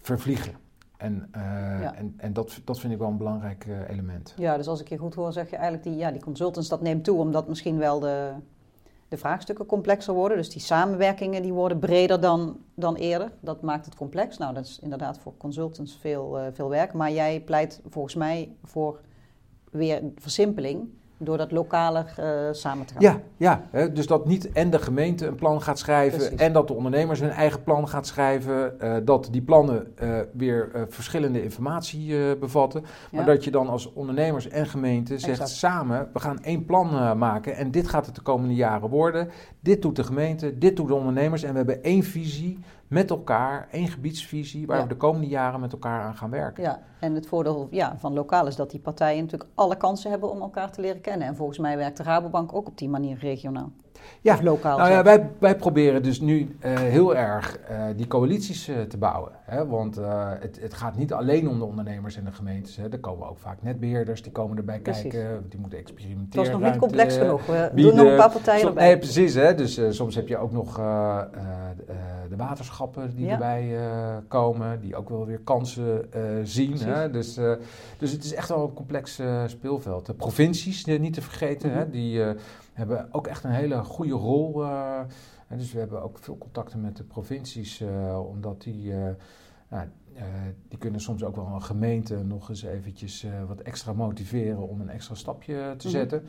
vervliegen. 0.01 0.55
En, 0.97 1.29
ja. 1.33 1.95
en, 1.95 2.15
en 2.17 2.33
dat, 2.33 2.61
dat 2.65 2.81
vind 2.81 2.93
ik 2.93 2.99
wel 2.99 3.09
een 3.09 3.17
belangrijk 3.17 3.67
element. 3.89 4.35
Ja, 4.37 4.57
dus 4.57 4.67
als 4.67 4.81
ik 4.81 4.89
je 4.89 4.97
goed 4.97 5.15
hoor, 5.15 5.33
zeg 5.33 5.51
je 5.51 5.57
eigenlijk 5.57 5.85
die, 5.85 5.97
ja, 5.97 6.11
die 6.11 6.23
consultants, 6.23 6.69
dat 6.69 6.81
neemt 6.81 7.05
toe 7.05 7.19
omdat 7.19 7.49
misschien 7.49 7.79
wel 7.79 8.01
de, 8.01 8.33
de 9.09 9.17
vraagstukken 9.17 9.67
complexer 9.67 10.15
worden. 10.15 10.37
Dus 10.37 10.51
die 10.51 10.61
samenwerkingen 10.61 11.43
die 11.43 11.53
worden 11.53 11.79
breder 11.79 12.21
dan, 12.21 12.61
dan 12.75 12.95
eerder. 12.95 13.33
Dat 13.41 13.63
maakt 13.63 13.85
het 13.85 13.95
complex. 13.95 14.39
Nou, 14.39 14.55
dat 14.55 14.65
is 14.65 14.79
inderdaad 14.83 15.19
voor 15.19 15.37
consultants 15.37 15.97
veel, 16.01 16.39
uh, 16.39 16.47
veel 16.53 16.69
werk. 16.69 16.93
Maar 16.93 17.13
jij 17.13 17.41
pleit 17.41 17.81
volgens 17.89 18.15
mij 18.15 18.57
voor 18.65 19.01
weer 19.71 20.03
versimpeling 20.17 20.89
door 21.19 21.37
dat 21.37 21.53
lokaler 21.53 22.15
uh, 22.21 22.27
samen 22.53 22.87
te 22.87 22.93
gaan. 22.93 23.03
Ja, 23.03 23.21
ja 23.37 23.63
hè, 23.71 23.93
dus 23.93 24.07
dat 24.07 24.27
niet 24.27 24.53
en 24.53 24.71
de 24.71 24.79
gemeente 24.79 25.27
een 25.27 25.35
plan 25.35 25.63
gaat 25.63 25.79
schrijven 25.79 26.19
Precies. 26.19 26.39
en 26.39 26.53
dat 26.53 26.69
de 26.69 26.75
ondernemers 26.75 27.21
hun 27.21 27.31
eigen 27.31 27.63
plan 27.63 27.89
gaat 27.89 28.07
schrijven, 28.07 28.75
uh, 28.83 28.97
dat 29.05 29.29
die 29.31 29.43
plannen 29.43 29.95
uh, 30.03 30.19
weer 30.33 30.87
verschillende 30.89 31.43
informatie 31.43 32.37
bevatten, 32.37 32.85
maar 33.11 33.25
dat 33.25 33.45
je 33.45 33.51
dan 33.51 33.69
als 33.69 33.93
ondernemers 33.93 34.49
en 34.49 34.67
gemeente 34.67 35.19
zegt 35.19 35.41
exact. 35.41 35.51
samen, 35.51 36.09
we 36.13 36.21
gaan 36.21 36.43
één 36.43 36.65
plan 36.65 37.19
maken 37.19 37.57
en 37.57 37.71
dit 37.71 37.89
gaat 37.89 38.07
het 38.07 38.15
de 38.15 38.21
komende 38.21 38.55
jaren 38.55 38.89
worden. 38.89 39.29
Dit 39.61 39.83
doet 39.83 39.97
de 39.97 40.05
gemeente, 40.05 40.59
dit 40.59 40.77
doen 40.77 40.87
de 40.87 40.95
ondernemers 40.95 41.43
en 41.43 41.51
we 41.51 41.57
hebben 41.57 41.83
één 41.83 42.03
visie 42.03 42.59
met 42.89 43.11
elkaar, 43.11 43.69
één 43.71 43.89
gebiedsvisie, 43.89 44.67
waar 44.67 44.77
ja. 44.77 44.83
we 44.83 44.89
de 44.89 44.97
komende 44.97 45.27
jaren 45.27 45.61
met 45.61 45.73
elkaar 45.73 46.03
aan 46.03 46.17
gaan 46.17 46.31
werken. 46.31 46.63
Ja, 46.63 46.83
en 46.99 47.15
het 47.15 47.27
voordeel 47.27 47.69
ja, 47.71 47.97
van 47.99 48.13
lokaal 48.13 48.47
is 48.47 48.57
dat 48.57 48.71
die 48.71 48.81
partijen 48.81 49.23
natuurlijk 49.23 49.51
alle 49.55 49.77
kansen 49.77 50.11
hebben 50.11 50.31
om 50.31 50.41
elkaar 50.41 50.71
te 50.71 50.81
leren 50.81 51.01
En 51.07 51.37
volgens 51.37 51.59
mij 51.59 51.77
werkt 51.77 51.97
de 51.97 52.03
Rabobank 52.03 52.55
ook 52.55 52.67
op 52.67 52.79
die 52.79 52.89
manier 52.89 53.19
regionaal. 53.19 53.73
Ja, 54.21 54.39
lokaal. 54.43 54.79
Nou 54.79 54.91
ja, 54.91 55.03
wij, 55.03 55.31
wij 55.39 55.57
proberen 55.57 56.03
dus 56.03 56.21
nu 56.21 56.57
uh, 56.65 56.79
heel 56.79 57.17
erg 57.17 57.59
uh, 57.71 57.85
die 57.97 58.07
coalities 58.07 58.69
uh, 58.69 58.81
te 58.81 58.97
bouwen. 58.97 59.33
Hè? 59.43 59.67
Want 59.67 59.99
het, 60.41 60.59
het 60.61 60.75
gaat 60.75 60.97
niet 60.97 61.13
alleen 61.13 61.49
om 61.49 61.59
de 61.59 61.65
ondernemers 61.65 62.17
en 62.17 62.25
de 62.25 62.33
gemeentes. 62.33 62.77
Hè? 62.77 62.89
Er 62.89 62.99
komen 62.99 63.29
ook 63.29 63.39
vaak 63.39 63.63
netbeheerders, 63.63 64.23
die 64.23 64.33
komen 64.33 64.57
erbij 64.57 64.81
precies. 64.81 65.03
kijken. 65.03 65.47
Die 65.49 65.61
moeten 65.61 65.79
experimenteren. 65.79 66.45
Het 66.45 66.53
was 66.53 66.61
nog 66.61 66.71
niet 66.71 66.81
complex 66.81 67.17
genoeg. 67.17 67.47
We 67.47 67.71
bieden. 67.75 67.95
doen 67.95 68.05
nog 68.05 68.13
een 68.13 68.19
paar 68.19 68.31
partijen 68.31 68.61
Som, 68.61 68.69
erbij. 68.69 68.87
Nee, 68.87 68.99
precies. 68.99 69.35
Hè? 69.35 69.55
Dus 69.55 69.81
soms 69.89 70.15
heb 70.15 70.29
je 70.29 70.37
ook 70.37 70.53
nog 70.53 70.75
de 72.29 72.37
waterschappen 72.37 73.17
die 73.17 73.27
ja. 73.27 73.33
erbij 73.33 73.79
komen. 74.29 74.81
Die 74.81 74.97
ook 74.97 75.09
wel 75.09 75.27
weer 75.27 75.41
kansen 75.45 76.11
zien. 76.43 76.79
Hè? 76.79 77.11
Dus, 77.11 77.39
dus 77.99 78.13
het 78.13 78.25
is 78.25 78.35
echt 78.35 78.49
wel 78.49 78.63
een 78.63 78.75
complex 78.75 79.21
speelveld. 79.47 80.07
De 80.07 80.15
provincies, 80.15 80.85
niet 80.85 81.15
te 81.15 81.23
vergeten, 81.23 81.69
mm 81.69 81.75
-hmm. 81.75 81.85
hè? 81.85 81.91
die 81.91 82.23
hebben 82.77 83.09
ook 83.11 83.27
echt 83.27 83.45
een 83.45 83.51
hele 83.51 83.85
goede 83.85 84.15
rol. 84.15 84.65
En 85.47 85.59
dus 85.59 85.73
we 85.73 85.79
hebben 85.79 86.03
ook 86.03 86.19
veel 86.19 86.39
contacten 86.39 86.81
met 86.81 86.97
de 86.97 87.05
provincies, 87.05 87.81
uh, 87.81 88.21
omdat 88.29 88.63
die, 88.63 88.91
uh, 88.91 89.09
nou, 89.69 89.89
die 90.69 90.79
kunnen 90.79 91.01
soms 91.01 91.25
ook 91.25 91.37
wel 91.37 91.47
een 91.47 91.63
gemeente 91.63 92.25
nog 92.25 92.49
eens 92.49 92.63
eventjes 92.63 93.27
wat 93.47 93.61
extra 93.61 93.93
motiveren 93.93 94.69
om 94.69 94.81
een 94.81 94.89
extra 94.89 95.15
stapje 95.15 95.75
te 95.77 95.89
zetten. 95.89 96.23
Mm 96.23 96.29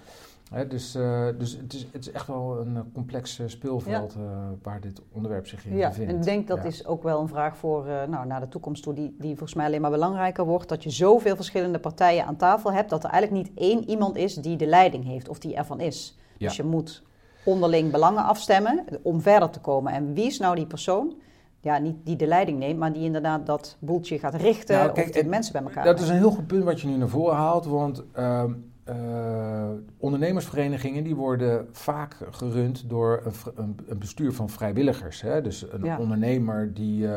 -hmm. 0.57 0.67
dus, 0.67 0.91
dus 1.37 1.57
het, 1.57 1.73
is, 1.73 1.87
het 1.91 2.07
is 2.07 2.11
echt 2.11 2.27
wel 2.27 2.59
een 2.59 2.91
complex 2.93 3.41
speelveld 3.45 4.13
ja. 4.13 4.55
waar 4.61 4.81
dit 4.81 5.01
onderwerp 5.11 5.47
zich 5.47 5.65
in 5.65 5.77
ja, 5.77 5.87
bevindt. 5.87 6.11
En 6.11 6.17
ik 6.17 6.23
denk 6.23 6.47
dat 6.47 6.57
ja. 6.57 6.63
is 6.63 6.85
ook 6.85 7.03
wel 7.03 7.21
een 7.21 7.27
vraag 7.27 7.57
voor 7.57 7.85
nou, 7.85 8.27
naar 8.27 8.39
de 8.39 8.47
toekomst 8.47 8.83
toe, 8.83 8.93
die, 8.93 9.15
die 9.19 9.35
volgens 9.35 9.53
mij 9.53 9.65
alleen 9.65 9.81
maar 9.81 9.91
belangrijker 9.91 10.45
wordt. 10.45 10.69
Dat 10.69 10.83
je 10.83 10.89
zoveel 10.89 11.35
verschillende 11.35 11.79
partijen 11.79 12.25
aan 12.25 12.35
tafel 12.35 12.73
hebt, 12.73 12.89
dat 12.89 13.03
er 13.03 13.09
eigenlijk 13.09 13.47
niet 13.47 13.57
één 13.57 13.89
iemand 13.89 14.15
is 14.15 14.35
die 14.35 14.57
de 14.57 14.67
leiding 14.67 15.03
heeft 15.03 15.29
of 15.29 15.39
die 15.39 15.55
ervan 15.55 15.79
is. 15.79 16.17
Dus 16.37 16.55
je 16.55 16.63
moet 16.63 17.03
onderling 17.43 17.91
belangen 17.91 18.23
afstemmen 18.23 18.85
om 19.01 19.21
verder 19.21 19.49
te 19.49 19.59
komen. 19.59 19.93
En 19.93 20.13
wie 20.13 20.25
is 20.25 20.39
nou 20.39 20.55
die 20.55 20.65
persoon? 20.65 21.13
Ja, 21.61 21.77
niet 21.77 21.95
die 22.03 22.15
de 22.15 22.27
leiding 22.27 22.59
neemt, 22.59 22.79
maar 22.79 22.93
die 22.93 23.03
inderdaad 23.03 23.45
dat 23.45 23.77
boeltje 23.79 24.19
gaat 24.19 24.35
richten 24.35 24.77
nou, 24.77 24.91
kijk, 24.91 25.07
of 25.07 25.13
de 25.13 25.25
mensen 25.25 25.53
bij 25.53 25.61
elkaar. 25.61 25.83
Dat 25.83 25.99
is 25.99 26.09
een 26.09 26.15
heel 26.15 26.31
goed 26.31 26.47
punt 26.47 26.63
wat 26.63 26.81
je 26.81 26.87
nu 26.87 26.95
naar 26.95 27.07
voren 27.07 27.35
haalt, 27.35 27.65
want 27.65 28.03
uh, 28.19 28.43
uh, 28.89 29.69
ondernemersverenigingen 29.97 31.03
die 31.03 31.15
worden 31.15 31.67
vaak 31.71 32.17
gerund 32.31 32.89
door 32.89 33.21
een, 33.55 33.77
een 33.87 33.99
bestuur 33.99 34.33
van 34.33 34.49
vrijwilligers. 34.49 35.21
Hè? 35.21 35.41
Dus 35.41 35.65
een 35.71 35.83
ja. 35.83 35.99
ondernemer 35.99 36.73
die 36.73 37.01
uh, 37.01 37.09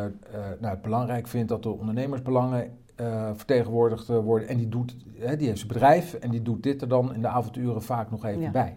nou, 0.59 0.75
het 0.75 0.83
belangrijk 0.83 1.27
vindt 1.27 1.49
dat 1.49 1.63
de 1.63 1.71
ondernemersbelangen 1.71 2.79
uh, 3.01 3.31
vertegenwoordigd 3.35 4.07
worden. 4.07 4.49
En 4.49 4.57
die, 4.57 4.69
doet, 4.69 4.97
hè, 5.19 5.37
die 5.37 5.47
heeft 5.47 5.59
zijn 5.59 5.73
bedrijf 5.73 6.15
en 6.15 6.31
die 6.31 6.43
doet 6.43 6.63
dit 6.63 6.83
er 6.83 6.89
dan 6.89 7.15
in 7.15 7.21
de 7.21 7.29
avonturen 7.29 7.83
vaak 7.83 8.11
nog 8.11 8.25
even 8.25 8.41
ja. 8.41 8.51
bij. 8.51 8.77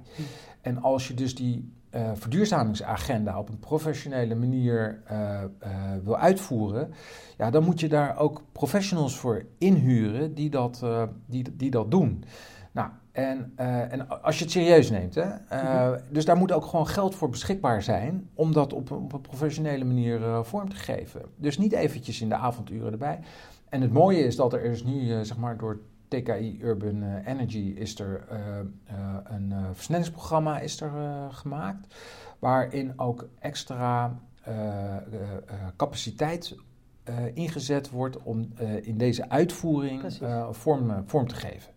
En 0.62 0.82
als 0.82 1.08
je 1.08 1.14
dus 1.14 1.36
die 1.36 1.74
uh, 1.96 2.12
verduurzamingsagenda 2.14 3.40
op 3.40 3.50
een 3.50 3.60
professionele 3.60 4.36
manier 4.36 5.02
uh, 5.12 5.40
wil 6.04 6.18
uitvoeren, 6.18 6.94
ja, 7.38 7.50
dan 7.50 7.64
moet 7.64 7.80
je 7.80 7.90
daar 7.90 8.18
ook 8.18 8.42
professionals 8.52 9.18
voor 9.18 9.46
inhuren 9.58 10.34
die 10.34 10.50
dat, 10.50 10.86
die, 11.26 11.56
die 11.56 11.72
dat 11.72 11.92
doen. 11.92 12.24
Nou, 12.72 12.90
en, 13.12 13.52
en 13.56 14.22
als 14.22 14.38
je 14.38 14.44
het 14.44 14.54
serieus 14.54 14.90
neemt, 14.90 15.16
hè, 15.16 15.26
mm-hmm. 15.26 15.98
dus 16.10 16.26
daar 16.26 16.38
moet 16.38 16.52
ook 16.52 16.66
gewoon 16.66 16.88
geld 16.88 17.16
voor 17.16 17.30
beschikbaar 17.30 17.82
zijn 17.82 18.30
om 18.34 18.54
dat 18.54 18.74
op, 18.74 18.92
op 18.92 19.14
een 19.14 19.22
professionele 19.22 19.84
manier 19.84 20.44
vorm 20.44 20.70
te 20.70 20.76
geven. 20.76 21.22
Dus 21.36 21.58
niet 21.58 21.74
eventjes 21.74 22.22
in 22.22 22.30
de 22.30 22.36
avonduren 22.36 22.92
erbij. 22.92 23.20
En 23.74 23.82
het 23.82 23.94
mooie 23.94 24.24
is 24.24 24.36
dat 24.36 24.54
er 24.54 24.64
is 24.64 24.84
nu, 24.84 25.02
uh, 25.02 25.22
zeg 25.22 25.38
maar, 25.38 25.58
door 25.58 25.80
TKI 26.08 26.60
Urban 26.62 27.04
uh, 27.04 27.28
Energy 27.28 27.74
is 27.76 28.00
er 28.00 28.26
uh, 28.32 29.18
een 29.24 29.54
versnellingsprogramma 29.74 30.60
is 30.60 30.82
er, 30.82 30.92
gemaakt, 31.32 31.96
waarin 32.40 33.00
ook 33.00 33.28
extra 33.40 34.20
capaciteit 35.76 36.56
ingezet 37.34 37.90
wordt 37.90 38.24
om 38.24 38.54
in 38.82 38.98
deze 38.98 39.30
uitvoering 39.30 40.02
vorm, 40.52 41.04
vorm 41.06 41.28
te 41.28 41.36
geven. 41.36 41.73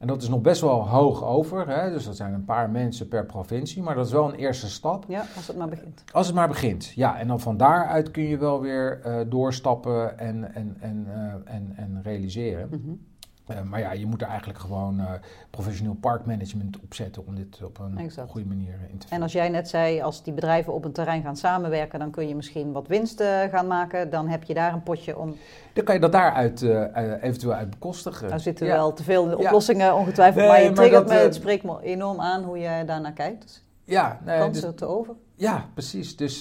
En 0.00 0.06
dat 0.06 0.22
is 0.22 0.28
nog 0.28 0.40
best 0.40 0.60
wel 0.60 0.88
hoog 0.88 1.24
over. 1.24 1.68
Hè? 1.68 1.90
Dus 1.90 2.04
dat 2.04 2.16
zijn 2.16 2.34
een 2.34 2.44
paar 2.44 2.70
mensen 2.70 3.08
per 3.08 3.26
provincie. 3.26 3.82
Maar 3.82 3.94
dat 3.94 4.06
is 4.06 4.12
wel 4.12 4.28
een 4.28 4.34
eerste 4.34 4.68
stap. 4.68 5.04
Ja, 5.08 5.24
als 5.36 5.46
het 5.46 5.56
maar 5.56 5.68
begint. 5.68 6.04
Als 6.12 6.26
het 6.26 6.34
maar 6.36 6.48
begint, 6.48 6.92
ja. 6.94 7.18
En 7.18 7.28
dan 7.28 7.40
van 7.40 7.56
daaruit 7.56 8.10
kun 8.10 8.22
je 8.22 8.38
wel 8.38 8.60
weer 8.60 9.00
uh, 9.06 9.20
doorstappen 9.30 10.18
en, 10.18 10.54
en, 10.54 10.76
en, 10.80 11.06
uh, 11.08 11.54
en, 11.54 11.72
en 11.76 12.00
realiseren. 12.02 12.68
Mm 12.70 12.82
-hmm. 12.84 13.06
Uh, 13.50 13.62
maar 13.62 13.80
ja, 13.80 13.92
je 13.92 14.06
moet 14.06 14.22
er 14.22 14.28
eigenlijk 14.28 14.58
gewoon 14.58 15.00
uh, 15.00 15.10
professioneel 15.50 15.96
parkmanagement 16.00 16.80
op 16.80 16.94
zetten 16.94 17.26
om 17.26 17.34
dit 17.34 17.62
op 17.62 17.78
een 17.78 17.98
exact. 17.98 18.30
goede 18.30 18.46
manier 18.46 18.72
in 18.72 18.78
te 18.78 18.84
vinden. 18.88 19.08
En 19.10 19.22
als 19.22 19.32
jij 19.32 19.48
net 19.48 19.68
zei, 19.68 20.00
als 20.00 20.22
die 20.22 20.32
bedrijven 20.32 20.72
op 20.72 20.84
een 20.84 20.92
terrein 20.92 21.22
gaan 21.22 21.36
samenwerken, 21.36 21.98
dan 21.98 22.10
kun 22.10 22.28
je 22.28 22.34
misschien 22.34 22.72
wat 22.72 22.86
winst 22.86 23.20
uh, 23.20 23.42
gaan 23.42 23.66
maken. 23.66 24.10
Dan 24.10 24.28
heb 24.28 24.42
je 24.42 24.54
daar 24.54 24.72
een 24.72 24.82
potje 24.82 25.18
om. 25.18 25.36
Dan 25.72 25.84
kan 25.84 25.94
je 25.94 26.00
dat 26.00 26.12
daaruit 26.12 26.62
eventueel 27.20 27.52
uit 27.52 27.70
bekostigen. 27.70 28.28
Nou 28.28 28.40
zitten 28.40 28.66
ja. 28.66 28.72
wel 28.72 28.92
te 28.92 29.02
veel 29.02 29.22
in 29.22 29.30
de 29.30 29.38
oplossingen 29.38 29.86
ja. 29.86 29.94
ongetwijfeld, 29.94 30.44
nee, 30.44 30.48
maar 30.48 30.62
je 30.62 30.72
triggert 30.72 31.08
me, 31.08 31.14
het 31.14 31.34
spreekt 31.34 31.64
me 31.64 31.82
enorm 31.82 32.20
aan 32.20 32.42
hoe 32.42 32.58
je 32.58 32.84
daarnaar 32.86 33.12
kijkt. 33.12 33.40
Dus 33.40 33.64
ja, 33.84 34.20
nee, 34.24 34.38
kansen 34.38 34.70
dus, 34.70 34.78
te 34.78 34.86
over. 34.86 35.14
Ja, 35.34 35.64
precies. 35.74 36.16
Dus, 36.16 36.40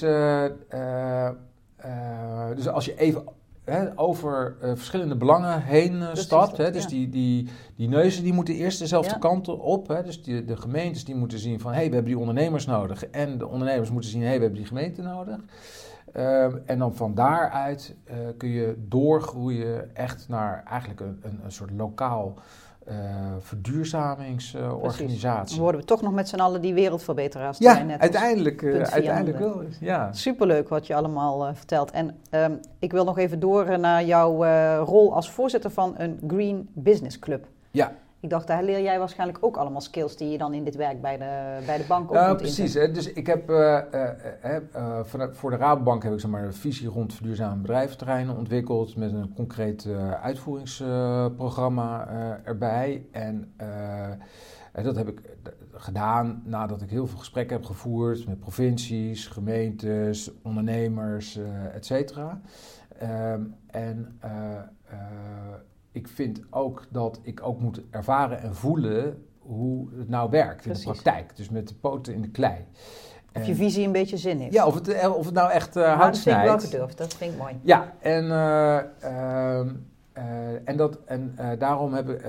dus 2.55 2.67
als 2.67 2.85
je 2.85 2.97
even 2.97 3.23
over 3.95 4.55
uh, 4.63 4.69
verschillende 4.75 5.15
belangen 5.15 5.61
heen 5.61 5.93
uh, 5.93 6.07
stapt. 6.13 6.57
Hè, 6.57 6.71
dus 6.71 6.83
ja. 6.83 6.89
die, 6.89 7.09
die, 7.09 7.49
die 7.75 7.87
neuzen 7.87 8.23
die 8.23 8.33
moeten 8.33 8.53
eerst 8.53 8.79
dezelfde 8.79 9.13
ja. 9.13 9.17
kant 9.17 9.47
op. 9.47 9.87
Hè, 9.87 10.03
dus 10.03 10.23
die, 10.23 10.45
de 10.45 10.57
gemeentes 10.57 11.05
die 11.05 11.15
moeten 11.15 11.39
zien 11.39 11.59
van... 11.59 11.71
hé, 11.71 11.77
hey, 11.77 11.87
we 11.87 11.93
hebben 11.93 12.11
die 12.11 12.19
ondernemers 12.19 12.65
nodig. 12.65 13.05
En 13.05 13.37
de 13.37 13.47
ondernemers 13.47 13.91
moeten 13.91 14.09
zien... 14.09 14.21
hé, 14.21 14.27
hey, 14.27 14.35
we 14.35 14.41
hebben 14.41 14.59
die 14.59 14.67
gemeente 14.67 15.01
nodig. 15.01 15.37
Uh, 16.15 16.43
en 16.65 16.79
dan 16.79 16.95
van 16.95 17.15
daaruit 17.15 17.95
kun 18.37 18.49
je 18.49 18.75
doorgroeien 18.87 19.95
echt 19.95 20.25
naar 20.27 20.63
eigenlijk 20.67 20.99
een, 20.99 21.19
een, 21.21 21.39
een 21.43 21.51
soort 21.51 21.71
lokaal 21.71 22.33
verduurzamingsorganisatie. 23.39 25.55
Dan 25.55 25.63
worden 25.63 25.81
we 25.81 25.87
toch 25.87 26.01
nog 26.01 26.13
met 26.13 26.29
z'n 26.29 26.39
allen 26.39 26.61
die 26.61 26.73
wereldverbeteraars. 26.73 27.57
Ja, 27.57 27.83
net 27.83 27.99
uiteindelijk, 27.99 28.63
uiteindelijk 28.63 29.39
wel. 29.39 29.63
Ja. 29.79 30.13
Superleuk 30.13 30.69
wat 30.69 30.87
je 30.87 30.95
allemaal 30.95 31.55
vertelt. 31.55 31.91
En 31.91 32.15
ehm, 32.29 32.53
ik 32.79 32.91
wil 32.91 33.03
nog 33.03 33.17
even 33.17 33.39
door 33.39 33.79
naar 33.79 34.03
jouw 34.03 34.43
rol 34.83 35.13
als 35.13 35.31
voorzitter 35.31 35.71
van 35.71 35.93
een 35.97 36.19
Green 36.27 36.69
Business 36.73 37.19
Club. 37.19 37.47
Ja. 37.71 37.91
Ik 38.21 38.29
dacht, 38.29 38.47
daar 38.47 38.63
leer 38.63 38.81
jij 38.81 38.99
waarschijnlijk 38.99 39.37
ook 39.41 39.57
allemaal 39.57 39.81
skills 39.81 40.17
die 40.17 40.29
je 40.29 40.37
dan 40.37 40.53
in 40.53 40.63
dit 40.63 40.75
werk 40.75 41.01
bij 41.01 41.17
de, 41.17 41.59
bij 41.65 41.77
de 41.77 41.83
bank 41.87 42.09
ook 42.09 42.15
ja, 42.15 42.27
moet 42.27 42.37
precies. 42.37 42.73
Hè. 42.73 42.91
Dus 42.91 43.13
ik 43.13 43.27
heb 43.27 43.49
uh, 43.49 43.79
uh, 44.45 44.99
voor 45.31 45.49
de 45.49 45.55
Rabobank 45.55 46.03
heb 46.03 46.13
ik 46.13 46.19
zeg 46.19 46.31
maar, 46.31 46.43
een 46.43 46.53
visie 46.53 46.87
rond 46.87 47.13
verduurzame 47.13 47.61
bedrijventerreinen 47.61 48.37
ontwikkeld 48.37 48.95
met 48.95 49.11
een 49.11 49.33
concreet 49.35 49.87
uitvoeringsprogramma 50.21 52.07
erbij. 52.43 53.05
En 53.11 53.53
dat 54.83 54.95
heb 54.95 55.07
ik 55.07 55.21
gedaan 55.71 56.41
nadat 56.45 56.81
ik 56.81 56.89
heel 56.89 57.07
veel 57.07 57.17
gesprekken 57.17 57.55
heb 57.55 57.65
gevoerd 57.65 58.27
met 58.27 58.39
provincies, 58.39 59.27
gemeentes, 59.27 60.31
ondernemers, 60.41 61.39
et 61.73 61.85
cetera. 61.85 62.41
Ehm, 62.99 63.41
en 63.67 64.19
ik 65.91 66.07
vind 66.07 66.41
ook 66.49 66.85
dat 66.89 67.19
ik 67.23 67.43
ook 67.43 67.59
moet 67.59 67.81
ervaren 67.89 68.41
en 68.41 68.55
voelen 68.55 69.23
hoe 69.39 69.87
het 69.97 70.09
nou 70.09 70.29
werkt 70.29 70.65
in 70.65 70.73
de 70.73 70.81
praktijk. 70.83 71.35
Dus 71.35 71.49
met 71.49 71.67
de 71.67 71.75
poten 71.75 72.13
in 72.13 72.21
de 72.21 72.29
klei. 72.29 72.65
Of 73.33 73.45
je 73.45 73.55
visie 73.55 73.85
een 73.85 73.91
beetje 73.91 74.17
zin 74.17 74.39
heeft. 74.39 74.53
Ja, 74.53 74.65
of 74.65 74.73
het, 74.73 74.87
eh, 74.87 75.15
of 75.15 75.25
het 75.25 75.33
nou 75.33 75.51
echt 75.51 75.77
uh, 75.77 75.83
hout 75.83 76.13
Dat 76.13 76.19
vind 76.19 76.37
ik 76.37 76.43
wel 76.43 76.59
gedurfd, 76.59 76.97
dat 76.97 77.13
vind 77.13 77.33
ik 77.33 77.37
mooi. 77.37 77.59
Ja, 77.61 77.93
en, 77.99 78.23
uh, 78.23 78.79
uh, 79.03 79.59
en, 80.65 80.77
dat, 80.77 80.99
en 81.05 81.35
daarom 81.59 81.93
hebben, 81.93 82.19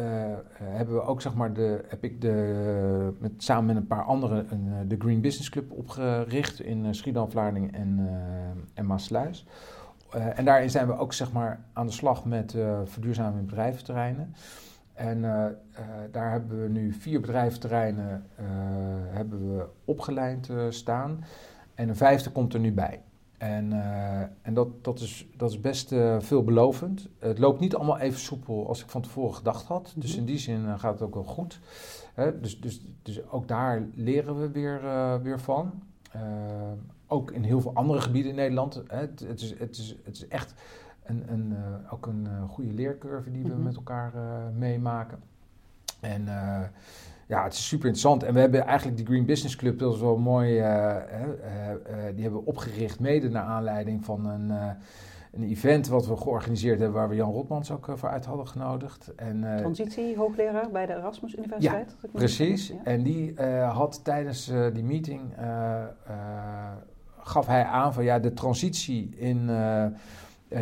hebben 0.63 0.95
we 0.95 1.03
ook, 1.03 1.21
zeg 1.21 1.35
maar, 1.35 1.53
de, 1.53 1.85
heb 1.89 2.05
ik 2.05 2.21
de, 2.21 3.13
met, 3.19 3.33
samen 3.37 3.67
met 3.67 3.77
een 3.77 3.87
paar 3.87 4.05
anderen 4.05 4.47
een, 4.51 4.89
de 4.89 4.97
Green 4.99 5.21
Business 5.21 5.51
Club 5.51 5.73
opgericht 5.73 6.61
in 6.61 6.95
Schiedam, 6.95 7.31
Vlaardingen 7.31 7.75
en, 7.75 8.09
en 8.75 8.87
Maasluis. 8.87 9.47
Uh, 10.17 10.39
en 10.39 10.45
daarin 10.45 10.71
zijn 10.71 10.87
we 10.87 10.97
ook 10.97 11.13
zeg 11.13 11.33
maar, 11.33 11.61
aan 11.73 11.87
de 11.87 11.93
slag 11.93 12.25
met 12.25 12.55
uh, 12.55 12.79
verduurzaming 12.85 13.47
bedrijventerreinen. 13.47 14.35
En 14.93 15.19
uh, 15.19 15.45
daar 16.11 16.31
hebben 16.31 16.63
we 16.63 16.69
nu 16.69 16.93
vier 16.93 17.21
bedrijventerreinen 17.21 18.27
hebben 19.11 19.57
we 19.57 19.67
opgeleid 19.85 20.51
staan. 20.69 21.25
En 21.75 21.89
een 21.89 21.97
vijfde 21.97 22.31
komt 22.31 22.55
er 22.55 22.61
nu 22.61 22.73
bij. 22.73 23.03
En, 23.39 23.73
en 24.43 24.55
dat, 24.55 24.85
dat, 24.85 25.01
is, 25.01 25.27
dat 25.37 25.51
is 25.51 25.61
best 25.61 25.95
veelbelovend. 26.19 27.09
Het 27.19 27.39
loopt 27.39 27.61
niet 27.61 27.75
allemaal 27.75 27.99
even 27.99 28.21
soepel 28.21 28.69
als 28.69 28.83
ik 28.83 28.89
van 28.89 29.03
tevoren 29.03 29.35
gedacht 29.35 29.67
had. 29.67 29.93
Dus 29.97 30.11
mhm. 30.11 30.19
in 30.19 30.27
die 30.27 30.39
zin 30.39 30.79
gaat 30.79 30.93
het 30.93 31.03
ook 31.03 31.15
wel 31.15 31.25
goed. 31.25 31.61
dus, 32.41 32.61
dus, 32.61 32.81
dus 33.03 33.29
ook 33.31 33.49
daar 33.49 33.83
leren 33.95 34.41
we 34.41 34.51
weer, 34.51 34.81
weer 35.23 35.41
van 35.41 35.83
ook 37.11 37.31
in 37.31 37.43
heel 37.43 37.61
veel 37.61 37.75
andere 37.75 38.01
gebieden 38.01 38.31
in 38.31 38.37
Nederland. 38.37 38.83
Hè, 38.87 38.99
het, 38.99 39.21
het, 39.21 39.41
is, 39.41 39.59
het, 39.59 39.77
is, 39.77 39.97
het 40.05 40.15
is 40.15 40.29
echt 40.29 40.55
een, 41.11 41.25
een, 41.33 41.53
uh, 41.53 41.93
ook 41.93 42.07
een 42.07 42.27
uh, 42.31 42.49
goede 42.49 42.73
leercurve 42.73 43.31
die 43.31 43.43
we 43.43 43.49
mhm. 43.49 43.63
met 43.63 43.77
elkaar 43.77 44.13
uh, 44.15 44.23
meemaken. 44.59 45.19
En 46.01 46.25
ja, 47.27 47.45
het 47.45 47.53
is 47.53 47.69
super 47.69 47.87
interessant. 47.87 48.23
En 48.23 48.35
we 48.35 48.41
hebben 48.41 48.65
eigenlijk 48.67 48.97
die 48.97 49.07
Green 49.07 49.27
Business 49.27 49.57
Club, 49.57 49.79
dat 49.79 49.95
is 49.95 50.01
wel 50.01 50.17
mooi, 50.17 50.55
die 52.15 52.23
hebben 52.23 52.41
we 52.41 52.45
opgericht 52.45 53.01
mede 53.01 53.29
naar 53.29 53.43
aanleiding 53.43 54.05
van 54.05 54.27
een 54.27 54.53
een 55.33 55.43
event 55.43 55.89
wat 55.89 56.07
we 56.07 56.17
georganiseerd 56.17 56.79
hebben, 56.79 56.99
waar 56.99 57.09
we 57.09 57.15
Jan 57.15 57.33
Rotmans 57.33 57.71
ook 57.71 57.93
voor 57.95 58.09
uit 58.09 58.25
hadden 58.25 58.49
genodigd. 58.49 59.15
En, 59.15 59.41
Transitie, 59.57 60.17
hoogleraar 60.17 60.71
bij 60.71 60.87
de 60.87 60.93
Erasmus 60.93 61.37
Universiteit. 61.37 61.97
Ja, 62.03 62.09
precies. 62.13 62.69
Ja. 62.69 62.75
En 62.85 63.03
die 63.03 63.43
had 63.63 64.05
tijdens 64.05 64.53
die 64.73 64.85
meeting 64.85 65.21
gaf 67.31 67.47
hij 67.47 67.65
aan 67.65 67.93
van 67.93 68.05
ja, 68.05 68.19
de 68.19 68.33
transitie 68.33 69.17
in, 69.17 69.49
uh, 69.49 69.87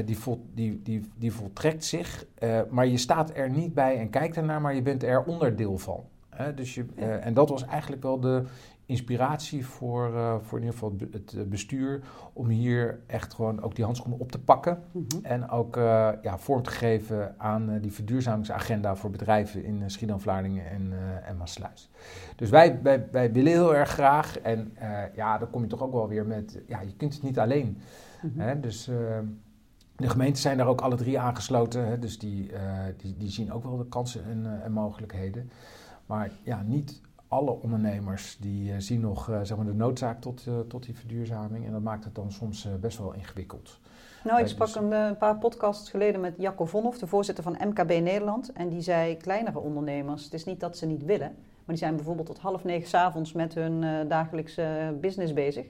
die, 0.04 0.18
vol, 0.18 0.44
die, 0.54 0.82
die, 0.82 1.08
die 1.16 1.32
voltrekt 1.32 1.84
zich, 1.84 2.24
uh, 2.42 2.60
maar 2.70 2.86
je 2.86 2.96
staat 2.96 3.30
er 3.34 3.50
niet 3.50 3.74
bij 3.74 3.98
en 3.98 4.10
kijkt 4.10 4.36
ernaar, 4.36 4.60
maar 4.60 4.74
je 4.74 4.82
bent 4.82 5.02
er 5.02 5.22
onderdeel 5.24 5.78
van. 5.78 6.04
Hè? 6.28 6.54
Dus 6.54 6.74
je, 6.74 6.84
en 7.20 7.34
dat 7.34 7.48
was 7.48 7.64
eigenlijk 7.64 8.02
wel 8.02 8.20
de 8.20 8.44
inspiratie 8.89 9.66
voor, 9.66 10.11
uh, 10.14 10.34
voor 10.41 10.59
in 10.59 10.64
ieder 10.64 10.78
geval 10.78 10.97
het 11.11 11.51
bestuur 11.51 12.01
om 12.32 12.49
hier 12.49 13.01
echt 13.07 13.34
gewoon 13.34 13.62
ook 13.62 13.74
die 13.74 13.84
handschoenen 13.84 14.20
op 14.20 14.32
te 14.32 14.41
pakken. 14.41 14.82
Mm 14.93 15.07
-hmm. 15.09 15.24
En 15.24 15.51
ook 15.51 15.76
uh, 15.76 16.09
ja, 16.22 16.39
vorm 16.39 16.62
te 16.62 16.70
geven 16.70 17.34
aan 17.39 17.70
uh, 17.70 17.82
die 17.82 17.93
verduurzamingsagenda 17.93 18.97
voor 18.97 19.11
bedrijven 19.11 19.64
in 19.64 19.91
Schiedam, 19.91 20.20
Vlaardingen 20.20 20.70
en, 20.70 20.93
en 21.24 21.36
Maasluis. 21.36 21.91
Dus 22.36 22.51
wij, 22.51 22.82
wij, 22.82 23.07
wij 23.11 23.32
willen 23.32 23.53
heel 23.53 23.74
erg 23.74 23.89
graag. 23.89 24.39
En 24.39 24.72
ja, 25.14 25.39
dan 25.39 25.51
kom 25.51 25.62
je 25.62 25.68
toch 25.68 25.82
ook 25.82 25.93
wel 25.93 26.09
weer 26.09 26.26
met, 26.26 26.61
ja, 26.66 26.80
je 26.80 26.97
kunt 26.97 27.14
het 27.14 27.22
niet 27.22 27.39
alleen. 27.39 27.78
Mm 28.22 28.30
-hmm. 28.30 28.41
hè? 28.41 28.61
Dus 28.61 28.84
de 29.97 30.09
gemeenten 30.09 30.43
zijn 30.43 30.57
daar 30.57 30.66
ook 30.66 30.80
alle 30.80 30.97
drie 30.97 31.18
aangesloten. 31.18 31.86
Hè? 31.86 31.99
Dus 31.99 32.18
die, 32.18 32.51
die, 32.97 33.16
die 33.16 33.30
zien 33.30 33.53
ook 33.53 33.64
wel 33.64 33.76
de 33.76 33.89
kansen 33.89 34.24
en, 34.24 34.62
en 34.62 34.72
mogelijkheden. 34.72 35.51
Maar 36.07 36.30
ja, 36.43 36.62
niet 36.62 37.01
alle 37.29 37.51
ondernemers 37.51 38.37
die 38.41 38.70
uh, 38.70 38.74
zien 38.79 39.01
nog 39.01 39.29
uh, 39.29 39.41
zeg 39.43 39.57
maar 39.57 39.66
de 39.66 39.74
noodzaak 39.74 40.20
tot, 40.20 40.45
uh, 40.49 40.59
tot 40.59 40.85
die 40.85 40.95
verduurzaming. 40.95 41.66
En 41.66 41.72
dat 41.72 41.83
maakt 41.83 42.05
het 42.05 42.14
dan 42.14 42.33
soms 42.33 42.68
best 42.81 42.99
wel 42.99 43.12
ingewikkeld. 43.12 43.81
Nou, 44.24 44.41
ik 44.41 44.47
sprak 44.47 44.66
dus, 44.66 44.76
een 44.76 45.16
paar 45.16 45.39
podcasts 45.39 45.91
geleden 45.91 46.20
met 46.20 46.35
Jacco 46.39 46.64
Vonhoff, 46.64 46.99
de 46.99 47.07
voorzitter 47.07 47.45
van 47.45 47.57
MKB 47.68 47.89
Nederland. 47.89 48.53
En 48.53 48.68
die 48.68 48.81
zei, 48.81 49.16
kleinere 49.16 49.59
ondernemers, 49.59 50.24
het 50.24 50.35
is 50.35 50.45
niet 50.45 50.61
dat 50.61 50.76
ze 50.76 50.87
niet 50.87 51.05
willen. 51.05 51.35
Maar 51.37 51.76
die 51.76 51.85
zijn 51.85 51.97
bijvoorbeeld 51.97 52.26
tot 52.26 52.39
half 52.39 52.64
negen 52.64 52.89
s'avonds 52.89 53.33
met 53.33 53.55
hun 53.55 54.09
dagelijkse 54.09 54.97
business 55.01 55.33
bezig. 55.33 55.66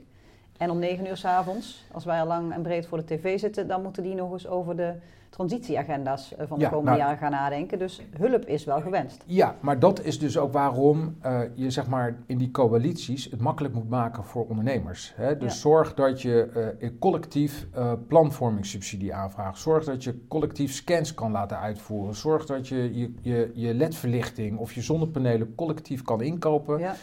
En 0.56 0.70
om 0.70 0.78
negen 0.78 1.06
uur 1.06 1.16
s'avonds, 1.16 1.84
als 1.92 2.04
wij 2.04 2.20
al 2.20 2.26
lang 2.26 2.52
en 2.52 2.62
breed 2.62 2.86
voor 2.86 2.98
de 2.98 3.04
tv 3.04 3.38
zitten, 3.38 3.68
dan 3.68 3.82
moeten 3.82 4.02
die 4.02 4.14
nog 4.14 4.32
eens 4.32 4.46
over 4.46 4.76
de 4.76 4.94
transitieagenda's 5.30 6.34
eh, 6.34 6.46
van 6.46 6.58
de 6.58 6.64
komende 6.64 6.90
nou, 6.90 7.02
jaren 7.02 7.18
gaan 7.18 7.30
nadenken. 7.30 7.78
Dus 7.78 8.02
hulp 8.18 8.44
is 8.44 8.64
wel 8.64 8.80
gewenst. 8.80 9.24
Ja, 9.26 9.56
maar 9.60 9.78
dat 9.78 10.04
is 10.04 10.18
dus 10.18 10.38
ook 10.38 10.52
waarom 10.52 11.16
uh, 11.24 11.40
je 11.54 11.70
zeg 11.70 11.86
maar 11.86 12.16
in 12.26 12.38
die 12.38 12.50
coalities 12.50 13.24
het 13.24 13.40
makkelijk 13.40 13.74
moet 13.74 13.88
maken 13.88 14.24
voor 14.24 14.46
ondernemers. 14.46 15.12
Hè? 15.16 15.36
Dus 15.36 15.52
ja. 15.52 15.58
zorg 15.58 15.94
dat 15.94 16.22
je 16.22 16.74
uh, 16.80 16.90
collectief 16.98 17.66
planvormingssubsidie 18.08 19.14
aanvraagt. 19.14 19.58
Zorg 19.58 19.84
dat 19.84 20.04
je 20.04 20.26
collectief 20.28 20.72
scans 20.72 21.14
kan 21.14 21.30
laten 21.30 21.58
uitvoeren. 21.58 22.14
Zorg 22.14 22.46
dat 22.46 22.68
je 22.68 22.96
je, 22.96 23.14
je, 23.20 23.50
je 23.54 23.74
ledverlichting 23.74 24.58
of 24.58 24.72
je 24.72 24.82
zonnepanelen 24.82 25.54
collectief 25.54 26.02
kan 26.02 26.20
inkopen. 26.20 26.78
Ja. 26.78 26.94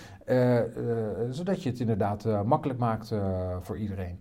zodat 1.29 1.63
je 1.63 1.69
het 1.69 1.79
inderdaad 1.79 2.25
makkelijk 2.45 2.79
maakt 2.79 3.11
voor 3.61 3.77
iedereen. 3.77 4.19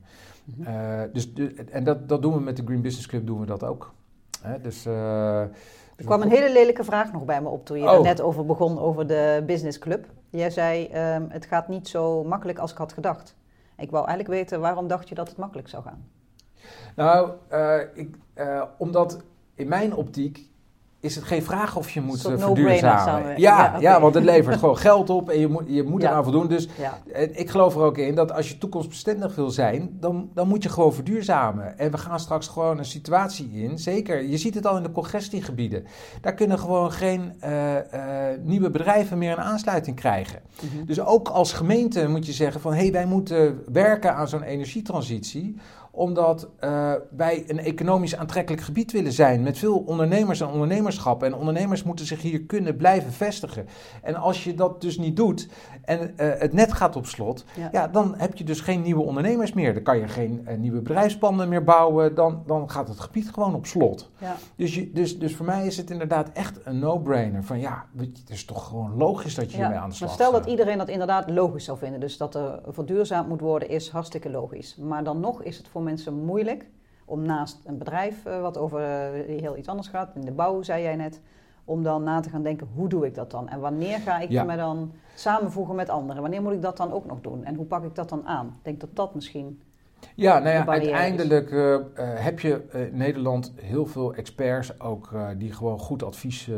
Uh, 0.61 1.03
dus 1.13 1.35
de, 1.35 1.55
en 1.71 1.85
dat, 1.85 2.09
dat 2.09 2.23
doen 2.23 2.35
we 2.35 2.41
met 2.41 2.57
de 2.57 2.63
Green 2.65 2.83
Business 2.83 3.07
Club, 3.07 3.27
doen 3.27 3.41
we 3.41 3.47
dat 3.47 3.65
ook. 3.65 3.93
Hè, 4.43 4.61
dus, 4.61 4.87
uh, 4.87 5.41
er 5.41 6.05
kwam 6.05 6.23
een 6.23 6.31
hele 6.31 6.53
lelijke 6.53 6.85
vraag 6.85 7.13
nog 7.13 7.25
bij 7.25 7.43
me 7.43 7.49
op 7.49 7.67
toen 7.67 7.79
je 7.79 7.85
oh. 7.85 7.95
er 7.95 8.03
net 8.03 8.21
over 8.21 8.47
begon, 8.47 8.79
over 8.79 9.07
de 9.07 9.43
Business 9.47 9.79
Club. 9.79 10.07
Jij 10.31 10.51
zei, 10.51 10.85
um, 11.15 11.27
het 11.29 11.47
gaat 11.47 11.69
niet 11.69 11.89
zo 11.89 12.25
makkelijk 12.25 12.59
als 12.59 12.73
ik 12.73 12.79
had 12.79 12.93
gedacht. 12.93 13.37
Ik 13.77 13.91
wou 13.91 14.07
eigenlijk 14.07 14.39
weten, 14.39 14.61
waarom 14.61 14.89
dacht 14.89 15.09
je 15.09 15.15
dat 15.15 15.29
het 15.29 15.37
makkelijk 15.37 15.69
zou 15.69 15.83
gaan? 15.83 16.09
Nou, 16.97 17.31
uh, 17.53 17.81
ik, 17.95 18.17
omdat 18.79 19.23
in 19.55 19.69
mijn 19.69 19.95
optiek 19.95 20.51
is 21.05 21.15
het 21.15 21.25
geen 21.25 21.43
vraag 21.43 21.77
of 21.77 21.91
je 21.91 22.01
moet 22.01 22.29
uh, 22.29 22.39
verduurzamen. 22.39 23.29
Ja, 23.29 23.35
ja, 23.37 23.69
okay. 23.69 23.81
ja, 23.81 24.01
want 24.01 24.15
het 24.15 24.25
levert 24.25 24.59
gewoon 24.65 24.79
geld 24.79 25.11
op 25.11 25.31
en 25.31 25.39
je 25.39 25.49
moet, 25.49 25.63
je 25.67 25.83
moet 25.83 26.03
ja. 26.03 26.11
eraan 26.11 26.23
voldoen. 26.23 26.49
Dus 26.49 26.69
ja. 26.79 26.99
en 27.13 27.39
ik 27.39 27.51
geloof 27.51 27.75
er 27.75 27.83
ook 27.83 27.99
in 27.99 28.15
dat 28.15 28.33
als 28.33 28.49
je 28.49 28.59
toekomstbestendig 28.59 29.35
wil 29.35 29.51
zijn, 29.51 29.97
dan, 30.01 30.31
dan 30.35 30.49
moet 30.49 30.63
je 30.63 30.69
gewoon 30.69 30.93
verduurzamen. 30.93 31.79
En 31.79 31.91
we 31.91 31.99
gaan 31.99 32.21
straks 32.21 32.49
gewoon 32.49 32.79
een 32.79 32.85
situatie 32.85 33.51
in, 33.53 33.79
zeker, 33.79 34.23
je 34.23 34.39
ziet 34.39 34.55
het 34.55 34.67
al 34.67 34.77
in 34.77 34.83
de 34.83 34.93
congestiegebieden. 34.93 35.85
Daar 36.21 36.35
kunnen 36.35 36.59
gewoon 36.59 36.93
geen 36.93 37.33
uh, 37.45 37.75
uh, 37.75 37.81
nieuwe 38.43 38.71
bedrijven 38.71 39.19
meer 39.19 39.33
een 39.33 39.45
aansluiting 39.45 39.97
krijgen. 39.97 40.41
Mm 40.61 40.69
-hmm. 40.69 40.87
Dus 40.87 41.01
ook 41.01 41.29
als 41.29 41.53
gemeente 41.53 42.09
moet 42.09 42.27
je 42.27 42.33
zeggen 42.33 42.61
van, 42.61 42.73
hé, 42.73 42.81
hey, 42.81 42.93
wij 42.93 43.07
moeten 43.07 43.63
werken 43.73 44.15
aan 44.15 44.29
zo'n 44.29 44.43
energietransitie 44.43 45.57
omdat 45.95 46.49
uh, 46.61 46.93
wij 47.17 47.45
een 47.47 47.59
economisch 47.59 48.17
aantrekkelijk 48.17 48.63
gebied 48.63 48.93
willen 48.93 49.13
zijn 49.13 49.43
met 49.43 49.59
veel 49.59 49.79
ondernemers 49.79 50.41
en 50.41 50.49
ondernemerschap. 50.49 51.23
En 51.23 51.35
ondernemers 51.35 51.83
moeten 51.83 52.07
zich 52.07 52.23
hier 52.23 52.43
kunnen 52.43 52.77
blijven 52.77 53.13
vestigen. 53.13 53.67
En 54.03 54.15
als 54.15 54.45
je 54.45 54.55
dat 54.55 54.81
dus 54.81 54.99
niet 54.99 55.17
doet 55.17 55.49
en 55.85 56.01
uh, 56.01 56.33
het 56.39 56.53
net 56.53 56.73
gaat 56.73 56.97
op 56.97 57.07
slot, 57.07 57.45
ja. 57.57 57.69
ja. 57.73 57.89
dan 57.89 58.15
heb 58.17 58.37
je 58.37 58.45
dus 58.45 58.61
geen 58.61 58.83
nieuwe 58.83 59.03
ondernemers 59.03 59.53
meer. 59.53 59.75
Dan 59.75 59.83
kan 59.83 59.99
je 59.99 60.09
geen 60.09 60.47
uh, 60.49 60.57
nieuwe 60.57 60.81
bedrijfspanden 60.81 61.49
meer 61.49 61.65
bouwen. 61.65 62.15
Dan, 62.15 62.43
dan 62.47 62.71
gaat 62.71 62.89
het 62.89 63.01
gebied 63.01 63.31
gewoon 63.31 63.55
op 63.55 63.67
slot. 63.67 64.11
Ja. 64.19 64.37
Dus, 64.57 64.75
je, 64.75 64.93
dus, 64.93 65.19
dus 65.19 65.37
voor 65.37 65.47
mij 65.47 65.67
is 65.67 65.77
het 65.77 65.91
inderdaad 65.91 66.31
echt 66.33 66.61
een 66.65 66.79
no-brainer. 66.79 67.45
Van 67.45 67.61
ja, 67.61 67.85
het 67.97 68.31
is 68.31 68.45
toch 68.45 68.67
gewoon 68.69 68.97
logisch 68.97 69.35
dat 69.35 69.51
je 69.51 69.57
ja. 69.57 69.63
hiermee 69.63 69.83
aan 69.83 69.89
de 69.89 69.95
slag 69.95 70.11
gaat. 70.11 70.19
Stel 70.19 70.33
dat 70.33 70.47
iedereen 70.47 70.79
dat 70.79 70.89
inderdaad 70.89 71.31
logisch 71.31 71.65
zou 71.65 71.79
vinden. 71.79 72.01
Dus 72.01 72.17
dat 72.17 72.35
er 72.35 72.61
verduurzaamd 72.69 73.29
moet 73.29 73.41
worden, 73.41 73.69
is 73.69 73.89
hartstikke 73.89 74.31
logisch. 74.31 74.77
Maar 74.77 75.05
dan 75.05 75.21
nog 75.21 75.43
is 75.43 75.57
het 75.57 75.69
voor 75.69 75.83
mensen 75.85 76.25
moeilijk 76.25 76.71
om 77.05 77.23
naast 77.23 77.61
een 77.65 77.79
bedrijf, 77.79 78.27
uh, 78.27 78.41
wat 78.41 78.59
over 78.59 78.81
uh, 78.81 79.41
heel 79.41 79.57
iets 79.57 79.69
anders 79.69 79.89
gaat, 79.89 80.15
in 80.15 80.21
de 80.21 80.33
bouw 80.33 80.63
zei 80.63 80.83
jij 80.83 80.97
net, 80.97 81.21
om 81.65 81.83
dan 81.83 82.03
na 82.03 82.21
te 82.21 82.31
gaan 82.31 82.43
denken, 82.43 82.69
hoe 82.75 82.89
doe 82.89 83.07
ik 83.07 83.15
dat 83.15 83.31
dan? 83.31 83.49
En 83.49 83.61
wanneer 83.61 83.99
ga 83.99 84.19
ik 84.19 84.45
me 84.45 84.57
dan 84.57 84.93
samenvoegen 85.15 85.75
met 85.75 85.89
anderen? 85.89 86.23
Wanneer 86.23 86.43
moet 86.43 86.53
ik 86.53 86.63
dat 86.63 86.77
dan 86.77 86.93
ook 86.93 87.07
nog 87.07 87.21
doen? 87.21 87.45
En 87.45 87.55
hoe 87.55 87.67
pak 87.67 87.85
ik 87.85 87.95
dat 87.95 88.09
dan 88.09 88.27
aan? 88.27 88.47
Ik 88.47 88.65
denk 88.65 88.81
dat 88.81 88.97
dat 88.97 89.15
misschien 89.15 89.63
ja, 90.15 90.39
nou 90.39 90.55
ja, 90.55 90.67
uiteindelijk 90.67 91.51
uh, 91.51 91.79
heb 91.99 92.41
je 92.41 92.63
in 92.91 92.97
Nederland 92.97 93.53
heel 93.57 93.87
veel 93.87 94.15
experts 94.15 94.81
ook 94.81 95.11
uh, 95.15 95.29
die 95.37 95.53
gewoon 95.53 95.79
goed 95.79 96.03
advies 96.03 96.51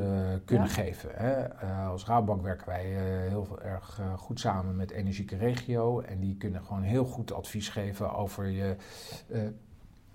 kunnen 0.45 0.69
geven. 0.69 1.11
Hè? 1.13 1.55
als 1.87 2.07
Raadbank 2.07 2.43
werken 2.43 2.67
wij 2.67 2.85
heel 3.29 3.59
erg 3.63 4.01
goed 4.17 4.41
samen 4.41 4.77
met 4.77 4.91
Energieke 4.91 5.37
Regio 5.37 6.01
en 6.01 6.21
die 6.21 6.37
kunnen 6.37 6.63
gewoon 6.63 6.83
heel 6.83 7.05
goed 7.05 7.33
advies 7.33 7.69
geven 7.69 8.15
over 8.15 8.47
je 8.47 8.77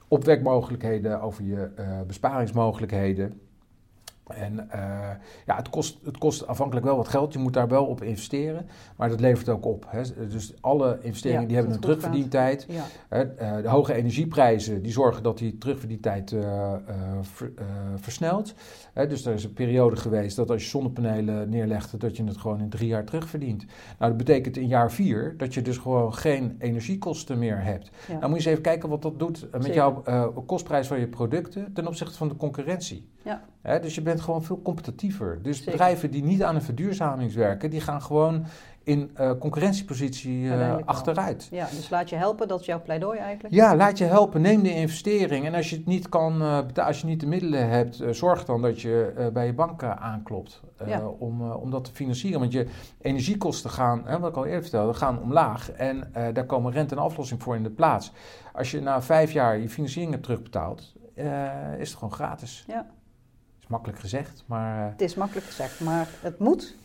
opwekmogelijkheden, 0.07 1.22
over 1.22 1.43
je 1.43 1.69
besparingsmogelijkheden. 2.07 3.41
En 4.28 4.53
uh, 4.76 5.09
ja, 5.45 5.55
het 5.55 5.69
kost, 5.69 5.99
het 6.03 6.17
kost 6.17 6.47
afhankelijk 6.47 6.86
wel 6.86 6.95
wat 6.95 7.07
geld. 7.07 7.34
Je 7.34 7.39
moet 7.39 7.53
daar 7.53 7.67
wel 7.67 7.86
op 7.86 8.03
investeren. 8.03 8.67
Maar 8.95 9.09
dat 9.09 9.19
levert 9.19 9.49
ook 9.49 9.65
op. 9.65 9.86
Hè. 9.88 10.28
Dus 10.28 10.53
alle 10.61 10.99
investeringen 11.01 11.47
die 11.47 11.55
hebben 11.55 11.76
een 11.76 11.82
terugverdientijd. 11.82 12.65
Ja. 12.69 12.86
Uh, 13.09 13.61
de 13.61 13.69
hoge 13.69 13.93
energieprijzen 13.93 14.82
die 14.82 14.91
zorgen 14.91 15.24
dat 15.24 15.38
die 15.38 15.57
terugverdientijd 15.57 16.32
uh, 16.32 16.74
ver, 17.22 17.51
versnelt. 17.95 18.53
dus 18.93 19.26
er 19.26 19.34
is 19.34 19.43
een 19.43 19.53
periode 19.53 19.95
geweest 19.95 20.36
dat 20.36 20.51
als 20.51 20.63
je 20.63 20.69
zonnepanelen 20.69 21.49
neerlegde, 21.49 21.97
dat 21.97 22.17
je 22.17 22.24
het 22.24 22.38
gewoon 22.38 22.59
in 22.59 22.69
drie 22.69 22.88
jaar 22.88 23.05
terugverdient. 23.05 23.65
Nou, 23.99 24.11
dat 24.11 24.17
betekent 24.17 24.57
in 24.57 24.67
jaar 24.67 24.91
vier 24.91 25.34
dat 25.38 25.53
je 25.53 25.61
dus 25.61 25.78
gewoon 25.78 26.13
geen 26.13 26.55
energiekosten 26.59 27.39
meer 27.39 27.63
hebt. 27.63 27.89
Ja. 28.07 28.13
Nou 28.13 28.19
moet 28.19 28.30
je 28.30 28.36
eens 28.36 28.45
even 28.45 28.61
kijken 28.61 28.89
wat 28.89 29.01
dat 29.01 29.19
doet 29.19 29.47
met 29.51 29.74
jouw 29.74 30.03
kostprijs 30.45 30.88
van 30.88 30.99
je 30.99 31.07
producten 31.07 31.74
ten 31.74 31.88
opzichte 31.88 32.17
van 32.17 32.28
de 32.28 32.36
concurrentie. 32.36 33.09
Ja. 33.22 33.80
dus 33.80 33.95
je 33.95 34.01
bent 34.01 34.22
gewoon 34.22 34.43
veel 34.43 34.61
competitiever. 34.61 35.39
Dus 35.41 35.63
bedrijven 35.63 36.11
die 36.11 36.24
niet 36.24 36.43
aan 36.43 36.55
een 36.55 36.61
verduurzaming 36.61 37.34
werken, 37.34 37.69
die 37.69 37.82
gaan 37.82 38.01
gewoon 38.01 38.45
in 38.84 39.11
uh, 39.19 39.32
concurrentiepositie 39.39 40.43
uh, 40.43 40.76
achteruit. 40.86 41.47
Ja, 41.51 41.67
dus 41.76 41.89
laat 41.89 42.09
je 42.09 42.15
helpen, 42.15 42.47
dat 42.47 42.59
is 42.59 42.65
jouw 42.65 42.82
pleidooi 42.82 43.19
eigenlijk? 43.19 43.53
Ja, 43.53 43.76
laat 43.76 43.97
je 43.97 44.03
helpen, 44.03 44.41
neem 44.41 44.63
de 44.63 44.74
investering. 44.74 45.45
En 45.45 45.53
als 45.53 45.69
je 45.69 45.76
het 45.76 45.86
niet 45.86 46.09
kan, 46.09 46.41
uh, 46.41 46.59
als 46.76 47.01
je 47.01 47.07
niet 47.07 47.19
de 47.19 47.28
middelen 47.28 47.69
hebt, 47.69 48.03
zorg 48.11 48.45
dan 48.45 48.61
dat 48.61 48.82
je 48.82 49.30
bij 49.34 49.45
je 49.45 49.53
banken 49.53 49.99
aanklopt 49.99 50.61
om, 51.17 51.51
om 51.51 51.72
dat 51.72 51.84
te 51.84 51.91
financieren. 51.91 52.39
Want 52.39 52.51
je 52.51 52.67
energiekosten 53.01 53.69
gaan, 53.69 54.03
wat 54.19 54.30
ik 54.30 54.38
al 54.38 54.45
eerder 54.45 54.61
vertelde, 54.61 54.93
gaan 54.93 55.22
omlaag. 55.22 55.72
En 55.72 56.11
daar 56.34 56.45
komen 56.45 56.72
rente 56.72 56.95
en 56.95 57.01
aflossing 57.01 57.43
voor 57.43 57.55
in 57.55 57.63
de 57.63 57.69
plaats. 57.69 58.11
Als 58.53 58.72
je 58.72 58.82
na 58.82 59.01
vijf 59.01 59.32
jaar 59.32 59.57
je 59.57 59.69
financiering 59.69 60.11
hebt 60.11 60.24
terugbetaald, 60.24 60.93
is 61.78 61.89
het 61.89 61.97
gewoon 61.97 62.13
gratis. 62.13 62.65
Ja 62.67 62.86
makkelijk 63.72 63.99
gezegd, 63.99 64.43
maar... 64.45 64.86
Eh, 64.86 64.91
het 64.91 65.01
is 65.01 65.15
makkelijk 65.15 65.45
gezegd, 65.45 65.80
maar 65.80 66.07
het 66.22 66.39
moet 66.39 66.76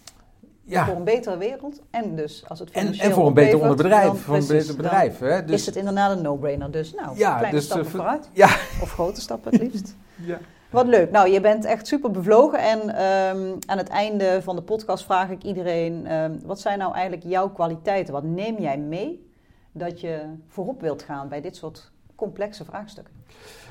ja. 0.67 0.85
voor 0.87 0.97
een 0.97 1.05
betere 1.05 1.37
wereld. 1.37 1.81
En 1.91 2.17
dus 2.17 2.45
als 2.49 2.59
het 2.59 2.71
en, 2.71 2.93
en 2.93 3.13
voor 3.13 3.27
een 3.27 3.35
beter 3.35 3.61
onderbedrijf. 3.61 4.21
Voor 4.21 4.37
een 4.37 4.47
beter 4.47 4.77
bedrijf. 4.77 5.19
Hè? 5.19 5.45
Dus, 5.45 5.61
is 5.61 5.67
het 5.67 5.77
inderdaad 5.77 6.17
een 6.17 6.23
no-brainer. 6.23 6.71
Dus 6.71 6.95
nou, 6.95 7.19
ja, 7.19 7.37
kleine 7.37 7.57
dus, 7.57 7.65
stappen 7.65 7.87
uh, 7.87 7.93
vooruit. 7.93 8.31
Ja. 8.33 8.47
Of 8.83 8.93
grote 8.93 9.21
stappen 9.21 9.53
het 9.53 9.63
liefst. 9.63 9.97
ja. 10.15 10.39
Wat 10.71 10.87
leuk. 10.87 11.11
Nou, 11.11 11.29
je 11.31 11.41
bent 11.41 11.65
echt 11.65 11.87
super 11.87 12.11
bevlogen. 12.11 12.59
En 12.59 12.81
um, 12.81 13.59
aan 13.67 13.79
het 13.79 13.89
einde 13.89 14.43
van 14.43 14.57
de 14.57 14.63
podcast 14.63 15.05
vraag 15.05 15.31
ik 15.31 15.43
iedereen... 15.43 16.13
Um, 16.13 16.41
wat 16.45 16.61
zijn 16.61 16.79
nou 16.79 16.95
eigenlijk 16.95 17.25
jouw 17.27 17.51
kwaliteiten? 17.51 18.13
Wat 18.13 18.23
neem 18.23 18.59
jij 18.59 18.79
mee 18.79 19.31
dat 19.73 20.01
je 20.01 20.23
voorop 20.49 20.81
wilt 20.81 21.03
gaan 21.03 21.29
bij 21.29 21.41
dit 21.41 21.57
soort 21.57 21.91
complexe 22.15 22.65
vraagstukken? 22.65 23.16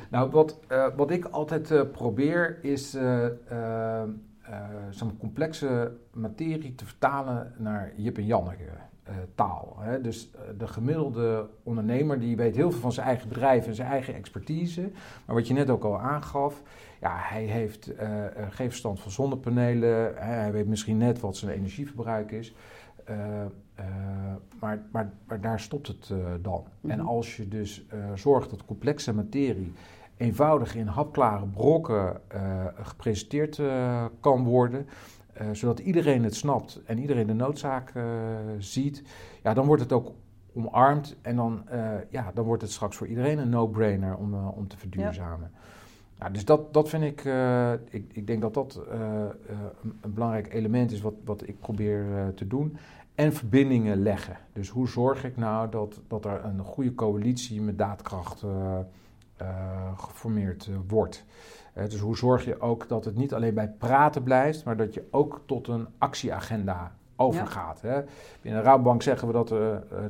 Nou, 0.09 0.29
wat, 0.29 0.59
uh, 0.71 0.87
wat 0.95 1.11
ik 1.11 1.25
altijd 1.25 1.71
uh, 1.71 1.81
probeer 1.91 2.57
is 2.61 2.95
uh, 2.95 3.25
zo'n 4.89 5.17
complexe 5.17 5.91
materie 6.13 6.75
te 6.75 6.85
vertalen 6.85 7.53
naar 7.57 7.91
Jip 7.95 8.17
en 8.17 8.25
Janneke 8.25 8.69
taal. 9.35 9.75
Hè? 9.79 10.01
Dus 10.01 10.31
de 10.57 10.67
gemiddelde 10.67 11.49
ondernemer 11.63 12.19
die 12.19 12.35
weet 12.35 12.55
heel 12.55 12.71
veel 12.71 12.79
van 12.79 12.91
zijn 12.91 13.07
eigen 13.07 13.29
bedrijf 13.29 13.67
en 13.67 13.75
zijn 13.75 13.89
eigen 13.89 14.13
expertise. 14.15 14.91
Maar 15.25 15.35
wat 15.35 15.47
je 15.47 15.53
net 15.53 15.69
ook 15.69 15.83
al 15.83 15.99
aangaf, 15.99 16.61
ja, 17.01 17.15
hij 17.17 17.43
heeft 17.43 17.91
geen 18.49 18.69
verstand 18.69 18.99
van 18.99 19.11
zonnepanelen. 19.11 20.15
hij 20.15 20.51
weet 20.51 20.67
misschien 20.67 20.97
net 20.97 21.19
wat 21.19 21.37
zijn 21.37 21.51
energieverbruik 21.51 22.31
is. 22.31 22.53
maar, 24.59 24.79
maar, 24.91 25.13
maar, 25.27 25.41
daar 25.41 25.59
stopt 25.59 25.87
het 25.87 26.13
dan. 26.41 26.63
En 26.87 26.97
mhm. 26.97 27.07
als 27.07 27.37
je 27.37 27.47
dus 27.47 27.85
zorgt 28.15 28.49
dat 28.49 28.65
complexe 28.65 29.13
materie 29.13 29.73
eenvoudig 30.17 30.75
in 30.75 30.87
hapklare 30.87 31.45
brokken 31.45 32.21
uh, 32.35 32.65
gepresenteerd 32.75 33.57
uh, 33.57 34.05
kan 34.19 34.43
worden. 34.43 34.87
Uh, 35.41 35.47
zodat 35.51 35.79
iedereen 35.79 36.23
het 36.23 36.35
snapt 36.35 36.81
en 36.85 36.99
iedereen 36.99 37.27
de 37.27 37.33
noodzaak 37.33 37.93
ziet. 38.59 39.03
Ja, 39.43 39.53
dan 39.53 39.65
wordt 39.65 39.81
het 39.81 39.91
ook 39.91 40.11
omarmd 40.53 41.15
en 41.21 41.35
dan, 41.35 41.63
ja, 42.09 42.31
dan 42.33 42.45
wordt 42.45 42.61
het 42.61 42.71
straks 42.71 42.95
voor 42.95 43.07
iedereen 43.07 43.37
een 43.37 43.49
no-brainer 43.49 44.15
om, 44.15 44.33
om 44.33 44.67
te 44.67 44.77
verduurzamen. 44.77 45.51
Ja. 45.53 45.59
Nou, 46.19 46.33
dus 46.33 46.45
dat, 46.45 46.73
dat 46.73 46.89
vind 46.89 47.03
ik, 47.03 47.25
ik, 47.89 48.11
ik 48.13 48.27
denk 48.27 48.41
dat 48.41 48.53
dat 48.53 48.81
een, 48.89 49.31
een, 50.01 50.13
belangrijk 50.13 50.53
element 50.53 50.91
is 50.91 51.01
wat, 51.01 51.13
wat 51.25 51.47
ik 51.47 51.59
probeer 51.59 52.05
te 52.35 52.47
doen. 52.47 52.77
En 53.15 53.33
verbindingen 53.33 54.01
leggen. 54.01 54.37
Dus 54.53 54.69
hoe 54.69 54.87
zorg 54.87 55.23
ik 55.23 55.37
nou 55.37 55.69
dat, 55.69 56.01
dat 56.07 56.25
er 56.25 56.45
een 56.45 56.59
goede 56.59 56.95
coalitie 56.95 57.61
met 57.61 57.77
daadkracht 57.77 58.43
geformeerd 59.95 60.67
uh, 60.67 60.75
wordt. 60.87 61.25
Dus 61.73 61.99
hoe 61.99 62.17
zorg 62.17 62.45
je 62.45 62.61
ook 62.61 62.87
dat 62.87 63.05
het 63.05 63.15
niet 63.15 63.33
alleen 63.33 63.53
bij 63.53 63.69
praten 63.69 64.23
blijft, 64.23 64.65
maar 64.65 64.77
dat 64.77 64.93
je 64.93 65.07
ook 65.11 65.41
tot 65.45 65.67
een 65.67 65.87
actieagenda 65.97 66.91
overgaat. 67.15 67.81
Hè? 67.81 68.01
Binnen 68.41 68.63
de 68.63 68.67
Raadbank 68.67 69.01
zeggen 69.01 69.27
we 69.27 69.33
dat, 69.33 69.49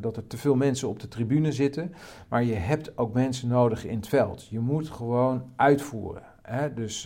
dat 0.02 0.18
er 0.18 0.28
te 0.28 0.38
veel 0.38 0.56
mensen 0.56 0.88
op 0.88 1.00
de 1.00 1.08
tribune 1.08 1.52
zitten, 1.52 1.94
maar 2.28 2.44
je 2.44 2.54
hebt 2.54 2.98
ook 2.98 3.14
mensen 3.14 3.48
nodig 3.48 3.86
in 3.86 3.96
het 3.96 4.08
veld. 4.08 4.48
Je 4.48 4.60
moet 4.60 4.90
gewoon 4.90 5.44
uitvoeren. 5.56 6.24
Hè? 6.42 6.74
Dus 6.74 7.04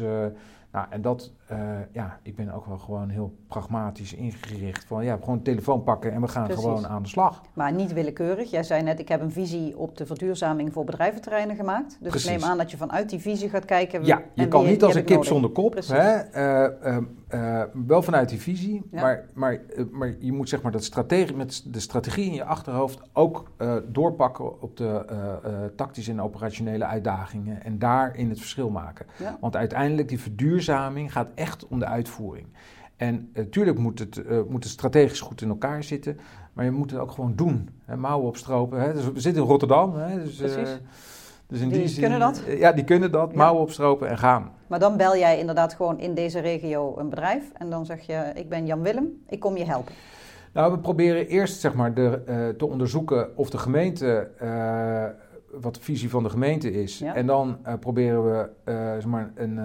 nou, 0.71 0.87
en 0.89 1.01
dat, 1.01 1.31
uh, 1.51 1.57
ja, 1.91 2.19
ik 2.23 2.35
ben 2.35 2.51
ook 2.51 2.65
wel 2.65 2.77
gewoon 2.77 3.09
heel 3.09 3.35
pragmatisch 3.47 4.13
ingericht. 4.13 4.83
Van 4.83 5.03
ja, 5.03 5.17
gewoon 5.19 5.35
een 5.35 5.43
telefoon 5.43 5.83
pakken 5.83 6.11
en 6.11 6.21
we 6.21 6.27
gaan 6.27 6.51
gewoon 6.51 6.87
aan 6.87 7.01
de 7.01 7.07
slag. 7.07 7.41
Maar 7.53 7.73
niet 7.73 7.93
willekeurig. 7.93 8.51
Jij 8.51 8.63
zei 8.63 8.83
net, 8.83 8.99
ik 8.99 9.07
heb 9.07 9.21
een 9.21 9.31
visie 9.31 9.77
op 9.77 9.97
de 9.97 10.05
verduurzaming 10.05 10.73
voor 10.73 10.83
bedrijventerreinen 10.83 11.55
gemaakt. 11.55 11.97
Dus 11.99 12.09
Precies. 12.09 12.29
ik 12.29 12.39
neem 12.39 12.49
aan 12.49 12.57
dat 12.57 12.71
je 12.71 12.77
vanuit 12.77 13.09
die 13.09 13.19
visie 13.19 13.49
gaat 13.49 13.65
kijken. 13.65 14.05
Ja, 14.05 14.21
je 14.33 14.47
kan 14.47 14.65
niet 14.65 14.83
als 14.83 14.95
een 14.95 15.03
kip 15.03 15.23
zonder 15.23 15.49
kop. 15.49 15.75
Hè? 15.87 16.65
Uh, 16.87 16.97
uh, 17.33 17.63
wel 17.87 18.01
vanuit 18.01 18.29
die 18.29 18.41
visie. 18.41 18.87
Ja. 18.91 19.01
Maar, 19.01 19.25
maar, 19.33 19.59
maar 19.91 20.15
je 20.19 20.31
moet 20.31 20.49
zeg 20.49 20.61
maar 20.61 20.71
dat 20.71 20.83
strategie, 20.83 21.35
met 21.35 21.63
de 21.65 21.79
strategie 21.79 22.25
in 22.25 22.33
je 22.33 22.43
achterhoofd 22.43 23.01
ook 23.13 23.51
doorpakken 23.85 24.61
op 24.61 24.77
de 24.77 25.05
tactische 25.75 26.11
en 26.11 26.21
operationele 26.21 26.85
uitdagingen. 26.85 27.63
En 27.63 27.79
daarin 27.79 28.29
het 28.29 28.39
verschil 28.39 28.69
maken. 28.69 29.05
Ja. 29.17 29.37
Want 29.39 29.55
uiteindelijk 29.55 30.07
die 30.07 30.19
verduurzaming 30.19 31.11
gaat 31.11 31.27
echt 31.39 31.67
om 31.67 31.79
de 31.79 31.85
uitvoering. 31.85 32.47
En 32.99 33.29
natuurlijk 33.33 33.77
uh, 33.77 33.83
moet, 33.83 33.99
het, 33.99 34.17
uh, 34.17 34.39
moet 34.49 34.63
het 34.63 34.73
strategisch 34.73 35.19
goed 35.19 35.41
in 35.41 35.49
elkaar 35.49 35.83
zitten, 35.83 36.19
maar 36.53 36.65
je 36.65 36.71
moet 36.71 36.91
het 36.91 36.99
ook 36.99 37.11
gewoon 37.11 37.35
doen. 37.35 37.69
Hè, 37.85 37.97
mouwen 37.97 38.27
opstropen. 38.27 38.81
Hè. 38.81 38.93
Dus 38.93 39.03
we 39.11 39.19
zitten 39.19 39.41
in 39.41 39.47
Rotterdam. 39.47 39.95
Hè, 39.95 40.23
dus, 40.23 40.39
eh, 40.39 40.53
Precies. 40.53 40.79
dus 41.47 41.59
in 41.59 41.69
die, 41.69 41.85
die 41.85 41.99
kunnen 41.99 42.19
dat? 42.19 42.43
ja, 42.47 42.71
die 42.71 42.83
kunnen 42.83 43.11
dat. 43.11 43.33
Mouwen 43.33 43.61
opstropen 43.61 44.09
en 44.09 44.17
gaan. 44.17 44.51
Maar 44.67 44.79
dan 44.79 44.97
bel 44.97 45.17
jij 45.17 45.39
inderdaad 45.39 45.73
gewoon 45.73 45.99
in 45.99 46.13
deze 46.13 46.39
regio 46.39 46.97
een 46.97 47.09
bedrijf 47.09 47.51
en 47.53 47.69
dan 47.69 47.85
zeg 47.85 48.01
je: 48.01 48.31
Ik 48.35 48.49
ben 48.49 48.65
Jan 48.65 48.81
Willem, 48.81 49.23
ik 49.27 49.39
kom 49.39 49.57
je 49.57 49.65
helpen. 49.65 49.93
Nou, 50.53 50.71
we 50.71 50.79
proberen 50.79 51.27
eerst 51.27 51.59
zeg 51.59 51.73
maar, 51.73 51.93
de, 51.93 52.53
te 52.57 52.65
onderzoeken 52.65 53.37
of 53.37 53.49
de 53.49 53.57
gemeente 53.57 54.31
wat 55.51 55.75
de 55.75 55.81
visie 55.81 56.09
van 56.09 56.23
de 56.23 56.29
gemeente 56.29 56.71
is. 56.71 57.01
En 57.01 57.25
dan 57.25 57.57
uh, 57.67 57.73
proberen 57.79 58.23
we 58.23 58.49
zeg 58.99 59.05
maar 59.05 59.31
een 59.35 59.59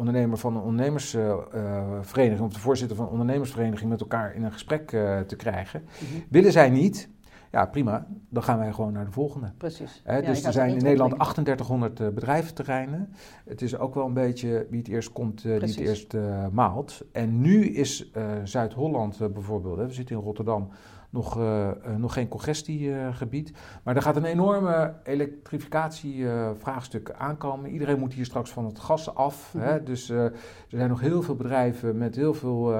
ondernemer 0.00 0.38
van 0.38 0.56
een 0.56 0.62
ondernemersvereniging, 0.62 2.40
of 2.40 2.52
de 2.52 2.60
voorzitter 2.60 2.96
van 2.96 3.06
een 3.06 3.12
ondernemersvereniging, 3.12 3.90
met 3.90 4.00
elkaar 4.00 4.34
in 4.34 4.42
een 4.42 4.52
gesprek 4.52 4.88
te 5.26 5.34
krijgen. 5.36 5.82
Mhm. 5.82 6.20
Willen 6.28 6.52
zij 6.52 6.70
niet? 6.70 7.08
Ja, 7.52 7.66
prima. 7.66 8.06
Dan 8.28 8.42
gaan 8.42 8.58
wij 8.58 8.72
gewoon 8.72 8.92
naar 8.92 9.04
de 9.04 9.10
volgende. 9.10 9.52
Precies. 9.56 10.02
dus 10.04 10.44
er 10.44 10.52
zijn 10.52 10.76
in 10.76 10.82
Nederland 10.82 11.12
3800 11.12 12.14
bedrijventerreinen. 12.14 13.12
Het 13.44 13.62
is 13.62 13.78
ook 13.78 13.94
wel 13.94 14.06
een 14.06 14.14
beetje 14.14 14.66
wie 14.70 14.78
het 14.78 14.88
eerst 14.88 15.12
komt, 15.12 15.42
die 15.42 15.52
het 15.52 15.76
eerst 15.76 16.14
maalt. 16.52 17.04
En 17.12 17.40
nu 17.40 17.66
is 17.66 18.10
Zuid-Holland 18.44 19.32
bijvoorbeeld, 19.32 19.76
we 19.76 19.92
zitten 19.92 20.16
in 20.16 20.22
Rotterdam 20.22 20.68
nog, 21.10 21.38
uh, 21.38 21.70
nog 21.96 22.12
geen 22.12 22.28
congestiegebied. 22.28 23.52
maar 23.82 23.96
er 23.96 24.02
gaat 24.02 24.16
een 24.16 24.24
enorme 24.24 24.94
elektrificatievraagstuk 25.04 27.10
aankomen. 27.10 27.70
Iedereen 27.70 27.98
moet 27.98 28.14
hier 28.14 28.24
straks 28.24 28.50
van 28.50 28.64
het 28.64 28.78
gas 28.78 29.14
af. 29.14 29.54
hè? 29.58 29.74
Mhm. 29.74 29.84
Dus 29.84 30.08
er 30.08 30.32
zijn 30.68 30.88
nog 30.88 31.00
heel 31.00 31.22
veel 31.22 31.36
bedrijven 31.36 31.98
met 31.98 32.16
heel 32.16 32.34
veel 32.34 32.72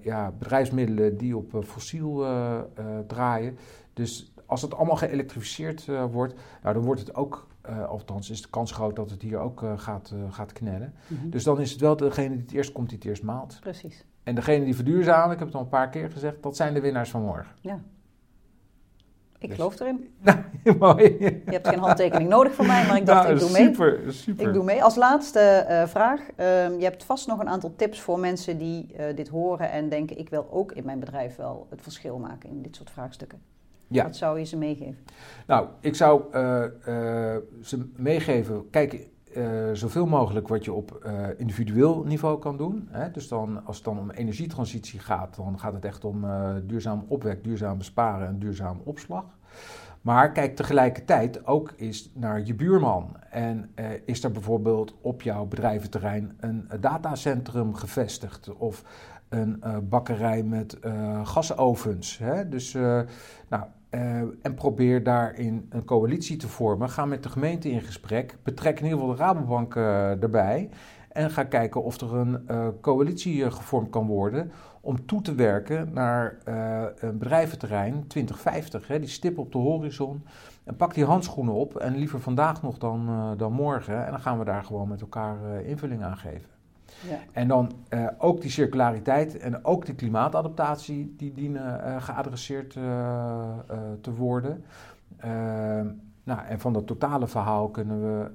ja, 0.00 0.32
bedrijfsmiddelen 0.38 1.16
die 1.16 1.36
op 1.36 1.64
fossiel 1.64 2.26
draaien. 3.06 3.58
Dus 3.92 4.32
als 4.46 4.62
het 4.62 4.74
allemaal 4.74 4.96
geëlektrificeerd 4.96 5.86
wordt, 6.10 6.34
nou, 6.62 6.74
dan 6.74 6.84
wordt 6.84 7.00
het 7.00 7.14
ook 7.14 7.46
althans 7.88 8.30
is 8.30 8.42
de 8.42 8.48
kans 8.48 8.72
groot 8.72 8.96
dat 8.96 9.10
het 9.10 9.22
hier 9.22 9.38
ook 9.38 9.64
gaat, 9.76 10.14
gaat 10.30 10.52
knellen. 10.52 10.94
Mhm. 11.06 11.30
Dus 11.30 11.44
dan 11.44 11.60
is 11.60 11.70
het 11.70 11.80
wel 11.80 11.96
degene 11.96 12.28
die 12.28 12.42
het 12.42 12.52
eerst 12.52 12.72
komt, 12.72 12.88
die 12.88 12.98
het 12.98 13.06
eerst 13.06 13.22
maalt. 13.22 13.58
Precies. 13.60 14.04
En 14.24 14.34
degene 14.34 14.64
die 14.64 14.74
verduurzamen, 14.74 15.32
ik 15.32 15.38
heb 15.38 15.46
het 15.46 15.56
al 15.56 15.62
een 15.62 15.68
paar 15.68 15.90
keer 15.90 16.10
gezegd, 16.10 16.42
dat 16.42 16.56
zijn 16.56 16.74
de 16.74 16.80
winnaars 16.80 17.10
van 17.10 17.22
morgen. 17.22 17.54
Ja. 17.60 17.80
Ik 19.38 19.48
dus- 19.48 19.58
geloof 19.58 19.80
erin. 19.80 20.10
Nou, 20.64 20.78
mooi. 20.78 21.16
Je 21.18 21.42
hebt 21.44 21.68
geen 21.68 21.78
handtekening 21.78 22.28
nodig 22.28 22.54
van 22.54 22.66
mij, 22.66 22.86
maar 22.86 22.96
ik 22.96 23.06
dacht, 23.06 23.22
nou, 23.22 23.34
ik 23.34 23.40
doe 23.40 23.50
mee. 23.50 23.64
Super, 23.64 24.12
super. 24.12 24.46
Ik 24.46 24.52
doe 24.52 24.64
mee. 24.64 24.82
Als 24.82 24.96
laatste 24.96 25.66
uh, 25.68 25.86
vraag. 25.86 26.20
Uh, 26.20 26.26
je 26.78 26.84
hebt 26.84 27.04
vast 27.04 27.26
nog 27.26 27.40
een 27.40 27.48
aantal 27.48 27.74
tips 27.76 28.00
voor 28.00 28.18
mensen 28.18 28.58
die 28.58 28.94
uh, 28.98 29.04
dit 29.16 29.28
horen 29.28 29.70
en 29.70 29.88
denken... 29.88 30.18
ik 30.18 30.28
wil 30.28 30.48
ook 30.50 30.72
in 30.72 30.84
mijn 30.84 31.00
bedrijf 31.00 31.36
wel 31.36 31.66
het 31.70 31.82
verschil 31.82 32.18
maken 32.18 32.48
in 32.50 32.62
dit 32.62 32.76
soort 32.76 32.90
vraagstukken. 32.90 33.40
Ja. 33.86 34.04
Wat 34.04 34.16
zou 34.16 34.38
je 34.38 34.44
ze 34.44 34.56
meegeven? 34.56 34.98
Nou, 35.46 35.68
ik 35.80 35.94
zou 35.94 36.22
uh, 36.34 36.64
ze 37.62 37.90
meegeven... 37.96 38.70
Kijk, 38.70 39.08
uh, 39.36 39.70
zoveel 39.72 40.06
mogelijk 40.06 40.48
wat 40.48 40.64
je 40.64 40.72
op 40.72 41.02
uh, 41.06 41.26
individueel 41.36 42.04
niveau 42.04 42.38
kan 42.38 42.56
doen. 42.56 42.88
Hè? 42.90 43.10
Dus 43.10 43.28
dan, 43.28 43.64
als 43.64 43.76
het 43.76 43.84
dan 43.84 43.98
om 43.98 44.10
energietransitie 44.10 45.00
gaat, 45.00 45.36
dan 45.36 45.58
gaat 45.58 45.72
het 45.72 45.84
echt 45.84 46.04
om 46.04 46.24
uh, 46.24 46.54
duurzaam 46.64 47.04
opwek, 47.08 47.44
duurzaam 47.44 47.78
besparen 47.78 48.26
en 48.26 48.38
duurzaam 48.38 48.80
opslag. 48.84 49.24
Maar 50.00 50.32
kijk 50.32 50.56
tegelijkertijd 50.56 51.46
ook 51.46 51.72
eens 51.76 52.10
naar 52.14 52.42
je 52.44 52.54
buurman. 52.54 53.16
En 53.30 53.70
is 54.04 54.24
er 54.24 54.30
bijvoorbeeld 54.30 54.94
op 55.00 55.22
jouw 55.22 55.44
bedrijventerrein 55.44 56.36
een 56.40 56.68
datacentrum 56.80 57.74
gevestigd? 57.74 58.52
Of 58.56 58.84
een 59.28 59.62
bakkerij 59.88 60.42
met 60.42 60.78
gasovens? 61.22 62.18
Hè? 62.18 62.48
Dus 62.48 62.72
nou, 63.48 63.64
uh, 63.94 64.00
en 64.42 64.54
probeer 64.54 65.02
daarin 65.02 65.66
een 65.70 65.84
coalitie 65.84 66.36
te 66.36 66.48
vormen. 66.48 66.90
Ga 66.90 67.04
met 67.04 67.22
de 67.22 67.28
gemeente 67.28 67.70
in 67.70 67.80
gesprek. 67.80 68.36
Betrek 68.42 68.78
in 68.78 68.84
ieder 68.84 68.98
geval 68.98 69.14
de 69.14 69.22
Rabobank 69.22 69.74
uh, 69.74 70.22
erbij. 70.22 70.68
En 71.08 71.30
ga 71.30 71.44
kijken 71.44 71.82
of 71.82 72.00
er 72.00 72.14
een 72.14 72.44
uh, 72.50 72.68
coalitie 72.80 73.50
gevormd 73.50 73.90
kan 73.90 74.06
worden. 74.06 74.52
Om 74.80 75.06
toe 75.06 75.20
te 75.22 75.34
werken 75.34 75.92
naar 75.92 76.38
een 76.98 77.18
bedrijventerrein 77.18 78.06
2050. 78.06 78.88
Hè, 78.88 78.98
die 78.98 79.08
stip 79.08 79.38
op 79.38 79.52
de 79.52 79.58
horizon. 79.58 80.24
En 80.64 80.76
pak 80.76 80.94
die 80.94 81.04
handschoenen 81.04 81.54
op. 81.54 81.76
En 81.76 81.96
liever 81.96 82.20
vandaag 82.20 82.62
nog 82.62 82.78
dan, 82.78 83.34
dan 83.36 83.52
morgen. 83.52 84.04
En 84.04 84.10
dan 84.10 84.20
gaan 84.20 84.38
we 84.38 84.44
daar 84.44 84.64
gewoon 84.64 84.88
met 84.88 85.00
elkaar 85.00 85.62
invulling 85.64 86.02
aan 86.02 86.16
geven. 86.16 86.53
Ja. 87.08 87.18
En 87.32 87.48
dan 87.48 87.72
uh, 87.90 88.06
ook 88.18 88.40
die 88.40 88.50
circulariteit 88.50 89.38
en 89.38 89.64
ook 89.64 89.86
die 89.86 89.94
klimaatadaptatie, 89.94 91.14
die 91.16 91.32
dienen 91.32 91.80
uh, 91.80 92.02
geadresseerd 92.02 92.74
uh, 92.74 92.84
te 94.00 94.14
worden. 94.14 94.64
Ehm, 95.16 95.86
nou, 96.24 96.46
en 96.48 96.60
van 96.60 96.72
dat 96.72 96.86
totale 96.86 97.26
verhaal 97.26 97.68
kunnen 97.68 98.02
we, 98.02 98.30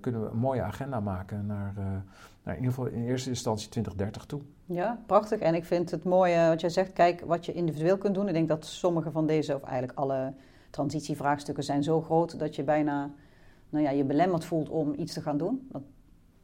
kunnen 0.00 0.22
we 0.22 0.30
een 0.30 0.38
mooie 0.38 0.62
agenda 0.62 1.00
maken 1.00 1.46
naar, 1.46 1.72
naar 2.42 2.54
in 2.54 2.60
ieder 2.62 2.74
geval 2.74 2.86
in 2.86 3.04
eerste 3.04 3.28
instantie 3.28 3.68
2030 3.68 4.24
toe. 4.24 4.40
Ja, 4.64 4.98
prachtig. 5.06 5.40
En 5.40 5.54
ik 5.54 5.64
vind 5.64 5.90
het 5.90 6.04
mooie 6.04 6.48
wat 6.48 6.60
jij 6.60 6.70
zegt, 6.70 6.92
kijk 6.92 7.20
wat 7.20 7.46
je 7.46 7.52
individueel 7.52 7.98
kunt 7.98 8.14
doen. 8.14 8.28
Ik 8.28 8.34
denk 8.34 8.48
dat 8.48 8.64
sommige 8.66 9.10
van 9.10 9.26
deze, 9.26 9.54
of 9.54 9.62
eigenlijk 9.62 9.98
alle 9.98 10.32
transitievraagstukken 10.70 11.64
zijn 11.64 11.82
zo 11.82 12.02
groot 12.02 12.38
dat 12.38 12.56
je 12.56 12.62
bijna 12.62 13.10
nou 13.70 13.84
ja, 13.84 13.90
je 13.90 14.04
belemmerd 14.04 14.44
voelt 14.44 14.68
om 14.68 14.94
iets 14.96 15.12
te 15.12 15.20
gaan 15.20 15.38
doen. 15.38 15.68
Want 15.72 15.84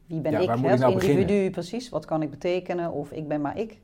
wie 0.05 0.19
ben 0.19 0.41
ik 0.41 0.49
als 0.49 0.61
nou 0.79 0.91
individu 0.91 1.49
precies? 1.49 1.89
Wat 1.89 2.05
kan 2.05 2.21
ik 2.21 2.29
betekenen? 2.29 2.91
Of 2.91 3.11
ik 3.11 3.27
ben 3.27 3.41
maar 3.41 3.57
ik. 3.57 3.79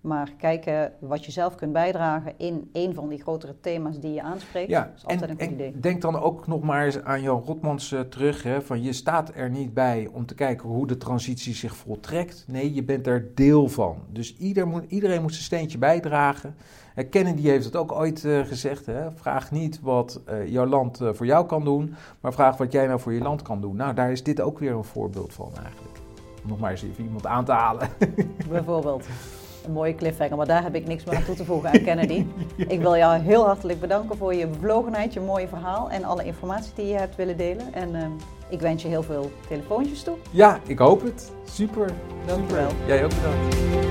Maar 0.00 0.32
kijken 0.38 0.92
wat 0.98 1.24
je 1.24 1.32
zelf 1.32 1.54
kunt 1.54 1.72
bijdragen 1.72 2.32
in 2.36 2.70
een 2.72 2.94
van 2.94 3.08
die 3.08 3.20
grotere 3.20 3.54
thema's 3.60 3.98
die 3.98 4.12
je 4.12 4.22
aanspreekt. 4.22 4.70
Ja, 4.70 4.92
is 4.96 5.06
altijd 5.06 5.30
en, 5.30 5.30
een 5.30 5.44
goed 5.44 5.54
idee. 5.54 5.80
Denk 5.80 6.02
dan 6.02 6.20
ook 6.20 6.46
nog 6.46 6.62
maar 6.62 6.84
eens 6.84 7.02
aan 7.02 7.22
Jan 7.22 7.42
Rotmans 7.46 7.92
uh, 7.92 8.00
terug. 8.00 8.42
Hè, 8.42 8.62
van 8.62 8.82
je 8.82 8.92
staat 8.92 9.32
er 9.34 9.50
niet 9.50 9.74
bij 9.74 10.08
om 10.12 10.26
te 10.26 10.34
kijken 10.34 10.68
hoe 10.68 10.86
de 10.86 10.96
transitie 10.96 11.54
zich 11.54 11.76
voltrekt. 11.76 12.44
Nee, 12.48 12.74
je 12.74 12.82
bent 12.82 13.06
er 13.06 13.34
deel 13.34 13.68
van. 13.68 13.96
Dus 14.08 14.36
ieder 14.36 14.66
moet, 14.66 14.84
iedereen 14.88 15.22
moet 15.22 15.32
zijn 15.32 15.44
steentje 15.44 15.78
bijdragen. 15.78 16.54
Kennedy 17.10 17.42
heeft 17.42 17.64
het 17.64 17.76
ook 17.76 17.92
ooit 17.92 18.24
uh, 18.24 18.46
gezegd. 18.46 18.86
Hè? 18.86 19.12
Vraag 19.12 19.50
niet 19.50 19.80
wat 19.80 20.20
uh, 20.28 20.48
jouw 20.48 20.66
land 20.66 21.00
voor 21.12 21.26
jou 21.26 21.46
kan 21.46 21.64
doen, 21.64 21.94
maar 22.20 22.32
vraag 22.32 22.56
wat 22.56 22.72
jij 22.72 22.86
nou 22.86 23.00
voor 23.00 23.12
je 23.12 23.20
land 23.20 23.42
kan 23.42 23.60
doen. 23.60 23.76
Nou, 23.76 23.94
daar 23.94 24.12
is 24.12 24.22
dit 24.22 24.40
ook 24.40 24.58
weer 24.58 24.72
een 24.72 24.84
voorbeeld 24.84 25.32
van 25.32 25.50
eigenlijk. 25.64 25.98
Om 26.42 26.48
nog 26.48 26.58
maar 26.58 26.70
eens 26.70 26.82
even 26.82 27.04
iemand 27.04 27.26
aan 27.26 27.44
te 27.44 27.52
halen. 27.52 27.88
Bijvoorbeeld. 28.48 29.06
Een 29.64 29.72
mooie 29.72 29.94
cliffhanger, 29.94 30.36
maar 30.36 30.46
daar 30.46 30.62
heb 30.62 30.74
ik 30.74 30.86
niks 30.86 31.04
meer 31.04 31.16
aan 31.16 31.24
toe 31.24 31.34
te 31.34 31.44
voegen 31.44 31.70
aan 31.70 31.82
Kennedy. 31.82 32.24
Ik 32.56 32.80
wil 32.80 32.96
jou 32.96 33.20
heel 33.20 33.44
hartelijk 33.44 33.80
bedanken 33.80 34.16
voor 34.16 34.34
je 34.34 34.46
bevlogenheid, 34.46 35.12
je 35.12 35.20
mooie 35.20 35.48
verhaal 35.48 35.90
en 35.90 36.04
alle 36.04 36.24
informatie 36.24 36.72
die 36.74 36.86
je 36.86 36.94
hebt 36.94 37.16
willen 37.16 37.36
delen. 37.36 37.74
En 37.74 37.94
uh, 37.94 38.06
ik 38.48 38.60
wens 38.60 38.82
je 38.82 38.88
heel 38.88 39.02
veel 39.02 39.30
telefoontjes 39.48 40.02
toe. 40.02 40.16
Ja, 40.30 40.60
ik 40.66 40.78
hoop 40.78 41.02
het. 41.02 41.30
Super. 41.44 41.90
Dankjewel. 42.26 42.70
Jij 42.86 43.04
ook 43.04 43.10
bedankt. 43.14 43.89